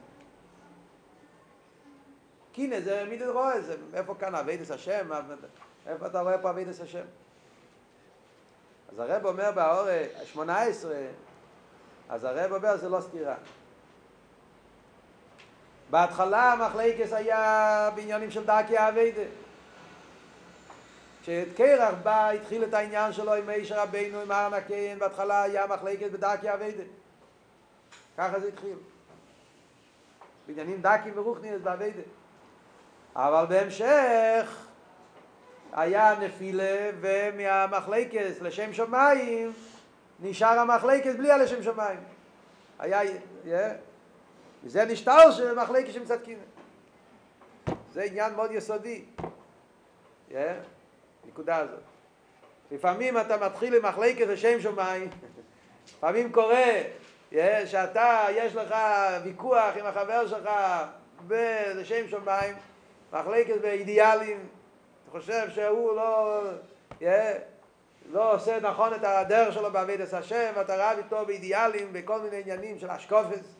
קינה 2.53 2.81
זה 2.81 3.05
מידס 3.09 3.29
רועס, 3.29 3.65
איפה 3.95 4.15
כאן 4.15 4.35
אבידס 4.35 4.71
השם? 4.71 5.09
איפה 5.87 6.07
אתה 6.07 6.21
רואה 6.21 6.39
פה 6.39 6.51
אבידס 6.51 6.81
השם? 6.81 7.05
אז 8.93 8.99
הרב 8.99 9.27
אומר 9.27 9.51
באור 9.53 9.89
ה-18, 9.89 10.87
אז 12.09 12.25
הרב 12.25 12.53
אומר 12.53 12.77
זה 12.77 12.89
לא 12.89 13.01
סתירה. 13.01 13.35
בהתחלה 15.91 16.53
המחלקס 16.53 17.13
היה 17.13 17.91
בעניינים 17.95 18.31
של 18.31 18.45
דקי 18.45 18.79
אביידה. 18.79 19.23
כשאת 21.23 21.49
קרח 21.57 21.95
בא, 22.03 22.31
התחיל 22.31 22.65
את 22.65 22.75
העניין 22.75 23.13
שלו 23.13 23.35
עם 23.35 23.51
אישר 23.51 23.83
רבינו, 23.83 24.21
עם 24.21 24.33
ארנה 24.33 24.61
קיין, 24.61 24.99
בהתחלה 24.99 25.43
היה 25.43 25.67
מחלקת 25.67 26.11
בדקי 26.11 26.55
אביידה. 26.55 26.83
ככה 28.19 28.41
זה 28.41 28.49
התחיל. 28.49 28.77
בעניינים 30.47 30.83
דקי 30.83 31.11
ורוחניאס 31.15 31.61
באביידה. 31.63 32.03
אבל 33.17 33.45
בהמשך 33.49 34.66
היה 35.73 36.15
נפילה 36.21 36.91
ומהמחלקס 37.01 38.41
לשם 38.41 38.73
שמיים 38.73 39.53
נשאר 40.21 40.59
המחלקס 40.59 41.15
בלי 41.15 41.31
הלשם 41.31 41.63
שמיים. 41.63 41.99
היה, 42.79 43.01
yeah. 43.45 43.49
וזה 44.65 44.85
נשטר 44.85 45.31
של 45.31 45.59
מצד 46.03 46.23
קינה. 46.23 46.43
זה 47.93 48.03
עניין 48.03 48.35
מאוד 48.35 48.51
יסודי. 48.51 49.05
Yeah. 50.31 50.35
נקודה 51.29 51.57
הזאת. 51.57 51.81
לפעמים 52.71 53.19
אתה 53.19 53.37
מתחיל 53.37 53.75
עם 53.75 53.87
מחלקת 53.87 54.27
לשם 54.27 54.61
שמיים, 54.61 55.11
לפעמים 55.99 56.33
קורה 56.33 56.83
yeah, 57.33 57.37
שאתה, 57.67 58.27
יש 58.31 58.57
לך 58.57 58.75
ויכוח 59.25 59.77
עם 59.77 59.87
החבר 59.87 60.27
שלך 60.27 60.51
לשם 61.75 62.09
שמיים, 62.09 62.57
מחלקת 63.13 63.61
באידיאלים, 63.61 64.49
חושב 65.21 65.51
שהוא 65.51 65.97
לא, 65.97 66.43
לא 68.13 68.35
עושה 68.35 68.61
נכון 68.61 68.95
את 68.95 69.01
הדרך 69.05 69.55
שלו 69.55 69.71
בעבידת 69.71 70.13
השם, 70.13 70.53
ואתה 70.57 70.75
רב 70.77 70.99
איתו 70.99 71.27
באידיאלים, 71.27 71.93
בכל 71.93 72.21
מיני 72.21 72.41
עניינים 72.41 72.79
של 72.79 72.91
אשקופס. 72.91 73.55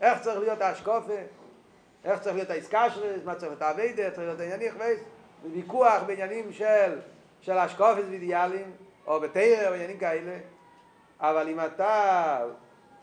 איך 0.00 0.20
צריך 0.20 0.38
להיות 0.38 0.60
האשקופה, 0.60 1.12
איך 2.04 2.20
צריך 2.20 2.36
להיות 2.36 2.50
העסקה 2.50 2.90
שלו, 2.90 3.04
מה 3.24 3.34
צריך 3.34 3.50
להיות 3.50 3.62
העבידה, 3.62 4.10
צריך 4.10 4.26
להיות 4.26 4.40
העניינים, 4.40 4.72
וויכוח 5.44 6.02
בעניינים 6.06 6.52
של, 6.52 6.98
של 7.40 7.58
אשקופס 7.58 8.04
ואידיאלים, 8.10 8.72
או 9.06 9.20
בתרא, 9.20 9.68
או 9.68 9.74
עניינים 9.74 9.98
כאלה, 9.98 10.38
אבל 11.20 11.48
אם 11.48 11.60
אתה, 11.60 12.44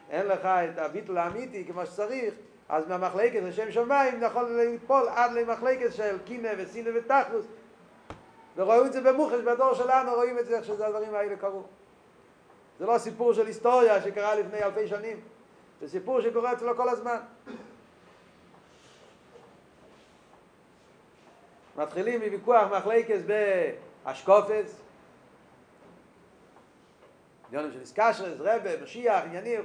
אין 0.09 0.25
לך 0.25 0.45
את 0.45 0.77
הביטול 0.77 1.17
האמיתי 1.17 1.65
כמו 1.65 1.85
שצריך, 1.85 2.33
אז 2.69 2.87
מהמחלקת 2.87 3.39
לשם 3.43 3.71
שמיים 3.71 4.23
יכול 4.23 4.61
ליפול 4.61 5.07
עד 5.15 5.31
למחלקת 5.31 5.93
של 5.93 6.17
קינא 6.25 6.49
וסינא 6.57 6.89
ותכלוס, 6.95 7.45
ורואים 8.59 8.85
את 8.85 8.93
זה 8.93 9.01
במוחש, 9.01 9.39
בדור 9.39 9.73
שלנו 9.73 10.13
רואים 10.13 10.39
את 10.39 10.45
זה 10.45 10.57
איך 10.57 10.65
שזה 10.65 10.87
הדברים 10.87 11.15
האלה 11.15 11.35
קרו. 11.35 11.63
זה 12.79 12.85
לא 12.85 12.97
סיפור 12.97 13.33
של 13.33 13.47
היסטוריה 13.47 14.01
שקרה 14.01 14.35
לפני 14.35 14.63
אלפי 14.63 14.87
שנים. 14.87 15.19
זה 15.81 15.89
סיפור 15.89 16.21
שקורה 16.21 16.53
אצלו 16.53 16.75
כל 16.75 16.89
הזמן. 16.89 17.17
מתחילים 21.77 22.21
מוויכוח 22.21 22.71
מחלקס 22.71 23.19
באשקופס, 24.05 24.81
עניונים 27.47 27.71
של 27.71 27.79
איסקשרס, 27.79 28.39
רבה, 28.39 28.83
משיח, 28.83 29.23
עניינים, 29.23 29.61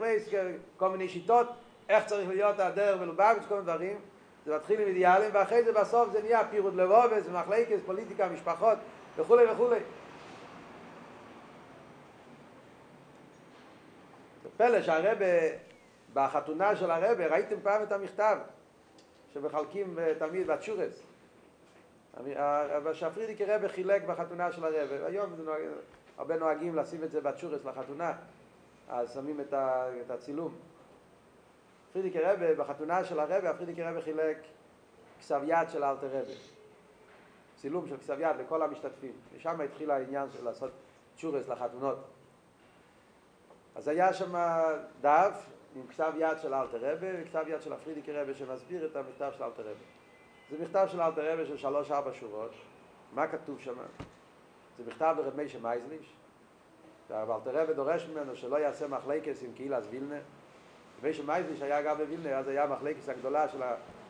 כל 0.77 0.89
מיני 0.89 1.09
שיטות, 1.09 1.47
איך 1.89 2.05
צריך 2.07 2.29
להיות 2.29 2.61
הדרך 2.61 3.01
ולובביץ', 3.01 3.43
כל 3.49 3.55
מיני 3.55 3.67
דברים. 3.67 3.97
זה 4.45 4.57
מתחיל 4.57 4.81
עם 4.81 4.89
אידיאלים, 4.89 5.31
ואחרי 5.33 5.65
זה 5.65 5.73
בסוף 5.73 6.13
זה 6.13 6.23
נהיה 6.23 6.49
פירוט 6.49 6.75
לבובס, 6.75 7.27
ומחלקס, 7.27 7.81
פוליטיקה, 7.87 8.29
משפחות, 8.29 8.79
וכולי 9.17 9.45
וכולי. 9.45 9.81
זה 14.43 14.49
פלא 14.57 14.83
שהרבה 14.83 15.27
בחתונה 16.15 16.77
של 16.77 16.91
הרבה, 16.91 17.27
ראיתם 17.27 17.57
פעם 17.63 17.83
את 17.83 17.93
המכתב 17.93 18.39
שמחלקים 19.33 19.99
תמיד 20.19 20.47
בתשורס? 20.47 21.03
שהפרידיקי 22.93 23.45
רבה 23.45 23.69
חילק 23.69 24.03
בחתונה 24.03 24.53
של 24.53 24.65
הרבה, 24.65 25.07
היום 25.07 25.35
נוהג, 25.45 25.63
הרבה 26.19 26.37
נוהגים 26.37 26.77
לשים 26.77 27.05
את 27.05 27.11
זה 27.11 27.21
בתשורס 27.21 27.65
לחתונה, 27.65 28.13
אז 28.89 29.15
שמים 29.15 29.41
את 29.41 30.11
הצילום. 30.11 30.55
פרידיקי 31.95 32.21
רבה, 32.21 32.55
בחתונה 32.55 33.05
של 33.05 33.21
הרבה, 33.21 33.51
הפרידיקי 33.51 33.83
רבה 33.83 34.03
חילק 34.03 34.37
כסב 35.21 35.41
יד 35.47 35.69
של 35.69 35.85
אלתר 35.85 36.07
רבה. 36.07 36.33
צילום 37.57 37.89
של 37.89 37.97
כסב 37.97 38.21
יד 38.21 38.37
לכל 38.37 38.63
המשתתפים. 38.63 39.13
ושם 39.35 39.61
התחיל 39.61 39.91
העניין 39.91 40.31
של 40.31 40.45
לעשות 40.45 40.71
צ'ורס 41.17 41.49
לחתונות. 41.49 41.99
אז 43.75 43.89
היה 43.89 44.13
שם 44.13 44.35
דף 45.01 45.47
עם 45.77 45.87
כתב 45.87 46.13
יד 46.19 46.39
של 46.43 46.55
אלטער 46.55 46.79
רבי 46.81 47.07
וכתב 47.23 47.45
יד 47.49 47.63
של 47.63 47.73
הפרידיקער 47.73 48.13
רבי 48.13 48.35
שמסביר 48.35 48.87
את 48.87 48.97
המכתב 48.97 49.31
של 49.37 49.45
אלטער 49.45 49.63
רבי. 49.63 49.85
זה 50.51 50.65
מכתב 50.65 50.87
של 50.89 51.01
אלטער 51.01 51.33
רבי 51.33 51.47
של 51.47 51.57
שלוש-ארבע 51.57 52.11
שורות. 52.15 52.53
מה 53.13 53.27
כתוב 53.27 53.61
שם? 53.61 53.75
זה 54.79 54.85
מכתב 54.87 55.17
לרב 55.19 55.37
משה 55.37 55.59
מייזליש. 55.59 56.13
ואלטער 57.09 57.63
רבי 57.63 57.73
דורש 57.73 58.07
ממנו 58.07 58.37
שלא 58.37 58.57
יעשה 58.57 58.89
מחלוקת 58.89 59.43
עם 59.43 59.53
קהילת 59.53 59.83
וילנה. 59.91 60.19
משה 61.03 61.23
מייזליש 61.23 61.63
היה 61.63 61.83
גם 61.83 61.97
בווילנה, 61.97 62.39
אז 62.39 62.49
היה 62.49 62.67
מחלוקת 62.67 63.09
הגדולה 63.09 63.49
של 63.49 63.63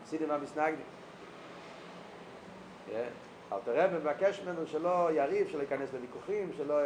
החסידים 0.05 0.31
המתנגדים. 0.31 0.87
אלטער 3.53 3.85
רבי 3.85 3.99
מבקש 3.99 4.41
ממנו 4.41 4.67
שלא 4.67 5.09
יריב, 5.13 5.49
שלא 5.49 5.61
ייכנס 5.61 5.89
לוויכוחים, 5.93 6.51
שלא... 6.57 6.79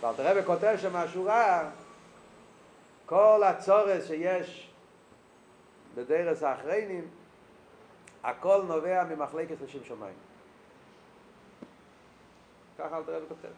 ואלתר 0.00 0.30
רבה 0.30 0.42
כותב 0.42 0.74
שם 0.78 0.92
מהשורה 0.92 1.70
כל 3.06 3.42
הצורס 3.46 4.06
שיש 4.06 4.70
בדרס 5.94 6.42
האחריינים, 6.42 7.08
הכל 8.24 8.62
נובע 8.68 9.04
ממחלקת 9.04 9.56
לשם 9.64 9.84
שמיים. 9.84 10.14
ככה 12.78 12.96
אל 12.96 13.02
תראה 13.02 13.18
וכותב. 13.24 13.48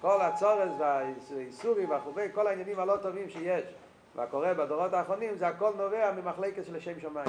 כל 0.00 0.20
הצורס 0.20 0.70
והאיסורים 0.78 1.90
והחובי, 1.90 2.26
כל 2.34 2.46
העניינים 2.46 2.80
הלא 2.80 2.96
טובים 2.96 3.30
שיש 3.30 3.64
והקורה 4.16 4.54
בדורות 4.54 4.92
האחרונים, 4.92 5.36
זה 5.36 5.48
הכל 5.48 5.72
נובע 5.76 6.12
ממחלקת 6.12 6.64
של 6.64 6.76
לשם 6.76 7.00
שמיים. 7.00 7.28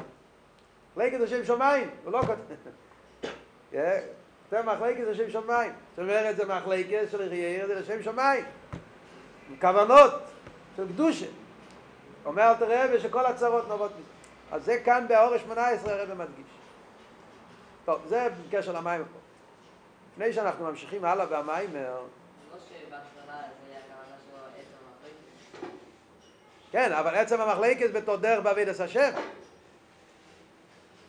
מחלקת 0.91 1.19
לשם 1.19 1.45
שמיים, 1.45 1.89
הוא 2.03 2.13
לא 2.13 2.21
כותב. 2.21 2.39
כותב 4.49 4.61
מחלקת 4.65 5.03
לשם 5.07 5.29
שמיים. 5.29 5.71
זאת 5.95 5.99
אומרת, 5.99 6.35
זה 6.35 6.45
מחלקת 6.45 7.11
של 7.11 7.21
רייר, 7.21 7.67
זה 7.67 7.75
לשם 7.75 8.03
שמיים. 8.03 8.45
עם 9.49 9.55
כוונות 9.61 10.13
של 10.77 10.87
קדושה. 10.87 11.25
אומר 12.25 12.43
אל 12.43 12.53
תראה 12.53 12.99
שכל 12.99 13.25
הצרות 13.25 13.67
נובעות 13.67 13.91
מזה. 13.91 14.09
אז 14.51 14.65
זה 14.65 14.79
כאן 14.85 15.05
באור 15.09 15.33
ה-18 15.33 15.89
הרב 15.89 16.13
מדגיש. 16.13 16.45
טוב, 17.85 17.99
זה 18.07 18.27
בקשר 18.47 18.71
למים 18.71 19.03
פה. 19.03 19.19
לפני 20.13 20.33
שאנחנו 20.33 20.65
ממשיכים 20.65 21.05
הלאה 21.05 21.25
במיימר... 21.25 22.01
כן, 26.71 26.91
אבל 26.91 27.15
עצם 27.15 27.41
המחלקת 27.41 27.91
בתור 27.91 28.15
דרך 28.15 28.43
בעבידת 28.43 28.79
השם. 28.79 29.11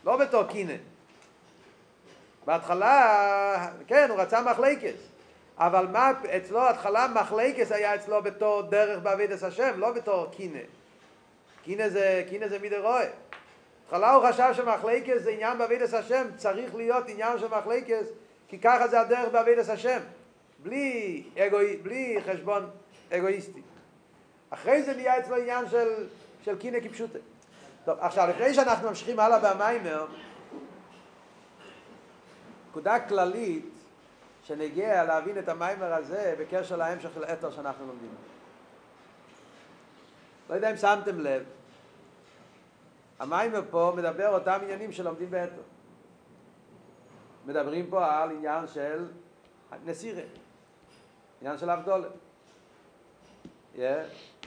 לא 0.05 0.17
בתור 0.17 0.45
קינן. 0.45 0.77
בהתחלה, 2.45 3.69
כן, 3.87 4.11
הוא 4.11 4.21
רצה 4.21 4.43
מחלקת. 4.43 4.95
אבל 5.59 5.87
מה, 5.87 6.13
אצלו 6.37 6.69
התחלה 6.69 7.09
מחלקת 7.09 7.71
היה 7.71 7.95
אצלו 7.95 8.23
בתור 8.23 8.63
דרך 8.63 9.03
בעבידת 9.03 9.43
השם, 9.43 9.73
לא 9.77 9.93
בתור 9.93 10.27
קינן. 10.37 10.59
קינא 11.65 11.89
זה, 11.89 12.25
קינא 12.29 12.49
זה 12.49 12.59
מידי 12.59 12.79
רואה. 12.79 13.07
בהתחלה 13.83 14.15
הוא 14.15 14.29
חשב 14.29 14.51
שמחלקס 14.53 15.23
זה 15.23 15.31
עניין 15.31 15.59
בעבידת 15.59 15.95
השם, 15.95 16.27
צריך 16.37 16.75
להיות 16.75 17.05
עניין 17.09 17.39
של 17.39 17.49
מחלקס, 17.49 18.07
כי 18.49 18.59
ככה 18.59 18.89
זה 18.89 19.01
הדרך 19.01 19.33
בעבידת 19.33 19.69
השם. 19.69 19.99
בלי, 20.63 21.23
אגואי, 21.39 21.77
בלי 21.77 22.19
חשבון 22.27 22.71
אגואיסטי. 23.13 23.61
אחרי 24.51 24.83
זה 24.83 24.95
נהיה 24.95 25.19
אצלו 25.19 25.37
עניין 25.37 25.69
של, 25.69 26.07
של 26.45 26.59
קינא 26.59 26.79
כפשוטה. 26.81 27.19
טוב, 27.85 27.99
עכשיו, 28.01 28.29
לפני 28.29 28.55
שאנחנו 28.55 28.89
ממשיכים 28.89 29.21
הלאה 29.21 29.55
במיימר, 29.55 30.07
נקודה 32.71 33.01
כללית, 33.01 33.67
שנגיע 34.45 35.05
להבין 35.05 35.39
את 35.39 35.49
המיימר 35.49 35.95
הזה 35.95 36.35
בקשר 36.39 36.77
להמשך 36.77 37.09
של 37.15 37.25
אתר 37.25 37.51
שאנחנו 37.51 37.87
לומדים. 37.87 38.15
לא 40.51 40.55
יודע 40.55 40.71
אם 40.71 40.77
שמתם 40.77 41.21
לב, 41.21 41.45
המיימר 43.19 43.63
פה 43.71 43.93
מדבר 43.97 44.29
אותם 44.29 44.59
עניינים 44.63 44.93
שלומדים 44.93 45.31
באתר. 45.31 45.63
מדברים 47.47 47.91
פה 47.91 48.23
על 48.23 48.31
עניין 48.31 48.67
של 48.67 49.07
נסירה, 49.85 50.23
עניין 51.41 51.59
של 51.59 51.71
אבדולה. 51.71 52.09
Yeah. 53.77 54.40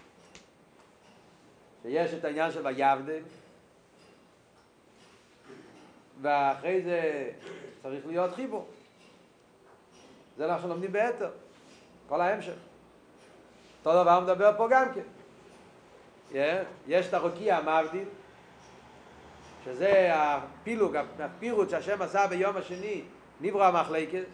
שיש 1.84 2.13
את 2.13 2.25
העניין 2.25 2.51
של 2.51 2.67
ויבדל, 2.67 3.21
ואחרי 6.21 6.81
זה 6.81 7.31
צריך 7.81 8.07
להיות 8.07 8.34
חיבור. 8.36 8.67
זה 10.38 10.45
אנחנו 10.45 10.69
לומדים 10.69 10.91
ביתר, 10.91 11.29
כל 12.07 12.21
ההמשך. 12.21 12.53
אותו 13.79 14.03
דבר 14.03 14.19
מדבר 14.19 14.51
פה 14.57 14.67
גם 14.69 14.88
כן. 14.93 15.01
יש 16.88 17.07
את 17.07 17.13
הרוקיע 17.13 17.57
המבדיל, 17.57 18.07
שזה 19.65 20.11
הפילוג, 20.13 20.95
הפירוט 21.19 21.69
שהשם 21.69 22.01
עשה 22.01 22.27
ביום 22.27 22.57
השני, 22.57 23.01
נברא 23.41 23.67
המחלקס, 23.67 24.29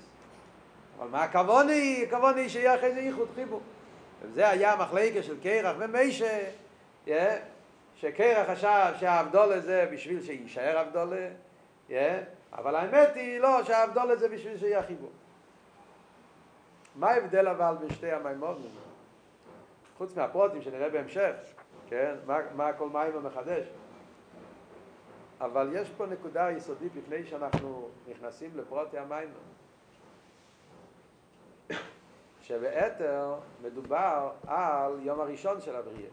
אבל 1.00 1.08
מה? 1.08 1.24
הכוון 1.24 1.70
היא 1.70 2.50
שיהיה 2.50 2.76
אחרי 2.76 2.94
זה 2.94 3.00
ייחוד 3.00 3.28
חיבור. 3.36 3.62
וזה 4.22 4.50
היה 4.50 4.74
המחלקס 4.74 5.26
של 5.26 5.36
קרח 5.44 5.76
yeah, 5.80 6.69
שקרח 7.96 8.50
חשב 8.50 8.94
שהאבדולה 9.00 9.60
זה 9.60 9.90
בשביל 9.92 10.22
שיישאר 10.22 10.82
אבדולה, 10.82 11.30
yeah, 11.90 11.94
אבל 12.54 12.76
האמת 12.76 13.16
היא 13.16 13.40
לא, 13.40 13.64
שהאבדולה 13.64 14.16
זה 14.16 14.30
בשביל 14.30 14.58
שיהיה 14.58 14.84
חיבור. 14.84 15.12
מה 16.96 17.10
ההבדל 17.10 17.48
אבל 17.48 17.76
בין 17.80 17.90
שתי 17.90 18.12
המימורים? 18.12 18.70
חוץ 19.98 20.16
מהפרוטים 20.16 20.62
שנראה 20.62 20.90
בהמשך, 20.90 21.34
כן? 21.90 22.16
מה, 22.26 22.38
מה 22.56 22.74
כל 22.74 22.90
מים 22.90 23.24
מחדש? 23.24 23.64
אבל 25.42 25.70
יש 25.74 25.90
פה 25.98 26.06
נקודה 26.06 26.52
יסודית 26.52 26.92
לפני 26.96 27.26
שאנחנו 27.26 27.90
נכנסים 28.08 28.52
לפרוטי 28.56 28.98
המים. 28.98 29.30
שבאתר 32.42 33.36
מדובר 33.62 34.32
על 34.48 35.00
יום 35.02 35.20
הראשון 35.20 35.62
של 35.62 35.76
הבריאה. 35.76 36.10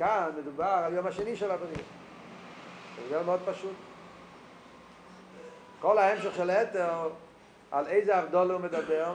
וכאן 0.00 0.30
מדובר 0.38 0.64
על 0.64 0.92
יום 0.94 1.06
השני 1.06 1.36
של 1.36 1.50
הבריאה. 1.50 1.82
זה 3.08 3.22
מאוד 3.22 3.40
פשוט. 3.44 3.74
כל 5.80 5.98
ההמשך 5.98 6.34
של 6.34 6.50
אתר, 6.50 7.08
על 7.70 7.86
איזה 7.86 8.18
אבדול 8.18 8.50
הוא 8.50 8.60
מדבר? 8.60 9.14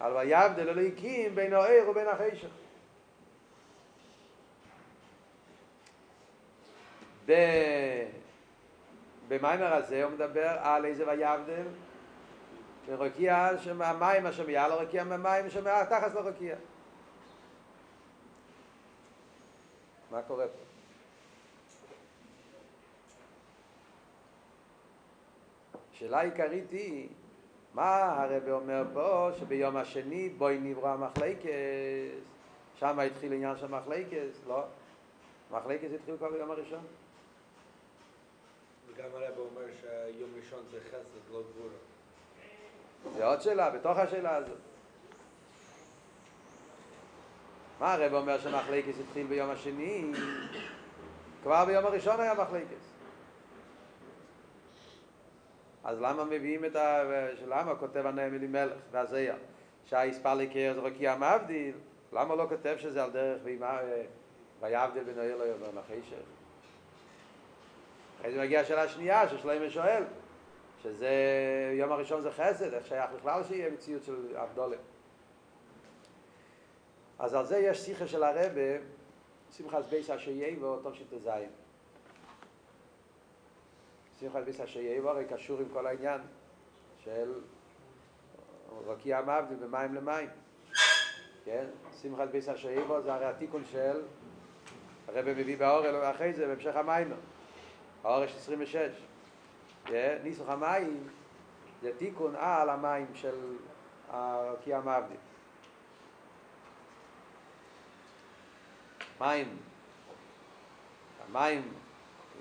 על 0.00 0.12
ויבדל 0.16 0.68
אלוהיקים 0.68 1.34
בין 1.34 1.52
העיר 1.52 1.90
ובין 1.90 2.06
החשך. 2.08 2.48
במיימר 9.28 9.74
הזה 9.74 10.04
הוא 10.04 10.12
מדבר 10.12 10.56
על 10.60 10.84
איזה 10.84 11.08
ויבדל 11.08 11.66
ורקיע 12.86 13.48
שהמים 13.58 14.26
אשר 14.26 14.46
מעל 14.46 14.72
הרקיע 14.72 15.04
מהמים 15.04 15.46
אשר 15.46 15.84
תחת 15.84 16.14
לרקיע. 16.14 16.56
מה 20.12 20.22
קורה 20.22 20.44
פה? 20.46 20.58
השאלה 25.92 26.18
העיקרית 26.18 26.70
היא, 26.70 27.08
מה 27.74 28.22
הרב 28.22 28.48
אומר 28.48 28.82
פה, 28.92 29.28
שביום 29.38 29.76
השני 29.76 30.28
בואי 30.28 30.58
נברא 30.58 30.88
המחלקס, 30.88 31.44
שם 32.78 32.98
התחיל 32.98 33.32
עניין 33.32 33.56
של 33.56 33.66
מחלקס, 33.66 34.40
לא? 34.46 34.62
מחלקס 35.50 35.88
התחיל 35.94 36.16
כבר 36.16 36.30
ביום 36.30 36.50
הראשון. 36.50 36.84
וגם 38.88 39.08
הרב 39.14 39.38
אומר 39.38 39.66
שיום 39.80 40.30
ראשון 40.36 40.60
זה 40.70 40.78
חסד, 40.88 41.32
לא 41.32 41.42
גבורה. 41.42 41.74
זה 43.16 43.26
עוד 43.26 43.40
שאלה, 43.40 43.70
בתוך 43.70 43.98
השאלה 43.98 44.36
הזאת. 44.36 44.71
מה 47.82 47.94
הרב 47.94 48.14
אומר 48.14 48.38
שמחלקס 48.38 48.94
התחיל 49.00 49.26
ביום 49.26 49.50
השני? 49.50 50.12
כבר 51.42 51.64
ביום 51.64 51.86
הראשון 51.86 52.20
היה 52.20 52.34
מחלקס. 52.34 52.92
אז 55.84 56.00
למה 56.00 56.24
מביאים 56.24 56.64
את 56.64 56.76
ה... 56.76 57.02
למה 57.48 57.74
כותב 57.74 58.06
הנאם 58.06 58.34
אלימלך 58.34 58.72
והזיה? 58.90 59.34
שהאיספר 59.86 60.34
לקר 60.34 60.72
זה 60.74 60.80
רקיע 60.80 61.16
מבדיל, 61.16 61.74
למה 62.12 62.34
לא 62.34 62.46
כותב 62.48 62.76
שזה 62.78 63.04
על 63.04 63.10
דרך 63.10 63.40
ויבדיל 64.60 65.04
בין 65.04 65.18
העיר 65.18 65.42
ליובר 65.42 65.80
לחישר? 65.80 66.22
אחרי 68.20 68.32
זה 68.32 68.42
מגיעה 68.42 68.62
השאלה 68.62 68.82
השנייה 68.82 69.28
ששלמה 69.28 69.70
שואל, 69.70 70.02
שזה 70.82 71.10
יום 71.78 71.92
הראשון 71.92 72.20
זה 72.22 72.30
חסד, 72.30 72.74
איך 72.74 72.86
שייך 72.86 73.10
בכלל 73.18 73.44
שיהיה 73.44 73.70
מציאות 73.70 74.04
של 74.04 74.36
אבדולה. 74.36 74.76
אז 77.22 77.34
על 77.34 77.46
זה 77.46 77.58
יש 77.58 77.78
שיחה 77.78 78.06
של 78.06 78.22
הרבה, 78.22 78.60
שמחת 79.50 79.84
בייס 79.84 80.10
אשר 80.10 80.30
יבוא, 80.30 80.82
טוב 80.82 80.94
שתזיין. 80.94 81.50
שמחת 84.20 84.42
בייס 84.44 84.60
אשר 84.60 84.80
יבוא 84.80 85.10
הרי 85.10 85.24
קשור 85.24 85.60
עם 85.60 85.66
כל 85.72 85.86
העניין 85.86 86.20
של 87.04 87.32
רקיע 88.86 89.20
מבדיל 89.20 89.66
במים 89.66 89.94
למים. 89.94 90.28
כן? 91.44 91.64
שמחת 92.02 92.28
בייס 92.28 92.48
אשר 92.48 92.70
יבוא 92.70 93.00
זה 93.00 93.14
הרי 93.14 93.26
התיקון 93.26 93.64
של 93.64 94.02
הרבה 95.08 95.34
מביא 95.34 95.58
באורל 95.58 96.10
אחרי 96.10 96.32
זה 96.32 96.46
בהמשך 96.46 96.76
המים. 96.76 97.12
האורש 98.04 98.34
26. 98.36 98.76
ניסוך 100.22 100.48
המים 100.48 101.08
זה 101.82 101.90
תיקון 101.98 102.36
על 102.36 102.70
המים 102.70 103.06
של 103.14 103.56
הרקיע 104.08 104.80
מבדיל. 104.80 105.16
מים, 109.22 109.56
המים 111.28 111.72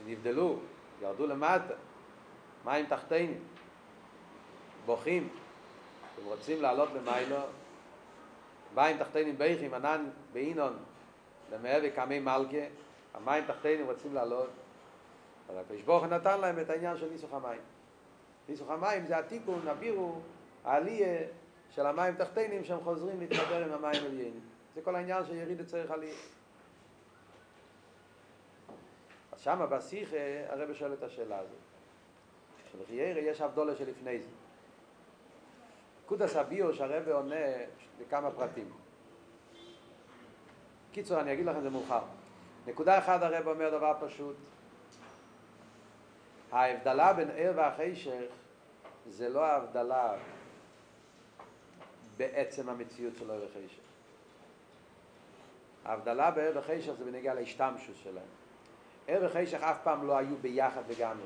נבדלו, 0.05 0.59
ירדו 1.01 1.27
למטה, 1.27 1.73
מים 2.65 2.85
תחתינים, 2.85 3.39
בוכים, 4.85 5.29
הם 6.17 6.25
רוצים 6.25 6.61
לעלות 6.61 6.89
למיילו, 6.93 7.37
מים 8.75 8.97
תחתינים 8.97 9.37
ביכים, 9.37 9.73
ענן 9.73 10.09
באינון, 10.33 10.77
למעבר 11.51 11.89
קמי 11.89 12.19
מלכה, 12.19 12.65
המים 13.13 13.43
תחתינים 13.47 13.85
רוצים 13.85 14.13
לעלות, 14.13 14.49
אבל 15.49 15.57
הקדוש 15.57 15.81
ברוך 15.81 16.03
נתן 16.03 16.41
להם 16.41 16.59
את 16.59 16.69
העניין 16.69 16.97
של 16.97 17.09
ניסוך 17.09 17.33
המים. 17.33 17.61
ניסוך 18.49 18.69
המים 18.69 19.05
זה 19.05 19.17
התיקון, 19.17 19.67
הבירו, 19.67 20.19
העלייה 20.65 21.27
של 21.69 21.85
המים 21.85 22.15
תחתינים 22.15 22.63
שהם 22.63 22.79
חוזרים 22.83 23.19
להתחבר 23.19 23.63
עם 23.63 23.71
המים 23.71 24.05
עליינים. 24.05 24.39
זה 24.75 24.81
כל 24.81 24.95
העניין 24.95 25.25
של 25.25 25.35
יריד 25.35 25.65
צריך 25.65 25.91
עלייה. 25.91 26.15
אז 29.30 29.30
שמה 29.43 29.65
בשיחה 29.65 30.17
הרב 30.49 30.73
שואל 30.73 30.93
את 30.93 31.03
השאלה 31.03 31.39
הזאת. 31.39 31.57
שבחיירה 32.71 33.19
יש 33.19 33.41
אבדולה 33.41 33.75
שלפני 33.75 34.19
זה. 34.19 34.29
קודס 36.05 36.35
הביור 36.35 36.71
שהרב 36.71 37.09
עונה 37.09 37.35
לכמה 38.01 38.31
פרטים. 38.31 38.71
קיצור, 40.91 41.19
אני 41.19 41.33
אגיד 41.33 41.45
לכם 41.45 41.61
זה 41.61 41.69
מאוחר. 41.69 42.01
נקודה 42.67 42.97
אחת 42.97 43.21
הרב 43.21 43.47
אומר 43.47 43.69
דבר 43.69 43.93
פשוט. 44.07 44.35
ההבדלה 46.51 47.13
בין 47.13 47.29
ער 47.35 47.53
והחשך 47.55 48.31
זה 49.07 49.29
לא 49.29 49.45
ההבדלה 49.45 50.13
בעצם 52.17 52.69
המציאות 52.69 53.13
של 53.17 53.31
ער 53.31 53.43
וחשך. 53.43 53.81
ההבדלה 55.85 56.31
בער 56.31 56.51
וחשך 56.55 56.91
זה 56.91 57.05
בנגיע 57.05 57.33
להשתמשות 57.33 57.95
שלהם. 58.03 58.40
ער 59.07 59.19
וחשך 59.25 59.63
אף 59.63 59.77
פעם 59.83 60.07
לא 60.07 60.17
היו 60.17 60.35
ביחד 60.41 60.81
לגמרי. 60.89 61.25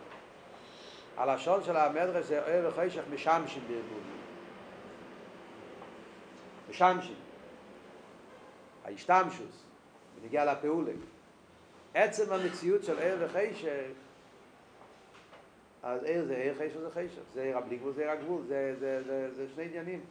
הלשון 1.17 1.63
של 1.63 1.78
המדרש 1.78 2.26
זה 2.26 2.41
ער 2.45 2.67
וחשך 2.67 3.03
משמשים 3.13 3.63
בערבובים. 3.67 4.15
משמשים. 6.69 7.15
ההשתמשות, 8.86 9.51
בנגיע 10.21 10.45
לפעולה. 10.45 10.91
עצם 11.93 12.34
המציאות 12.34 12.84
של 12.84 12.99
ער 12.99 13.17
וחשך 13.19 13.91
אז 15.86 16.03
ער 16.05 16.26
זה 16.26 16.36
ער, 16.36 16.53
חשך 16.55 16.80
זה 16.80 16.89
חשך. 16.91 17.21
זה 17.34 17.43
ער 17.43 17.57
הבלי 17.57 17.78
גבול, 17.78 17.93
זה 17.93 18.03
ער 18.03 18.11
הגבול. 18.11 18.41
זה, 18.47 18.76
זה, 18.80 19.03
זה, 19.03 19.34
זה 19.36 19.47
שני 19.55 19.63
עניינים. 19.63 20.01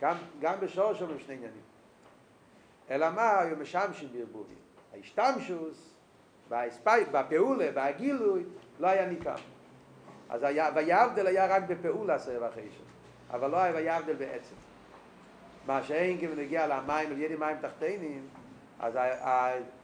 גם, 0.00 0.16
גם 0.40 0.60
בשורש 0.60 1.02
אומרים 1.02 1.18
שני 1.18 1.34
עניינים. 1.34 1.62
אלא 2.90 3.10
מה, 3.10 3.40
היו 3.40 3.56
משמשים 3.56 4.08
בערבובים. 4.12 4.56
ההשתמשוס, 4.92 5.93
בפעולה, 7.12 7.72
בהגילוי, 7.72 8.42
לא 8.80 8.86
היה 8.86 9.06
ניכר. 9.06 9.34
אז 10.30 10.42
היה, 10.42 10.70
היה 11.26 11.46
רק 11.46 11.62
בפעולה 11.62 12.18
סבב 12.18 12.42
החשך, 12.42 12.84
אבל 13.30 13.50
לא 13.50 13.56
היה 13.56 13.74
ויבדל 13.74 14.14
בעצם. 14.14 14.54
מה 15.66 15.82
שאין 15.82 16.18
כי 16.18 16.26
בנגיע 16.26 16.66
למים, 16.66 17.12
לידי 17.12 17.36
מים 17.36 17.56
תחתינים, 17.60 18.28
אז 18.80 18.98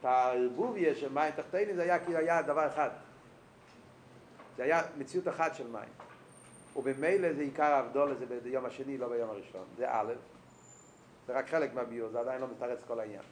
הערבוביה 0.03 0.95
של 0.95 1.09
מים 1.09 1.31
תחתינים 1.35 1.75
זה 1.75 1.81
היה 1.81 1.99
כאילו 1.99 2.17
היה 2.19 2.41
דבר 2.41 2.67
אחד. 2.67 2.89
זה 4.57 4.63
היה 4.63 4.81
מציאות 4.97 5.27
אחת 5.27 5.55
של 5.55 5.67
מים. 5.67 5.89
ובמילא 6.75 7.33
זה 7.33 7.41
עיקר 7.41 7.63
ההבדול 7.63 8.11
הזה 8.11 8.25
ביום 8.43 8.65
השני, 8.65 8.97
לא 8.97 9.09
ביום 9.09 9.29
הראשון. 9.29 9.65
זה 9.77 9.85
א', 9.89 10.13
זה 11.27 11.33
רק 11.33 11.47
חלק 11.47 11.73
מהביור, 11.73 12.09
זה 12.09 12.19
עדיין 12.19 12.41
לא 12.41 12.47
מתרץ 12.47 12.79
כל 12.87 12.99
העניין. 12.99 13.23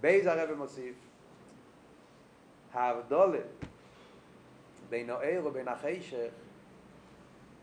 בייז 0.00 0.26
הרב 0.26 0.52
מוסיף, 0.52 0.94
ההבדולה 2.76 3.38
בין 4.88 5.10
העיר 5.10 5.46
ובין 5.46 5.68
החשך 5.68 6.30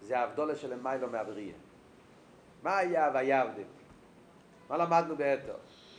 זה 0.02 0.20
ההבדולה 0.20 0.56
של 0.56 0.76
מיילו 0.76 1.10
מהבריאה. 1.10 1.56
מה 2.64 2.78
היה 2.78 3.10
ויבדל? 3.14 3.64
מה 4.70 4.78
למדנו 4.78 5.16
באתר? 5.16 5.56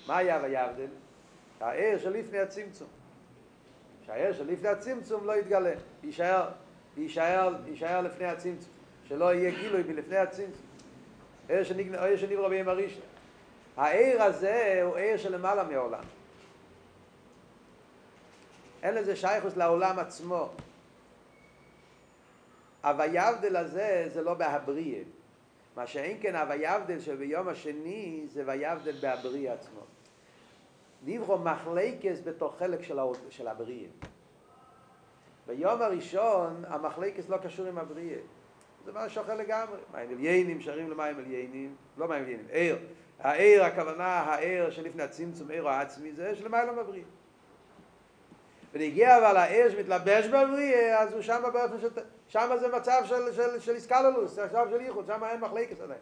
מה 0.07 0.17
היה 0.17 0.41
ויבדל? 0.43 0.87
העיר 1.61 1.99
שלפני 1.99 2.39
הצמצום. 2.39 2.89
שהעיר 4.07 4.33
שלפני 4.33 4.69
הצמצום 4.69 5.27
לא 5.27 5.37
יתגלה, 5.37 5.73
יישאר, 6.03 6.49
יישאר, 6.97 7.55
יישאר 7.67 8.01
לפני 8.01 8.27
הצמצום, 8.27 8.73
שלא 9.05 9.35
יהיה 9.35 9.51
גילוי 9.51 9.83
מלפני 9.83 10.17
הצמצום. 10.17 10.67
עיר 11.49 11.65
שנברא 12.17 12.49
ביום 12.49 12.69
הראשון. 12.69 13.03
העיר 13.77 14.23
הזה 14.23 14.81
הוא 14.85 14.97
עיר 14.97 15.17
שלמעלה 15.17 15.65
מעולם. 15.65 16.05
אין 18.85 18.95
לזה 18.95 19.17
שייכוס 19.17 19.57
לעולם 19.57 19.99
עצמו. 19.99 20.51
הוויבדל 22.85 23.57
הזה 23.57 24.09
זה 24.13 24.23
לא 24.23 24.35
בהבריא. 24.35 25.05
מה 25.77 25.87
שאין 25.87 26.19
כן 26.21 26.37
הוויבדל 26.37 27.01
שביום 27.01 27.49
השני 27.49 28.25
זה 28.33 28.43
ויבדל 28.47 28.97
בהבריא 29.01 29.53
עצמו. 29.53 29.81
נברו 31.05 31.39
מחלקס 31.39 32.21
בתוך 32.25 32.59
חלק 32.59 32.83
של, 32.83 32.99
הא... 32.99 33.13
של 33.31 33.49
הבריא. 33.49 33.87
ביום 35.47 35.83
הראשון 35.83 36.65
המחלקס 36.69 37.29
לא 37.29 37.37
קשור 37.37 37.67
עם 37.67 37.79
הבריא. 37.79 38.17
זה 38.85 38.93
משהו 38.95 39.23
אחר 39.23 39.35
לגמרי. 39.35 39.79
מים 39.93 40.11
עליינים 40.11 40.61
שרים 40.61 40.91
למים 40.91 41.19
עליינים, 41.19 41.77
לא 41.99 42.09
מים 42.09 42.23
עליינים, 42.23 42.47
עיר. 42.51 42.79
העיר, 43.21 43.65
הכוונה, 43.65 44.07
העיר 44.07 44.71
שלפני 44.71 45.03
הצמצום, 45.03 45.51
עיר 45.51 45.69
העצמי, 45.69 46.13
זה 46.13 46.35
שלמעלה 46.35 46.73
מבריא. 46.73 47.03
ונגיע 48.75 49.19
אבל 49.19 49.37
העיר 49.37 49.71
שמתלבש 49.71 50.27
בבריא, 50.27 50.97
אז 50.97 51.13
הוא 51.13 51.23
שם 51.23 51.43
באופן 51.53 51.81
של... 51.81 51.89
שם 52.29 52.51
זה 52.61 52.69
מצב 52.69 53.03
של, 53.05 53.33
של, 53.33 53.61
של 53.61 53.75
איסקללוס, 53.75 54.39
מצב 54.39 54.67
של 54.71 54.81
ייחוד, 54.81 55.07
שם 55.07 55.25
אין 55.25 55.41
מחלקת 55.41 55.81
עדיין. 55.81 56.01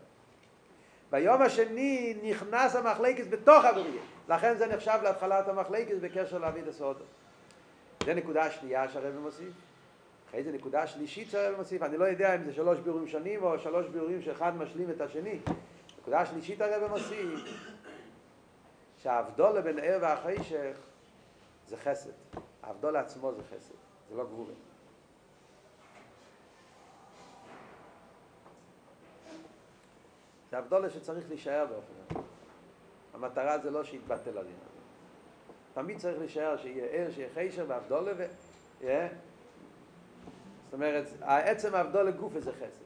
ביום 1.10 1.42
השני 1.42 2.14
נכנס 2.22 2.76
המחלקת 2.76 3.26
בתוך 3.30 3.64
הבריא, 3.64 4.00
לכן 4.28 4.56
זה 4.56 4.66
נחשב 4.66 4.98
להתחלת 5.02 5.48
המחלקת 5.48 5.94
בקשר 6.00 6.38
לאביד 6.38 6.68
הסודו. 6.68 7.04
זה 8.04 8.14
נקודה 8.14 8.50
שנייה 8.50 8.88
שהרב 8.88 9.18
מוסיף. 9.18 9.52
אחרי 10.28 10.42
זה 10.42 10.52
נקודה 10.52 10.86
שלישית 10.86 11.30
שהרב 11.30 11.56
מוסיף, 11.56 11.82
אני 11.82 11.96
לא 11.96 12.04
יודע 12.04 12.34
אם 12.34 12.44
זה 12.44 12.52
שלוש 12.52 12.78
בירורים 12.78 13.08
שונים 13.08 13.42
או 13.42 13.58
שלוש 13.58 13.86
בירורים 13.86 14.22
שאחד 14.22 14.56
משלים 14.56 14.90
את 14.90 15.00
השני. 15.00 15.38
נקודה 16.00 16.26
שלישית 16.26 16.60
הרב 16.60 16.90
מוסיף, 16.90 17.40
שההבדול 18.98 19.60
בין 19.60 19.78
ער 19.78 19.98
והחשך 20.00 20.76
זה 21.68 21.76
חסד. 21.76 22.10
ההבדול 22.62 22.96
עצמו 22.96 23.32
זה 23.32 23.42
חסד, 23.42 23.74
זה 24.10 24.16
לא 24.16 24.24
גבורים. 24.24 24.56
זה 30.50 30.58
הבדולה 30.58 30.90
שצריך 30.90 31.28
להישאר 31.28 31.66
באופן 31.66 31.92
הזה. 32.10 32.26
המטרה 33.14 33.58
זה 33.58 33.70
לא 33.70 33.84
שיתבטל 33.84 34.38
עלינו. 34.38 34.56
תמיד 35.74 35.98
צריך 35.98 36.18
להישאר 36.18 36.56
שיהיה 36.56 36.86
ער, 36.86 37.10
שיהיה 37.10 37.28
חשר 37.34 37.64
והבדולה 37.68 38.12
ו... 38.16 38.26
Yeah. 38.80 38.84
זאת 40.64 40.74
אומרת, 40.74 41.04
עצם 41.20 41.74
ההבדולה 41.74 42.10
גוף 42.10 42.38
זה 42.38 42.52
חסד. 42.52 42.84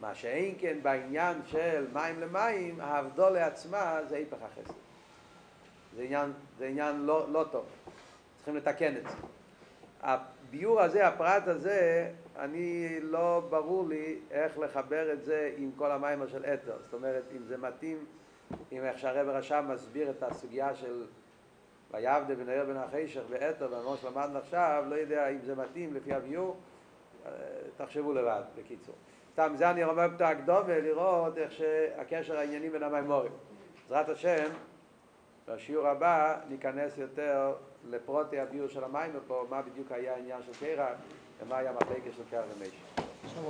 מה 0.00 0.14
שאין 0.14 0.54
כן 0.58 0.78
בעניין 0.82 1.40
של 1.46 1.86
מים 1.92 2.20
למים, 2.20 2.80
ההבדולה 2.80 3.46
עצמה 3.46 4.00
זה 4.08 4.16
היפך 4.16 4.36
החסד. 4.42 4.74
זה 5.96 6.02
עניין, 6.02 6.32
זה 6.58 6.66
עניין 6.66 6.96
לא, 6.96 7.32
לא 7.32 7.44
טוב. 7.50 7.64
צריכים 8.44 8.56
לתקן 8.56 8.96
את 8.96 9.02
זה. 9.02 9.16
הביור 10.02 10.80
הזה, 10.80 11.06
הפרט 11.06 11.48
הזה, 11.48 12.10
אני 12.38 12.98
לא 13.02 13.42
ברור 13.50 13.88
לי 13.88 14.18
איך 14.30 14.58
לחבר 14.58 15.12
את 15.12 15.24
זה 15.24 15.52
עם 15.56 15.70
כל 15.76 15.90
המיימר 15.90 16.26
של 16.26 16.44
אתר. 16.44 16.76
זאת 16.80 16.94
אומרת, 16.94 17.22
אם 17.36 17.44
זה 17.44 17.56
מתאים 17.56 18.04
עם 18.70 18.84
איך 18.84 18.98
שהרב 18.98 19.28
רשם 19.28 19.64
מסביר 19.68 20.10
את 20.10 20.22
הסוגיה 20.22 20.74
של 20.74 21.06
ויעבדה 21.90 22.34
ונער 22.38 22.64
בן 22.64 22.76
החשך 22.76 23.22
ואתר, 23.28 23.68
והמון 23.70 23.96
שלמדנו 23.96 24.38
עכשיו, 24.38 24.84
לא 24.88 24.94
יודע 24.94 25.28
אם 25.28 25.38
זה 25.40 25.54
מתאים 25.54 25.94
לפי 25.94 26.14
הביור, 26.14 26.56
תחשבו 27.76 28.12
לבד, 28.12 28.42
בקיצור. 28.58 28.94
סתם, 29.32 29.52
זה 29.56 29.70
אני 29.70 29.84
אומר 29.84 30.06
את 30.16 30.20
ההקדומה, 30.20 30.78
לראות 30.78 31.38
איך 31.38 31.52
שהקשר 31.52 32.38
העניינים 32.38 32.72
בין 32.72 32.82
המיימורים. 32.82 33.32
בעזרת 33.82 34.08
השם, 34.08 34.44
בשיעור 35.48 35.86
הבא 35.86 36.36
ניכנס 36.48 36.98
יותר 36.98 37.54
לפרוטי 37.90 38.38
הביור 38.38 38.68
של 38.68 38.84
המים 38.84 39.10
פה, 39.26 39.46
מה 39.50 39.62
בדיוק 39.62 39.92
היה 39.92 40.14
העניין 40.14 40.42
של 40.42 40.52
קרח 40.66 40.96
ומה 41.42 41.58
היה 41.58 41.70
המחלקת 41.70 42.12
של 42.16 42.22
קרח 42.30 42.44
ומשה. 42.56 43.44